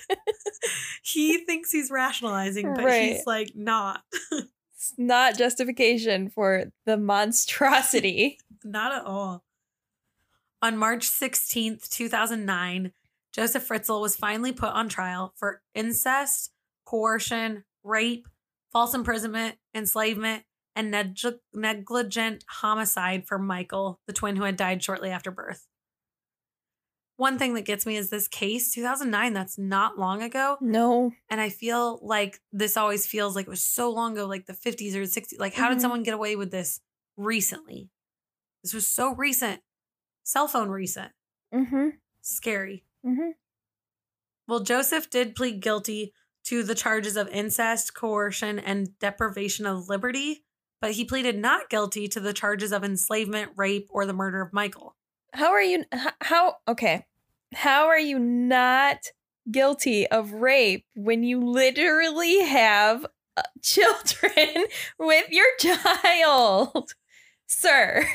he 1.03 1.39
thinks 1.39 1.69
he's 1.69 1.91
rationalizing, 1.91 2.73
but 2.73 2.85
Right. 2.85 3.11
he's 3.11 3.25
like 3.27 3.51
not. 3.53 4.01
It's 4.31 4.93
not 4.97 5.37
justification 5.37 6.29
for 6.29 6.65
the 6.85 6.95
monstrosity. 6.95 8.39
Not 8.63 8.93
at 8.93 9.05
all. 9.05 9.43
On 10.61 10.77
March 10.77 11.09
16th, 11.09 11.89
2009, 11.89 12.93
Joseph 13.33 13.67
Fritzl 13.67 13.99
was 14.01 14.15
finally 14.15 14.53
put 14.53 14.69
on 14.69 14.87
trial 14.87 15.33
for 15.35 15.61
incest, 15.73 16.51
coercion, 16.85 17.65
rape, 17.83 18.27
false 18.71 18.93
imprisonment, 18.93 19.55
enslavement, 19.73 20.43
and 20.75 20.91
neg- 20.91 21.17
negligent 21.53 22.43
homicide 22.47 23.27
for 23.27 23.37
Michael, 23.39 23.99
the 24.07 24.13
twin 24.13 24.35
who 24.35 24.43
had 24.43 24.57
died 24.57 24.83
shortly 24.83 25.09
after 25.09 25.31
birth. 25.31 25.67
One 27.17 27.37
thing 27.39 27.53
that 27.53 27.63
gets 27.63 27.85
me 27.85 27.95
is 27.95 28.09
this 28.09 28.27
case, 28.27 28.73
2009, 28.73 29.31
that's 29.33 29.57
not 29.57 29.97
long 29.97 30.21
ago. 30.21 30.57
no. 30.59 31.13
And 31.29 31.39
I 31.39 31.47
feel 31.49 31.99
like 32.01 32.41
this 32.51 32.75
always 32.75 33.07
feels 33.07 33.35
like 33.37 33.47
it 33.47 33.49
was 33.49 33.63
so 33.63 33.89
long 33.89 34.13
ago, 34.13 34.25
like 34.25 34.47
the 34.47 34.53
50s 34.53 34.95
or 34.95 35.03
60s. 35.05 35.39
Like, 35.39 35.53
how 35.53 35.67
Mhm. 35.69 35.73
did 35.73 35.81
someone 35.81 36.03
get 36.03 36.13
away 36.13 36.35
with 36.35 36.51
this 36.51 36.81
recently? 37.15 37.89
This 38.63 38.73
was 38.73 38.85
so 38.87 39.13
recent. 39.15 39.61
Cell 40.23 40.47
phone 40.49 40.69
recent. 40.69 41.13
Mm-hmm. 41.53 41.89
Scary. 42.21 42.83
Mm-hmm. 43.05 43.31
Well, 44.47 44.59
Joseph 44.61 45.09
did 45.09 45.35
plead 45.35 45.61
guilty 45.61 46.13
to 46.45 46.63
the 46.63 46.75
charges 46.75 47.15
of 47.15 47.27
incest, 47.29 47.93
coercion, 47.95 48.59
and 48.59 48.97
deprivation 48.99 49.65
of 49.65 49.87
liberty, 49.87 50.44
but 50.85 50.91
he 50.91 51.03
pleaded 51.03 51.35
not 51.35 51.67
guilty 51.67 52.07
to 52.07 52.19
the 52.19 52.31
charges 52.31 52.71
of 52.71 52.83
enslavement, 52.83 53.49
rape, 53.55 53.87
or 53.89 54.05
the 54.05 54.13
murder 54.13 54.39
of 54.39 54.53
Michael. 54.53 54.95
How 55.33 55.51
are 55.51 55.61
you? 55.63 55.83
How? 56.21 56.57
Okay. 56.67 57.07
How 57.55 57.87
are 57.87 57.97
you 57.97 58.19
not 58.19 58.97
guilty 59.49 60.05
of 60.05 60.31
rape 60.33 60.85
when 60.95 61.23
you 61.23 61.43
literally 61.43 62.39
have 62.43 63.03
uh, 63.35 63.41
children 63.63 64.65
with 64.99 65.25
your 65.31 65.47
child, 65.59 66.93
sir? 67.47 68.05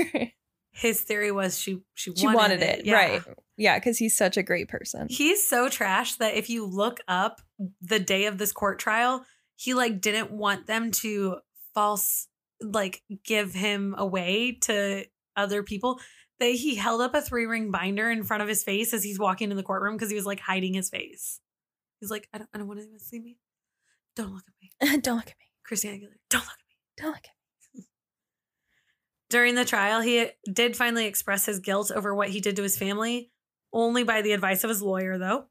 His 0.70 1.00
theory 1.00 1.32
was 1.32 1.58
she 1.58 1.80
she 1.94 2.10
wanted, 2.10 2.20
She 2.20 2.26
wanted 2.28 2.62
it, 2.62 2.86
Yeah. 2.86 2.94
right? 2.94 3.22
Yeah, 3.56 3.80
because 3.80 3.98
he's 3.98 4.16
such 4.16 4.36
a 4.36 4.44
great 4.44 4.68
person. 4.68 5.08
He's 5.10 5.44
so 5.44 5.68
trash 5.68 6.14
that 6.18 6.34
if 6.36 6.48
you 6.48 6.64
look 6.64 7.00
up 7.08 7.40
the 7.82 7.98
day 7.98 8.26
of 8.26 8.38
this 8.38 8.52
court 8.52 8.78
trial, 8.78 9.24
he 9.56 9.74
like 9.74 10.00
didn't 10.00 10.30
want 10.30 10.68
them 10.68 10.92
to 10.92 11.38
false 11.74 12.28
like 12.62 13.02
give 13.24 13.54
him 13.54 13.94
away 13.96 14.58
to 14.62 15.04
other 15.36 15.62
people. 15.62 16.00
That 16.38 16.52
he 16.52 16.74
held 16.74 17.02
up 17.02 17.14
a 17.14 17.20
three 17.20 17.44
ring 17.44 17.70
binder 17.70 18.10
in 18.10 18.24
front 18.24 18.42
of 18.42 18.48
his 18.48 18.64
face 18.64 18.94
as 18.94 19.04
he's 19.04 19.18
walking 19.18 19.50
in 19.50 19.56
the 19.58 19.62
courtroom 19.62 19.96
because 19.96 20.08
he 20.08 20.16
was 20.16 20.24
like 20.24 20.40
hiding 20.40 20.72
his 20.72 20.88
face. 20.88 21.38
He's 22.00 22.10
like, 22.10 22.28
I 22.32 22.38
don't, 22.38 22.48
I 22.54 22.58
don't 22.58 22.66
want 22.66 22.80
anyone 22.80 22.98
to 22.98 23.04
see 23.04 23.18
me. 23.18 23.36
Don't 24.16 24.32
look 24.32 24.44
at 24.48 24.88
me, 24.88 25.00
Don't 25.02 25.16
look 25.16 25.26
at 25.26 25.36
me. 25.38 25.46
Christina 25.64 25.94
Aguilera. 25.94 26.16
Don't 26.30 26.40
look 26.40 26.48
at 26.48 26.66
me. 26.66 26.76
Don't 26.96 27.10
look 27.10 27.18
at 27.18 27.74
me. 27.74 27.86
During 29.30 29.54
the 29.54 29.64
trial, 29.66 30.00
he 30.00 30.30
did 30.50 30.76
finally 30.76 31.06
express 31.06 31.46
his 31.46 31.60
guilt 31.60 31.92
over 31.94 32.14
what 32.14 32.30
he 32.30 32.40
did 32.40 32.56
to 32.56 32.62
his 32.62 32.78
family, 32.78 33.30
only 33.72 34.02
by 34.02 34.22
the 34.22 34.32
advice 34.32 34.64
of 34.64 34.70
his 34.70 34.82
lawyer, 34.82 35.18
though. 35.18 35.44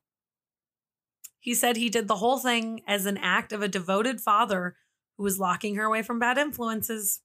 He 1.39 1.53
said 1.53 1.78
he 1.78 1.89
did 1.89 2.07
the 2.07 2.18
whole 2.18 2.39
thing 2.39 2.82
as 2.86 3.05
an 3.05 3.18
act 3.18 3.53
of 3.53 3.62
a 3.62 3.68
devoted 3.68 4.20
father 4.20 4.76
who 5.20 5.24
was 5.26 5.38
locking 5.38 5.76
her 5.76 5.84
away 5.84 6.02
from 6.02 6.18
bad 6.18 6.38
influences. 6.38 7.20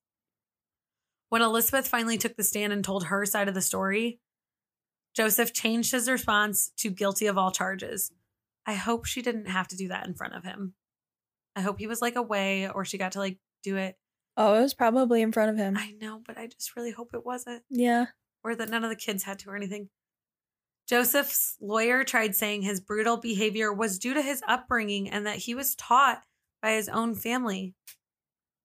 When 1.28 1.42
Elizabeth 1.42 1.86
finally 1.86 2.18
took 2.18 2.36
the 2.36 2.42
stand 2.42 2.72
and 2.72 2.84
told 2.84 3.04
her 3.04 3.24
side 3.24 3.46
of 3.46 3.54
the 3.54 3.62
story, 3.62 4.18
Joseph 5.14 5.52
changed 5.52 5.92
his 5.92 6.10
response 6.10 6.72
to 6.78 6.90
guilty 6.90 7.28
of 7.28 7.38
all 7.38 7.52
charges. 7.52 8.10
I 8.66 8.74
hope 8.74 9.04
she 9.04 9.22
didn't 9.22 9.46
have 9.46 9.68
to 9.68 9.76
do 9.76 9.88
that 9.88 10.08
in 10.08 10.14
front 10.14 10.34
of 10.34 10.42
him. 10.42 10.74
I 11.54 11.60
hope 11.60 11.78
he 11.78 11.86
was 11.86 12.02
like 12.02 12.16
away 12.16 12.68
or 12.68 12.84
she 12.84 12.98
got 12.98 13.12
to 13.12 13.20
like 13.20 13.38
do 13.62 13.76
it. 13.76 13.96
Oh, 14.36 14.54
it 14.54 14.62
was 14.62 14.74
probably 14.74 15.22
in 15.22 15.30
front 15.30 15.50
of 15.50 15.56
him. 15.56 15.76
I 15.76 15.94
know, 16.00 16.20
but 16.26 16.36
I 16.36 16.48
just 16.48 16.74
really 16.74 16.90
hope 16.90 17.10
it 17.14 17.24
wasn't 17.24 17.62
yeah. 17.70 18.06
or 18.42 18.56
that 18.56 18.70
none 18.70 18.82
of 18.82 18.90
the 18.90 18.96
kids 18.96 19.22
had 19.22 19.38
to 19.40 19.50
or 19.50 19.56
anything. 19.56 19.88
Joseph's 20.88 21.56
lawyer 21.60 22.02
tried 22.02 22.34
saying 22.34 22.62
his 22.62 22.80
brutal 22.80 23.18
behavior 23.18 23.72
was 23.72 24.00
due 24.00 24.14
to 24.14 24.20
his 24.20 24.42
upbringing 24.48 25.08
and 25.08 25.24
that 25.26 25.36
he 25.36 25.54
was 25.54 25.76
taught 25.76 26.24
by 26.64 26.72
his 26.72 26.88
own 26.88 27.14
family. 27.14 27.74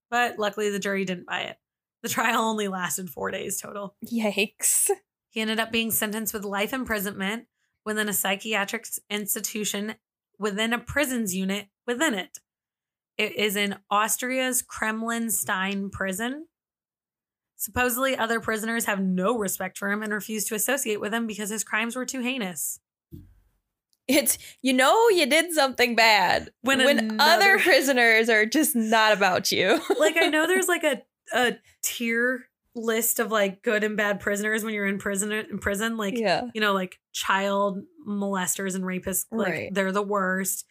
But 0.09 0.39
luckily, 0.39 0.69
the 0.69 0.79
jury 0.79 1.03
didn't 1.03 1.27
buy 1.27 1.41
it. 1.41 1.57
The 2.01 2.07
trial 2.07 2.39
only 2.39 2.69
lasted 2.69 3.09
four 3.09 3.29
days 3.29 3.59
total. 3.59 3.97
Yikes. 4.09 4.89
He 5.31 5.41
ended 5.41 5.59
up 5.59 5.69
being 5.69 5.91
sentenced 5.91 6.33
with 6.33 6.45
life 6.45 6.71
imprisonment 6.71 7.47
within 7.85 8.07
a 8.07 8.13
psychiatric 8.13 8.87
institution 9.09 9.95
within 10.39 10.71
a 10.71 10.79
prisons 10.79 11.35
unit 11.35 11.67
within 11.85 12.13
it. 12.13 12.39
It 13.17 13.35
is 13.35 13.57
in 13.57 13.75
Austria's 13.91 14.63
Kremlinstein 14.63 15.91
prison. 15.91 16.47
Supposedly, 17.57 18.15
other 18.15 18.39
prisoners 18.39 18.85
have 18.85 19.01
no 19.01 19.37
respect 19.37 19.77
for 19.77 19.91
him 19.91 20.01
and 20.01 20.13
refuse 20.13 20.45
to 20.45 20.55
associate 20.55 21.01
with 21.01 21.13
him 21.13 21.27
because 21.27 21.49
his 21.49 21.65
crimes 21.65 21.97
were 21.97 22.05
too 22.05 22.21
heinous. 22.21 22.79
It's 24.09 24.37
you 24.63 24.73
know 24.73 25.07
you 25.09 25.25
did 25.27 25.51
something 25.53 25.95
bad 25.95 26.49
When 26.61 26.79
when, 26.83 26.97
another- 26.99 27.17
other 27.53 27.59
prisoners 27.59 28.27
are 28.27 28.45
just 28.45 28.75
not 28.75 29.13
about 29.13 29.51
you. 29.51 29.79
Like, 29.99 30.17
I 30.17 30.27
know 30.27 30.47
there's 30.47 30.67
like 30.67 30.83
a, 30.83 31.01
a 31.33 31.57
tier 31.83 32.45
list 32.75 33.19
of 33.19 33.31
like 33.31 33.61
good 33.61 33.83
and 33.83 33.95
bad 33.95 34.19
prisoners 34.19 34.63
when 34.63 34.73
you're 34.73 34.87
in 34.87 34.97
prison. 34.97 35.31
In 35.31 35.59
prison, 35.59 35.95
like 35.97 36.17
yeah. 36.17 36.43
you 36.55 36.61
know, 36.61 36.73
like 36.73 36.97
child 37.13 37.79
molesters 38.07 38.73
and 38.75 38.83
rapists, 38.83 39.25
like 39.31 39.47
Right. 39.53 39.73
they're 39.73 39.91
the 39.91 40.01
worst. 40.01 40.65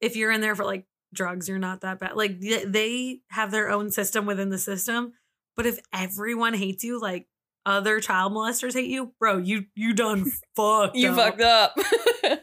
If 0.00 0.14
you're 0.16 0.30
in 0.30 0.40
there 0.42 0.54
for 0.54 0.64
like 0.64 0.84
drugs, 1.14 1.48
you're 1.48 1.58
not 1.58 1.80
that 1.82 2.00
bad. 2.00 2.16
Like 2.16 2.40
th- 2.40 2.66
they 2.66 3.20
have 3.30 3.50
their 3.50 3.70
own 3.70 3.90
system 3.90 4.26
within 4.26 4.50
the 4.50 4.58
system. 4.58 5.14
But 5.56 5.64
if 5.66 5.78
everyone 5.92 6.52
hates 6.54 6.84
you, 6.84 7.00
like 7.00 7.28
other 7.64 8.00
child 8.00 8.32
molesters 8.32 8.74
hate 8.74 8.90
you, 8.90 9.12
bro, 9.18 9.38
you 9.38 9.66
you 9.74 9.94
done 9.94 10.26
fucked. 10.56 10.96
You 10.96 11.10
up. 11.12 11.16
fucked 11.16 11.40
up. 11.40 11.76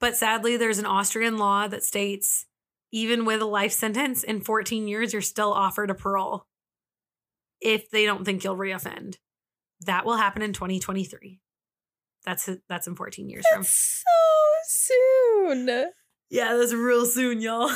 But 0.00 0.16
sadly, 0.16 0.56
there's 0.56 0.78
an 0.78 0.86
Austrian 0.86 1.36
law 1.38 1.68
that 1.68 1.84
states 1.84 2.46
even 2.92 3.24
with 3.24 3.40
a 3.40 3.46
life 3.46 3.72
sentence 3.72 4.22
in 4.24 4.40
14 4.40 4.88
years, 4.88 5.12
you're 5.12 5.22
still 5.22 5.52
offered 5.52 5.90
a 5.90 5.94
parole 5.94 6.46
if 7.60 7.90
they 7.90 8.04
don't 8.06 8.24
think 8.24 8.42
you'll 8.42 8.56
reoffend. 8.56 9.16
That 9.82 10.04
will 10.04 10.16
happen 10.16 10.42
in 10.42 10.52
2023. 10.52 11.40
That's 12.24 12.48
that's 12.68 12.86
in 12.86 12.96
14 12.96 13.28
years 13.30 13.44
from. 13.52 13.62
so 13.62 14.02
soon. 14.64 15.66
Yeah, 16.28 16.54
that's 16.56 16.72
real 16.74 17.06
soon, 17.06 17.40
y'all. 17.40 17.70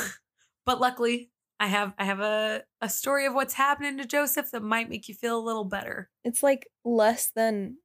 But 0.65 0.79
luckily, 0.81 1.29
I 1.59 1.67
have 1.67 1.93
I 1.97 2.05
have 2.05 2.19
a 2.19 2.63
a 2.81 2.89
story 2.89 3.25
of 3.27 3.33
what's 3.35 3.53
happening 3.53 3.97
to 3.99 4.05
Joseph 4.05 4.49
that 4.51 4.63
might 4.63 4.89
make 4.89 5.07
you 5.07 5.13
feel 5.15 5.37
a 5.37 5.45
little 5.45 5.63
better. 5.63 6.09
It's 6.23 6.41
like 6.43 6.67
less 6.83 7.31
than 7.35 7.77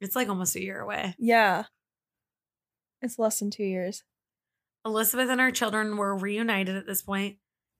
It's 0.00 0.16
like 0.16 0.28
almost 0.28 0.56
a 0.56 0.62
year 0.62 0.80
away. 0.80 1.14
yeah. 1.18 1.64
It's 3.00 3.18
less 3.18 3.38
than 3.38 3.50
two 3.50 3.64
years. 3.64 4.02
Elizabeth 4.84 5.28
and 5.28 5.40
her 5.40 5.50
children 5.50 5.96
were 5.96 6.16
reunited 6.16 6.76
at 6.76 6.86
this 6.86 7.02
point, 7.02 7.36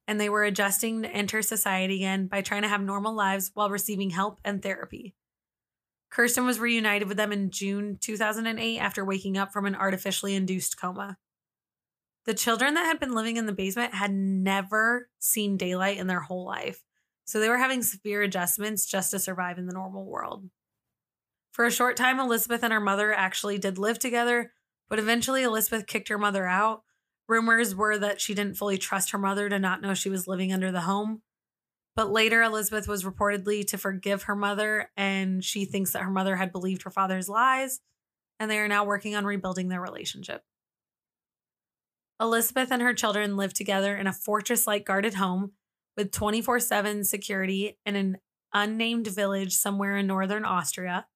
and 0.07 0.21
they 0.21 0.29
were 0.29 0.45
adjusting 0.45 1.03
to 1.03 1.11
enter 1.11 1.43
society 1.43 1.97
again 1.97 2.27
by 2.27 2.43
trying 2.43 2.63
to 2.63 2.69
have 2.69 2.83
normal 2.83 3.15
lives 3.15 3.51
while 3.55 3.71
receiving 3.71 4.11
help 4.11 4.41
and 4.45 4.63
therapy. 4.63 5.15
Kirsten 6.11 6.47
was 6.47 6.59
reunited 6.59 7.09
with 7.09 7.17
them 7.17 7.33
in 7.33 7.51
June 7.51 7.99
2008 8.01 8.79
after 8.79 9.05
waking 9.05 9.37
up 9.37 9.53
from 9.53 9.67
an 9.67 9.75
artificially 9.75 10.35
induced 10.35 10.81
coma. 10.81 11.19
The 12.25 12.35
children 12.35 12.75
that 12.75 12.87
had 12.87 13.01
been 13.01 13.15
living 13.15 13.37
in 13.37 13.47
the 13.47 13.53
basement 13.53 13.95
had 13.95 14.13
never 14.13 15.09
seen 15.19 15.57
daylight 15.57 15.99
in 15.99 16.07
their 16.07 16.21
whole 16.21 16.45
life, 16.45 16.83
so 17.25 17.41
they 17.41 17.49
were 17.49 17.59
having 17.59 17.83
severe 17.83 18.23
adjustments 18.23 18.87
just 18.87 19.11
to 19.11 19.19
survive 19.19 19.59
in 19.59 19.67
the 19.67 19.75
normal 19.75 20.05
world. 20.05 20.49
For 21.53 21.65
a 21.65 21.71
short 21.71 21.97
time, 21.97 22.21
Elizabeth 22.21 22.63
and 22.63 22.73
her 22.73 22.81
mother 22.81 23.13
actually 23.13 23.59
did 23.59 23.79
live 23.79 23.99
together, 23.99 24.53
but 24.89 24.99
eventually 24.99 25.43
Elizabeth 25.43 25.87
kicked 25.87 26.09
her 26.09 26.19
mother 26.19 26.47
out. 26.47 26.83
Rumors 27.29 27.75
were 27.75 27.99
that 27.99 28.21
she 28.21 28.35
didn't 28.35 28.57
fully 28.57 28.79
trust 28.79 29.11
her 29.11 29.19
mother 29.19 29.49
to 29.49 29.59
not 29.59 29.83
know 29.83 29.95
she 29.95 30.09
was 30.09 30.27
living 30.27 30.53
under 30.53 30.73
the 30.73 30.83
home. 30.83 31.23
But 31.95 32.11
later, 32.11 32.43
Elizabeth 32.43 32.87
was 32.87 33.05
reportedly 33.05 33.67
to 33.67 33.77
forgive 33.77 34.25
her 34.25 34.37
mother, 34.37 34.91
and 34.97 35.45
she 35.45 35.65
thinks 35.65 35.93
that 35.93 36.03
her 36.03 36.11
mother 36.11 36.37
had 36.37 36.53
believed 36.53 36.85
her 36.85 36.91
father's 36.91 37.29
lies, 37.29 37.81
and 38.39 38.51
they 38.51 38.59
are 38.59 38.69
now 38.69 38.85
working 38.85 39.17
on 39.17 39.25
rebuilding 39.25 39.69
their 39.69 39.81
relationship. 39.81 40.43
Elizabeth 42.21 42.71
and 42.71 42.83
her 42.83 42.95
children 42.95 43.37
live 43.37 43.53
together 43.53 43.97
in 43.97 44.07
a 44.07 44.13
fortress 44.13 44.67
like 44.67 44.87
guarded 44.87 45.15
home 45.15 45.53
with 45.97 46.13
24 46.13 46.61
7 46.61 47.05
security 47.05 47.79
in 47.85 47.97
an 47.97 48.19
unnamed 48.55 49.09
village 49.09 49.55
somewhere 49.55 49.97
in 49.97 50.07
northern 50.07 50.45
Austria. 50.45 51.07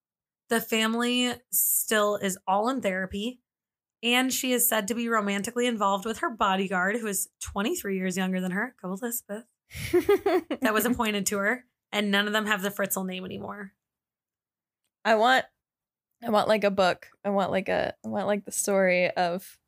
The 0.48 0.60
family 0.60 1.32
still 1.50 2.16
is 2.16 2.38
all 2.46 2.68
in 2.68 2.80
therapy, 2.80 3.40
and 4.02 4.32
she 4.32 4.52
is 4.52 4.68
said 4.68 4.88
to 4.88 4.94
be 4.94 5.08
romantically 5.08 5.66
involved 5.66 6.04
with 6.04 6.18
her 6.18 6.30
bodyguard, 6.30 6.96
who 6.96 7.06
is 7.06 7.28
23 7.40 7.96
years 7.96 8.16
younger 8.16 8.40
than 8.40 8.50
her, 8.52 8.74
go 8.82 8.92
Elizabeth, 8.92 9.44
that 10.60 10.74
was 10.74 10.84
appointed 10.84 11.26
to 11.26 11.38
her, 11.38 11.64
and 11.92 12.10
none 12.10 12.26
of 12.26 12.32
them 12.32 12.46
have 12.46 12.62
the 12.62 12.70
Fritzl 12.70 13.06
name 13.06 13.24
anymore. 13.24 13.72
I 15.04 15.14
want 15.16 15.44
I 16.24 16.30
want 16.30 16.48
like 16.48 16.64
a 16.64 16.70
book. 16.70 17.08
I 17.24 17.30
want 17.30 17.50
like 17.50 17.68
a 17.68 17.94
I 18.04 18.08
want 18.08 18.26
like 18.26 18.44
the 18.44 18.52
story 18.52 19.10
of 19.10 19.58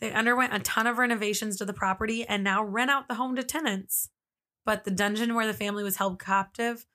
They 0.00 0.12
underwent 0.12 0.54
a 0.54 0.58
ton 0.58 0.86
of 0.86 0.98
renovations 0.98 1.56
to 1.58 1.64
the 1.64 1.72
property 1.72 2.26
and 2.26 2.42
now 2.42 2.64
rent 2.64 2.90
out 2.90 3.08
the 3.08 3.14
home 3.14 3.36
to 3.36 3.44
tenants. 3.44 4.08
But 4.64 4.84
the 4.84 4.90
dungeon 4.90 5.34
where 5.34 5.46
the 5.46 5.54
family 5.54 5.84
was 5.84 5.96
held 5.96 6.20
captive 6.20 6.86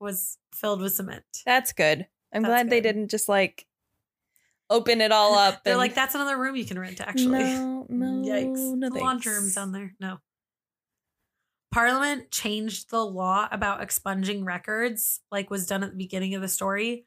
was 0.00 0.38
filled 0.54 0.80
with 0.80 0.94
cement. 0.94 1.24
That's 1.44 1.72
good. 1.72 2.06
I'm 2.32 2.42
That's 2.42 2.50
glad 2.50 2.70
they 2.70 2.80
didn't 2.80 3.10
just 3.10 3.28
like 3.28 3.66
open 4.68 5.00
it 5.00 5.12
all 5.12 5.34
up. 5.38 5.62
They're 5.64 5.74
and- 5.74 5.78
like, 5.78 5.94
that's 5.94 6.14
another 6.14 6.38
room 6.38 6.56
you 6.56 6.64
can 6.64 6.78
rent, 6.78 7.00
actually. 7.00 7.44
No, 7.44 7.86
no, 7.88 8.06
Yikes. 8.28 8.74
no 8.76 8.90
the 8.90 8.98
laundry 8.98 9.34
room's 9.34 9.54
down 9.54 9.72
there. 9.72 9.94
No. 10.00 10.18
Parliament 11.72 12.30
changed 12.30 12.90
the 12.90 13.04
law 13.04 13.48
about 13.52 13.82
expunging 13.82 14.44
records, 14.44 15.20
like 15.30 15.50
was 15.50 15.66
done 15.66 15.82
at 15.84 15.90
the 15.90 15.96
beginning 15.96 16.34
of 16.34 16.42
the 16.42 16.48
story, 16.48 17.06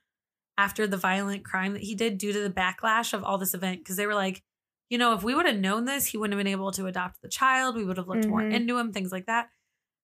after 0.57 0.88
the 0.88 0.97
violent 0.97 1.43
crime 1.43 1.74
that 1.74 1.82
he 1.84 1.95
did 1.95 2.18
due 2.18 2.32
to 2.32 2.39
the 2.41 2.49
backlash 2.49 3.14
of 3.14 3.24
all 3.24 3.38
this 3.38 3.53
event. 3.53 3.80
Because 3.80 3.97
they 3.97 4.07
were 4.07 4.16
like, 4.16 4.41
you 4.89 4.97
know, 4.97 5.14
if 5.14 5.24
we 5.24 5.36
would 5.36 5.45
have 5.45 5.57
known 5.57 5.86
this, 5.86 6.05
he 6.05 6.18
wouldn't 6.18 6.38
have 6.38 6.43
been 6.43 6.51
able 6.51 6.72
to 6.72 6.86
adopt 6.86 7.22
the 7.22 7.28
child. 7.30 7.76
We 7.76 7.84
would 7.84 7.97
have 7.97 8.07
looked 8.07 8.28
more 8.28 8.41
Mhm. 8.41 8.53
into 8.53 8.78
him, 8.78 8.93
things 8.93 9.11
like 9.11 9.26
that. 9.26 9.49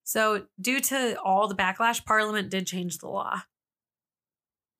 So, 0.04 0.48
due 0.60 0.80
to 0.82 1.22
all 1.22 1.48
the 1.48 1.56
backlash, 1.56 2.04
Parliament 2.04 2.50
did 2.50 2.66
change 2.66 2.98
the 2.98 3.08
law. 3.08 3.44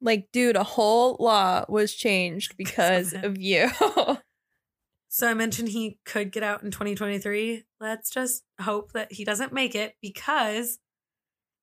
Like, 0.02 0.30
dude, 0.32 0.56
a 0.56 0.64
whole 0.64 1.18
law 1.20 1.66
was 1.70 1.94
changed 1.94 2.58
Because 2.58 3.12
because 3.12 3.14
of 3.14 3.24
of 3.32 3.38
you. 3.38 3.70
So, 5.10 5.28
I 5.28 5.34
mentioned 5.34 5.70
he 5.70 6.00
could 6.06 6.32
get 6.32 6.44
out 6.44 6.64
in 6.64 6.72
2023. 6.72 7.64
Let's 7.80 8.10
just 8.10 8.44
hope 8.62 8.92
that 8.94 9.12
he 9.12 9.26
doesn't 9.26 9.52
make 9.52 9.76
it 9.76 9.96
because 10.02 10.80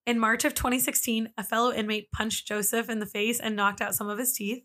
in 0.06 0.18
March 0.18 0.44
of 0.44 0.54
2016, 0.54 1.30
a 1.36 1.42
fellow 1.42 1.72
inmate 1.72 2.10
punched 2.12 2.46
Joseph 2.46 2.88
in 2.88 3.00
the 3.00 3.06
face 3.06 3.40
and 3.40 3.56
knocked 3.56 3.80
out 3.80 3.94
some 3.94 4.08
of 4.08 4.18
his 4.18 4.32
teeth. 4.32 4.64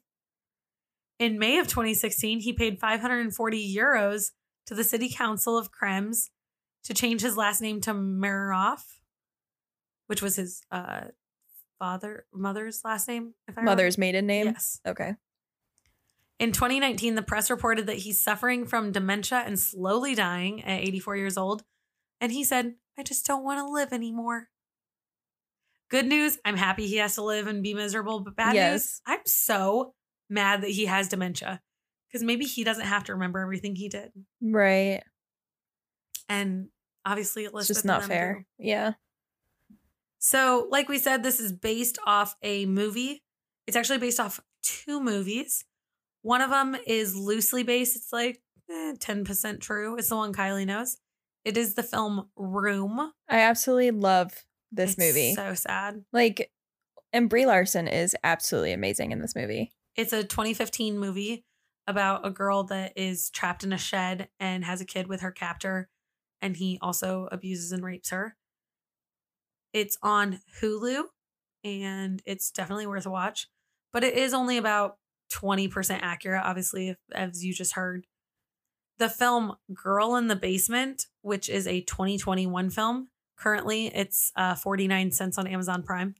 In 1.20 1.40
May 1.40 1.58
of 1.58 1.68
2016, 1.68 2.40
he 2.40 2.54
paid 2.54 2.80
540 2.80 3.76
euros 3.76 4.32
to 4.68 4.76
the 4.76 4.84
city 4.84 5.10
council 5.10 5.58
of 5.58 5.70
Krems 5.72 6.30
to 6.84 6.94
change 6.94 7.22
his 7.22 7.38
last 7.38 7.62
name 7.62 7.82
to 7.82 7.94
Mayrhoff, 7.94 8.82
which 10.08 10.22
was 10.22 10.36
his 10.36 10.62
uh, 10.72 11.06
father 11.80 12.26
mother's 12.34 12.82
last 12.84 13.08
name. 13.08 13.34
If 13.48 13.58
I 13.58 13.62
remember. 13.62 13.72
Mother's 13.72 13.98
maiden 13.98 14.28
name. 14.28 14.48
Yes. 14.48 14.80
Okay. 14.88 15.16
In 16.42 16.52
2019, 16.52 17.14
the 17.14 17.22
press 17.22 17.52
reported 17.52 17.86
that 17.86 17.98
he's 17.98 18.20
suffering 18.20 18.66
from 18.66 18.92
dementia 18.92 19.44
and 19.46 19.60
slowly 19.60 20.16
dying 20.16 20.64
at 20.64 20.82
84 20.82 21.16
years 21.18 21.38
old. 21.38 21.64
And 22.20 22.32
he 22.32 22.44
said, 22.44 22.74
I 22.98 23.04
just 23.04 23.28
don't 23.28 23.44
want 23.44 23.60
to 23.60 23.72
live 23.72 23.94
anymore. 23.94 24.50
Good 25.92 26.08
news, 26.08 26.39
I'm 26.44 26.58
happy 26.58 26.88
he 26.88 26.96
has 26.96 27.14
to 27.14 27.24
live 27.24 27.46
and 27.46 27.62
be 27.62 27.76
miserable. 27.76 28.22
But 28.22 28.36
bad 28.36 28.56
news, 28.56 29.02
I'm 29.06 29.20
so 29.28 29.94
mad 30.32 30.62
that 30.62 30.72
he 30.72 30.88
has 30.88 31.10
dementia 31.10 31.62
because 32.08 32.24
maybe 32.24 32.46
he 32.46 32.64
doesn't 32.64 32.88
have 32.88 33.04
to 33.04 33.14
remember 33.14 33.39
everything 33.39 33.76
he 33.76 33.88
did. 33.88 34.10
Right. 34.42 35.04
And 36.28 36.70
obviously, 37.06 37.46
It's 37.46 37.68
just 37.68 37.86
not 37.86 38.06
fair. 38.06 38.48
Yeah. 38.58 38.94
So, 40.18 40.68
like 40.72 40.89
we 40.89 40.98
said, 40.98 41.22
this 41.22 41.39
is 41.39 41.54
based 41.54 42.00
off 42.04 42.36
a 42.42 42.66
movie. 42.66 43.22
It's 43.68 43.78
actually 43.78 44.00
based 44.00 44.20
off 44.20 44.39
two 44.64 45.00
movies. 45.00 45.66
One 46.22 46.41
of 46.41 46.49
them 46.49 46.76
is 46.86 47.15
loosely 47.15 47.63
based. 47.63 47.95
It's 47.95 48.13
like 48.13 48.41
eh, 48.69 48.93
10% 48.97 49.59
true. 49.59 49.97
It's 49.97 50.09
the 50.09 50.15
one 50.15 50.34
Kylie 50.34 50.65
knows. 50.65 50.97
It 51.43 51.57
is 51.57 51.74
the 51.74 51.84
film 51.84 52.30
Room. 52.36 53.11
I 53.28 53.39
absolutely 53.39 53.91
love 53.91 54.45
this 54.72 54.91
It's 54.91 54.99
movie. 54.99 55.34
So 55.34 55.53
sad. 55.55 56.05
like, 56.13 56.51
and 57.11 57.30
Brie 57.30 57.45
Larson 57.45 57.88
is 57.88 58.15
absolutely 58.24 58.74
amazing 58.74 59.11
in 59.11 59.19
this 59.19 59.36
movie. 59.36 59.72
It's 59.95 60.13
a 60.13 60.24
2015 60.24 60.97
movie 60.97 61.43
about 61.88 62.26
a 62.26 62.30
girl 62.30 62.63
that 62.65 62.93
is 62.95 63.30
trapped 63.32 63.63
in 63.63 63.74
a 63.74 63.78
shed 63.78 64.30
and 64.39 64.63
has 64.63 64.80
a 64.80 64.86
kid 64.86 65.07
with 65.07 65.22
her 65.22 65.32
captor, 65.32 65.89
and 66.41 66.55
he 66.55 66.78
also 66.82 67.28
abuses 67.32 67.72
and 67.72 67.84
rapes 67.84 68.11
her. 68.11 68.38
It's 69.74 69.97
on 70.03 70.39
Hulu, 70.61 71.03
and 71.63 72.22
it's 72.26 72.51
definitely 72.51 72.88
worth 72.88 73.05
a 73.05 73.09
watch, 73.11 73.47
but 73.91 74.03
it 74.03 74.15
is 74.15 74.34
only 74.34 74.57
about 74.57 74.97
20% 75.32 76.00
accurate, 76.02 76.44
obviously, 76.44 76.90
if, 76.90 76.98
as 77.14 77.44
you 77.44 77.54
just 77.54 77.74
heard. 77.74 78.06
The 79.00 79.10
film 79.10 79.56
Girl 79.74 80.16
in 80.16 80.28
the 80.28 80.36
Basement, 80.36 81.08
which 81.22 81.50
is 81.50 81.66
a 81.68 81.82
2021 81.82 82.70
film, 82.70 83.08
currently 83.38 83.88
it's 83.88 84.32
uh, 84.36 84.54
49 84.56 85.12
cents 85.12 85.38
on 85.38 85.48
Amazon 85.48 85.82
Prime. 85.84 86.14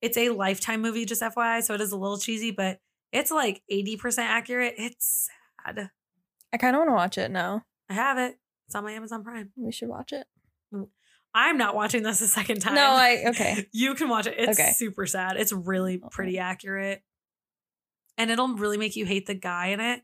It's 0.00 0.16
a 0.16 0.30
lifetime 0.30 0.80
movie, 0.80 1.04
just 1.04 1.20
FYI, 1.20 1.62
so 1.62 1.74
it 1.74 1.80
is 1.82 1.92
a 1.92 1.96
little 1.98 2.16
cheesy, 2.18 2.52
but 2.52 2.78
it's 3.12 3.30
like 3.30 3.62
80% 3.70 4.18
accurate. 4.20 4.74
It's 4.78 5.28
sad. 5.66 5.90
I 6.52 6.56
kind 6.56 6.74
of 6.74 6.80
want 6.80 6.88
to 6.88 6.94
watch 6.94 7.18
it 7.18 7.30
now. 7.30 7.64
I 7.90 7.94
have 7.94 8.16
it. 8.16 8.36
It's 8.66 8.74
on 8.74 8.84
my 8.84 8.92
Amazon 8.92 9.22
Prime. 9.22 9.50
We 9.56 9.72
should 9.72 9.88
watch 9.88 10.12
it. 10.12 10.26
I'm 11.34 11.58
not 11.58 11.74
watching 11.76 12.02
this 12.02 12.20
a 12.22 12.26
second 12.26 12.60
time. 12.60 12.74
No, 12.74 12.90
I 12.92 13.24
okay. 13.28 13.66
you 13.72 13.94
can 13.94 14.08
watch 14.08 14.26
it. 14.26 14.34
It's 14.38 14.58
Okay. 14.58 14.72
super 14.72 15.06
sad. 15.06 15.36
It's 15.36 15.52
really 15.52 16.00
pretty 16.10 16.38
accurate. 16.38 17.02
And 18.20 18.30
it'll 18.30 18.54
really 18.54 18.76
make 18.76 18.96
you 18.96 19.06
hate 19.06 19.26
the 19.26 19.34
guy 19.34 19.68
in 19.68 19.80
it. 19.80 20.02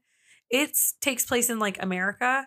It 0.48 0.70
takes 1.00 1.26
place 1.26 1.50
in 1.50 1.58
like 1.58 1.82
America, 1.82 2.46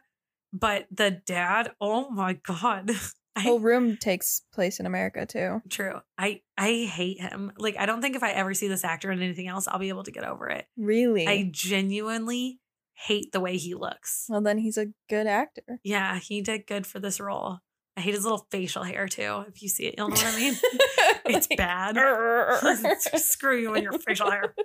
but 0.51 0.87
the 0.91 1.11
dad, 1.11 1.71
oh 1.79 2.09
my 2.09 2.33
God. 2.33 2.91
I, 3.35 3.41
Whole 3.43 3.59
room 3.59 3.95
takes 3.95 4.41
place 4.51 4.79
in 4.79 4.85
America 4.87 5.25
too. 5.25 5.61
true. 5.69 5.99
I 6.17 6.41
I 6.57 6.89
hate 6.91 7.21
him. 7.21 7.51
Like 7.57 7.77
I 7.77 7.85
don't 7.85 8.01
think 8.01 8.15
if 8.15 8.23
I 8.23 8.31
ever 8.31 8.53
see 8.53 8.67
this 8.67 8.83
actor 8.83 9.11
in 9.11 9.21
anything 9.21 9.47
else, 9.47 9.67
I'll 9.67 9.79
be 9.79 9.89
able 9.89 10.03
to 10.03 10.11
get 10.11 10.23
over 10.25 10.49
it. 10.49 10.65
Really? 10.75 11.27
I 11.27 11.49
genuinely 11.51 12.59
hate 12.95 13.31
the 13.31 13.39
way 13.39 13.57
he 13.57 13.75
looks. 13.75 14.25
well, 14.27 14.41
then 14.41 14.57
he's 14.57 14.77
a 14.77 14.87
good 15.09 15.27
actor. 15.27 15.79
Yeah, 15.83 16.17
he 16.19 16.41
did 16.41 16.67
good 16.67 16.85
for 16.87 16.99
this 16.99 17.19
role. 17.19 17.59
I 17.95 18.01
hate 18.01 18.13
his 18.13 18.23
little 18.23 18.47
facial 18.49 18.83
hair 18.83 19.07
too. 19.07 19.43
If 19.47 19.61
you 19.61 19.69
see 19.69 19.85
it, 19.85 19.95
you'll 19.97 20.09
know 20.09 20.15
what 20.15 20.33
I 20.33 20.37
mean. 20.37 20.55
it's 21.25 21.47
bad. 21.47 21.97
Screw 23.19 23.57
you 23.57 23.73
and 23.73 23.83
your 23.83 23.93
facial 23.99 24.31
hair. 24.31 24.55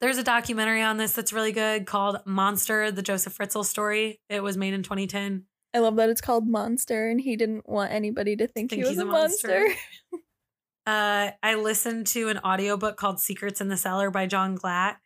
There's 0.00 0.18
a 0.18 0.22
documentary 0.22 0.82
on 0.82 0.96
this 0.96 1.12
that's 1.12 1.32
really 1.32 1.52
good 1.52 1.86
called 1.86 2.18
Monster, 2.24 2.90
the 2.92 3.02
Joseph 3.02 3.36
Fritzl 3.36 3.64
story. 3.64 4.20
It 4.28 4.42
was 4.42 4.56
made 4.56 4.74
in 4.74 4.82
2010. 4.82 5.44
I 5.74 5.80
love 5.80 5.96
that 5.96 6.08
it's 6.08 6.20
called 6.20 6.46
Monster, 6.46 7.08
and 7.08 7.20
he 7.20 7.36
didn't 7.36 7.68
want 7.68 7.92
anybody 7.92 8.36
to 8.36 8.46
think, 8.46 8.70
Think 8.70 8.80
he 8.80 8.84
was 8.84 8.90
he's 8.90 8.98
a 8.98 9.02
a 9.02 9.06
monster. 9.06 9.60
monster. 9.60 9.78
Uh, 10.86 11.32
I 11.42 11.56
listened 11.56 12.06
to 12.06 12.30
an 12.30 12.38
audiobook 12.38 12.96
called 12.96 13.20
Secrets 13.20 13.60
in 13.60 13.68
the 13.68 13.76
Cellar 13.76 14.10
by 14.10 14.24
John 14.24 14.56
Glatt. 14.56 14.96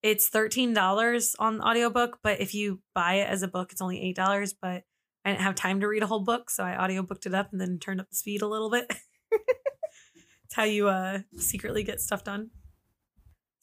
It's 0.00 0.30
$13 0.30 1.34
on 1.40 1.60
audiobook, 1.60 2.20
but 2.22 2.40
if 2.40 2.54
you 2.54 2.78
buy 2.94 3.14
it 3.14 3.28
as 3.28 3.42
a 3.42 3.48
book, 3.48 3.72
it's 3.72 3.82
only 3.82 4.14
$8. 4.16 4.54
But 4.62 4.84
I 5.24 5.30
didn't 5.30 5.40
have 5.40 5.56
time 5.56 5.80
to 5.80 5.88
read 5.88 6.04
a 6.04 6.06
whole 6.06 6.20
book, 6.20 6.48
so 6.48 6.62
I 6.62 6.76
audiobooked 6.76 7.26
it 7.26 7.34
up 7.34 7.50
and 7.50 7.60
then 7.60 7.80
turned 7.80 8.00
up 8.00 8.08
the 8.08 8.14
speed 8.14 8.40
a 8.40 8.46
little 8.46 8.70
bit. 8.70 8.86
it's 9.32 10.54
how 10.54 10.62
you 10.62 10.86
uh 10.86 11.22
secretly 11.36 11.82
get 11.82 12.00
stuff 12.00 12.22
done. 12.22 12.50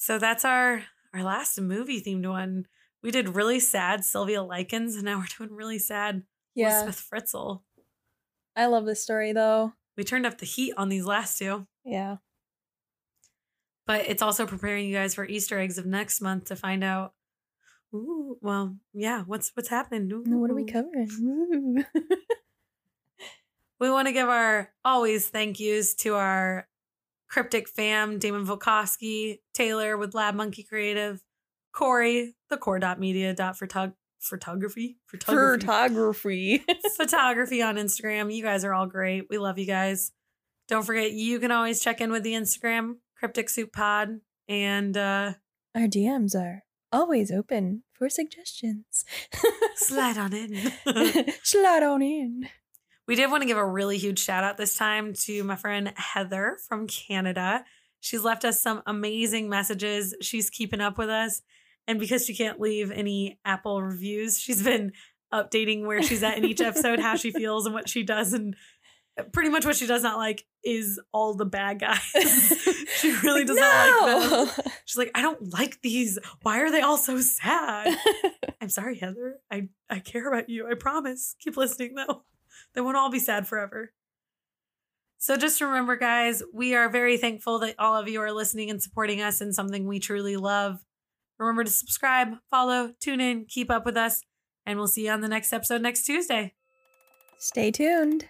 So 0.04 0.20
that's 0.20 0.44
our 0.44 0.84
our 1.14 1.24
last 1.24 1.62
movie 1.62 2.02
themed 2.02 2.28
one. 2.28 2.66
We 3.02 3.10
did 3.10 3.38
really 3.38 3.62
sad 3.62 4.04
Sylvia 4.04 4.44
Likens, 4.44 4.96
and 4.96 5.06
now 5.06 5.20
we're 5.20 5.28
doing 5.38 5.56
really 5.56 5.80
sad 5.80 6.24
yeah, 6.54 6.82
Elizabeth 6.82 7.08
Fritzl. 7.10 7.62
I 8.54 8.66
love 8.66 8.86
this 8.86 9.02
story 9.02 9.32
though. 9.32 9.72
We 9.96 10.04
turned 10.04 10.26
up 10.26 10.40
the 10.40 10.46
heat 10.46 10.74
on 10.76 10.90
these 10.90 11.06
last 11.06 11.38
two. 11.38 11.68
Yeah. 11.86 12.18
but 13.88 14.02
it's 14.06 14.22
also 14.22 14.46
preparing 14.46 14.88
you 14.88 14.94
guys 14.94 15.16
for 15.16 15.24
Easter 15.24 15.58
eggs 15.58 15.78
of 15.78 15.86
next 15.86 16.20
month 16.20 16.46
to 16.46 16.58
find 16.58 16.84
out. 16.84 17.14
Ooh, 17.96 18.38
well, 18.42 18.76
yeah, 18.94 19.24
what's 19.26 19.54
what's 19.56 19.70
happening? 19.70 20.10
Now, 20.26 20.38
What 20.38 20.52
are 20.52 20.54
we 20.54 20.66
covering? 20.66 21.86
We 23.80 23.90
want 23.90 24.08
to 24.08 24.14
give 24.14 24.30
our 24.30 24.70
always 24.86 25.28
thank 25.28 25.60
yous 25.60 25.94
to 25.96 26.16
our 26.16 26.68
cryptic 27.34 27.68
fam, 27.68 28.20
Damon 28.20 28.46
Volkowski, 28.46 29.40
Taylor 29.56 29.98
with 29.98 30.14
Lab 30.14 30.36
Monkey 30.36 30.62
Creative, 30.62 31.20
Corey, 31.74 32.36
the 32.52 32.58
core 32.58 32.78
dot 32.78 33.00
media 33.00 33.34
dot 33.34 33.56
photog- 33.58 33.96
photography 34.20 34.98
photography 35.08 35.60
Photography. 35.66 36.64
photography 36.96 37.64
on 37.64 37.78
Instagram. 37.78 38.34
You 38.34 38.44
guys 38.44 38.64
are 38.64 38.74
all 38.74 38.86
great. 38.86 39.26
We 39.32 39.40
love 39.40 39.58
you 39.58 39.66
guys. 39.66 40.12
Don't 40.68 40.86
forget, 40.86 41.12
you 41.12 41.40
can 41.40 41.52
always 41.52 41.82
check 41.82 42.02
in 42.02 42.12
with 42.12 42.22
the 42.22 42.34
Instagram, 42.34 42.98
Cryptic 43.18 43.50
Soup 43.50 43.74
Pod. 43.74 44.20
And 44.48 44.96
uh 44.96 45.34
Our 45.74 45.88
DMs 45.88 46.36
are 46.36 46.64
always 46.92 47.32
open 47.32 47.82
for 47.94 48.10
suggestions. 48.10 49.04
slide 49.76 50.20
on 50.20 50.34
in. 50.34 50.72
Slide 51.44 51.82
on 51.84 52.04
in. 52.04 52.48
We 53.08 53.16
did 53.16 53.30
want 53.30 53.42
to 53.42 53.48
give 53.48 53.58
a 53.58 53.66
really 53.66 53.98
huge 53.98 54.20
shout 54.20 54.44
out 54.44 54.58
this 54.58 54.76
time 54.76 55.14
to 55.14 55.44
my 55.44 55.56
friend 55.56 55.94
Heather 55.96 56.58
from 56.68 56.88
Canada. 56.88 57.66
She's 58.00 58.24
left 58.24 58.46
us 58.46 58.62
some 58.62 58.82
amazing 58.86 59.50
messages. 59.50 60.16
She's 60.22 60.50
keeping 60.50 60.82
up 60.82 60.98
with 60.98 61.10
us. 61.10 61.42
And 61.88 62.00
because 62.00 62.26
she 62.26 62.34
can't 62.34 62.60
leave 62.60 62.92
any 62.92 63.40
Apple 63.44 63.82
reviews, 63.82 64.40
she's 64.40 64.64
been 64.64 64.94
updating 65.34 65.86
where 65.86 66.02
she's 66.02 66.24
at 66.24 66.38
in 66.38 66.46
each 66.46 66.62
episode, 66.62 67.00
how 67.00 67.16
she 67.16 67.32
feels, 67.32 67.66
and 67.66 67.74
what 67.74 67.90
she 67.90 68.04
does. 68.04 68.34
And 68.34 68.56
pretty 69.32 69.50
much 69.50 69.66
what 69.66 69.76
she 69.76 69.86
does 69.86 70.04
not 70.04 70.18
like 70.18 70.46
is 70.64 71.00
all 71.12 71.34
the 71.34 71.46
bad 71.46 71.80
guys. 71.80 72.00
she 72.98 73.12
really 73.18 73.44
does 73.44 73.58
not 73.58 74.08
like 74.08 74.56
them. 74.56 74.66
She's 74.86 74.98
like, 74.98 75.12
I 75.14 75.22
don't 75.22 75.54
like 75.54 75.82
these. 75.82 76.18
Why 76.42 76.62
are 76.62 76.72
they 76.72 76.82
all 76.82 76.98
so 76.98 77.20
sad? 77.20 77.98
I'm 78.62 78.70
sorry, 78.70 78.98
Heather. 78.98 79.40
I, 79.52 79.68
I 79.90 80.00
care 80.00 80.32
about 80.32 80.50
you. 80.50 80.68
I 80.70 80.76
promise. 80.76 81.36
Keep 81.40 81.58
listening, 81.58 81.96
though. 81.96 82.24
They 82.74 82.82
won't 82.82 82.98
all 82.98 83.12
be 83.12 83.20
sad 83.20 83.48
forever. 83.48 83.94
So 85.18 85.38
just 85.38 85.62
remember, 85.62 85.96
guys, 85.96 86.44
we 86.54 86.76
are 86.76 86.90
very 86.90 87.18
thankful 87.18 87.60
that 87.60 87.76
all 87.80 87.96
of 87.96 88.10
you 88.10 88.20
are 88.22 88.32
listening 88.32 88.70
and 88.70 88.82
supporting 88.82 89.22
us 89.22 89.40
in 89.40 89.54
something 89.54 89.88
we 89.88 90.00
truly 90.00 90.36
love. 90.36 90.84
Remember 91.40 91.64
to 91.64 91.70
subscribe, 91.70 92.36
follow, 92.50 92.94
tune 93.00 93.22
in, 93.22 93.46
keep 93.46 93.72
up 93.72 93.86
with 93.86 93.96
us, 93.96 94.22
and 94.66 94.78
we'll 94.78 94.88
see 94.88 95.06
you 95.06 95.12
on 95.12 95.22
the 95.22 95.30
next 95.30 95.54
episode 95.54 95.82
next 95.82 96.04
Tuesday. 96.04 96.54
Stay 97.38 97.72
tuned. 97.72 98.30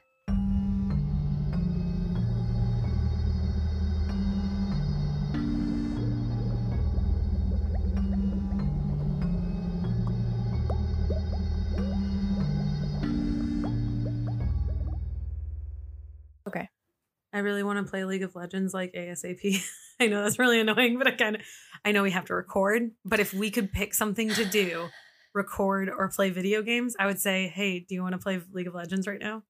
I 17.34 17.40
really 17.40 17.64
want 17.64 17.84
to 17.84 17.90
play 17.90 18.06
League 18.06 18.24
of 18.24 18.36
Legends 18.36 18.74
like 18.74 18.94
ASAP. 18.94 19.64
I 20.00 20.08
know 20.08 20.24
that's 20.24 20.40
really 20.40 20.60
annoying, 20.60 20.98
but 20.98 21.08
I 21.08 21.12
kind 21.12 21.36
of 21.38 21.42
I 21.84 21.92
know 21.92 22.04
we 22.04 22.12
have 22.12 22.26
to 22.26 22.36
record, 22.36 22.92
but 23.04 23.20
if 23.20 23.34
we 23.34 23.52
could 23.52 23.72
pick 23.72 23.94
something 23.94 24.30
to 24.30 24.46
do, 24.46 24.90
record 25.34 25.90
or 25.90 26.10
play 26.10 26.30
video 26.30 26.62
games, 26.62 26.96
I 27.00 27.08
would 27.08 27.20
say, 27.20 27.48
"Hey, 27.48 27.80
do 27.80 27.96
you 27.96 28.04
want 28.04 28.14
to 28.14 28.20
play 28.20 28.40
League 28.52 28.68
of 28.68 28.76
Legends 28.76 29.08
right 29.08 29.20
now?" 29.20 29.44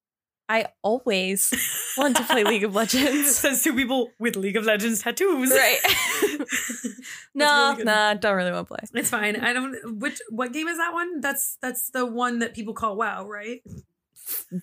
I 0.49 0.67
always 0.81 1.53
want 1.97 2.17
to 2.17 2.23
play 2.23 2.43
League 2.43 2.63
of 2.63 2.75
Legends. 2.75 3.37
Says 3.37 3.63
two 3.63 3.73
people 3.73 4.11
with 4.19 4.35
League 4.35 4.57
of 4.57 4.65
Legends 4.65 5.01
tattoos. 5.01 5.51
Right. 5.51 5.79
no, 7.33 7.63
really 7.63 7.75
good. 7.77 7.85
nah, 7.85 8.13
don't 8.13 8.35
really 8.35 8.51
want 8.51 8.67
to 8.67 8.75
play. 8.75 8.99
It's 8.99 9.09
fine. 9.09 9.37
I 9.37 9.53
don't 9.53 9.99
which 9.99 10.21
what 10.29 10.51
game 10.53 10.67
is 10.67 10.77
that 10.77 10.93
one? 10.93 11.21
That's 11.21 11.57
that's 11.61 11.89
the 11.89 12.05
one 12.05 12.39
that 12.39 12.53
people 12.53 12.73
call 12.73 12.97
WoW, 12.97 13.25
right? 13.27 13.61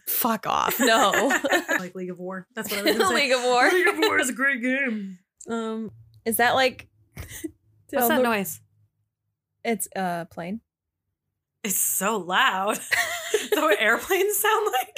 Fuck 0.07 0.47
off. 0.47 0.79
No. 0.81 1.33
like 1.79 1.95
League 1.95 2.11
of 2.11 2.19
War. 2.19 2.47
That's 2.55 2.71
what 2.71 2.81
I 2.81 2.83
was 2.83 2.99
gonna. 2.99 3.15
League 3.15 3.33
of 3.33 3.43
War. 3.43 3.71
League 3.71 3.89
of 3.89 3.99
War 3.99 4.19
is 4.19 4.31
a 4.31 4.33
great 4.33 4.63
game. 4.63 5.19
Um 5.49 5.91
Is 6.25 6.37
that 6.39 6.55
like 6.55 6.89
what's 7.91 8.09
that 8.09 8.23
noise? 8.23 8.61
It's 9.65 9.89
a 9.95 10.27
plane. 10.31 10.61
It's 11.63 11.79
so 11.79 12.17
loud. 12.19 12.79
Is 13.35 13.51
that 13.51 13.61
what 13.61 13.81
airplanes 13.81 14.37
sound 14.39 14.67
like? 14.73 14.97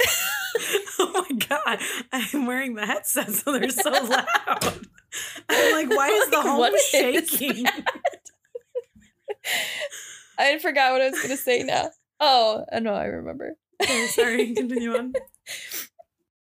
oh 1.01 1.27
my 1.29 1.47
god. 1.47 1.79
I'm 2.13 2.47
wearing 2.47 2.75
the 2.75 2.87
headset 2.87 3.31
so 3.33 3.53
they're 3.53 3.69
so 3.71 3.91
loud. 3.91 4.87
I'm 5.49 5.73
like, 5.73 5.91
why 5.97 6.09
is 6.09 6.31
the 6.31 6.37
Like, 6.37 6.47
home 6.47 6.73
shaking? 6.91 7.67
I 10.39 10.59
forgot 10.59 10.93
what 10.93 11.03
I 11.03 11.11
was 11.11 11.21
gonna 11.21 11.37
say 11.37 11.63
now. 11.63 11.91
Oh, 12.21 12.65
uh, 12.71 12.79
no, 12.79 12.95
I 12.95 13.07
remember. 13.07 13.57
Okay, 13.83 14.07
sorry, 14.07 14.55
continue 14.55 14.95
on. 14.97 15.13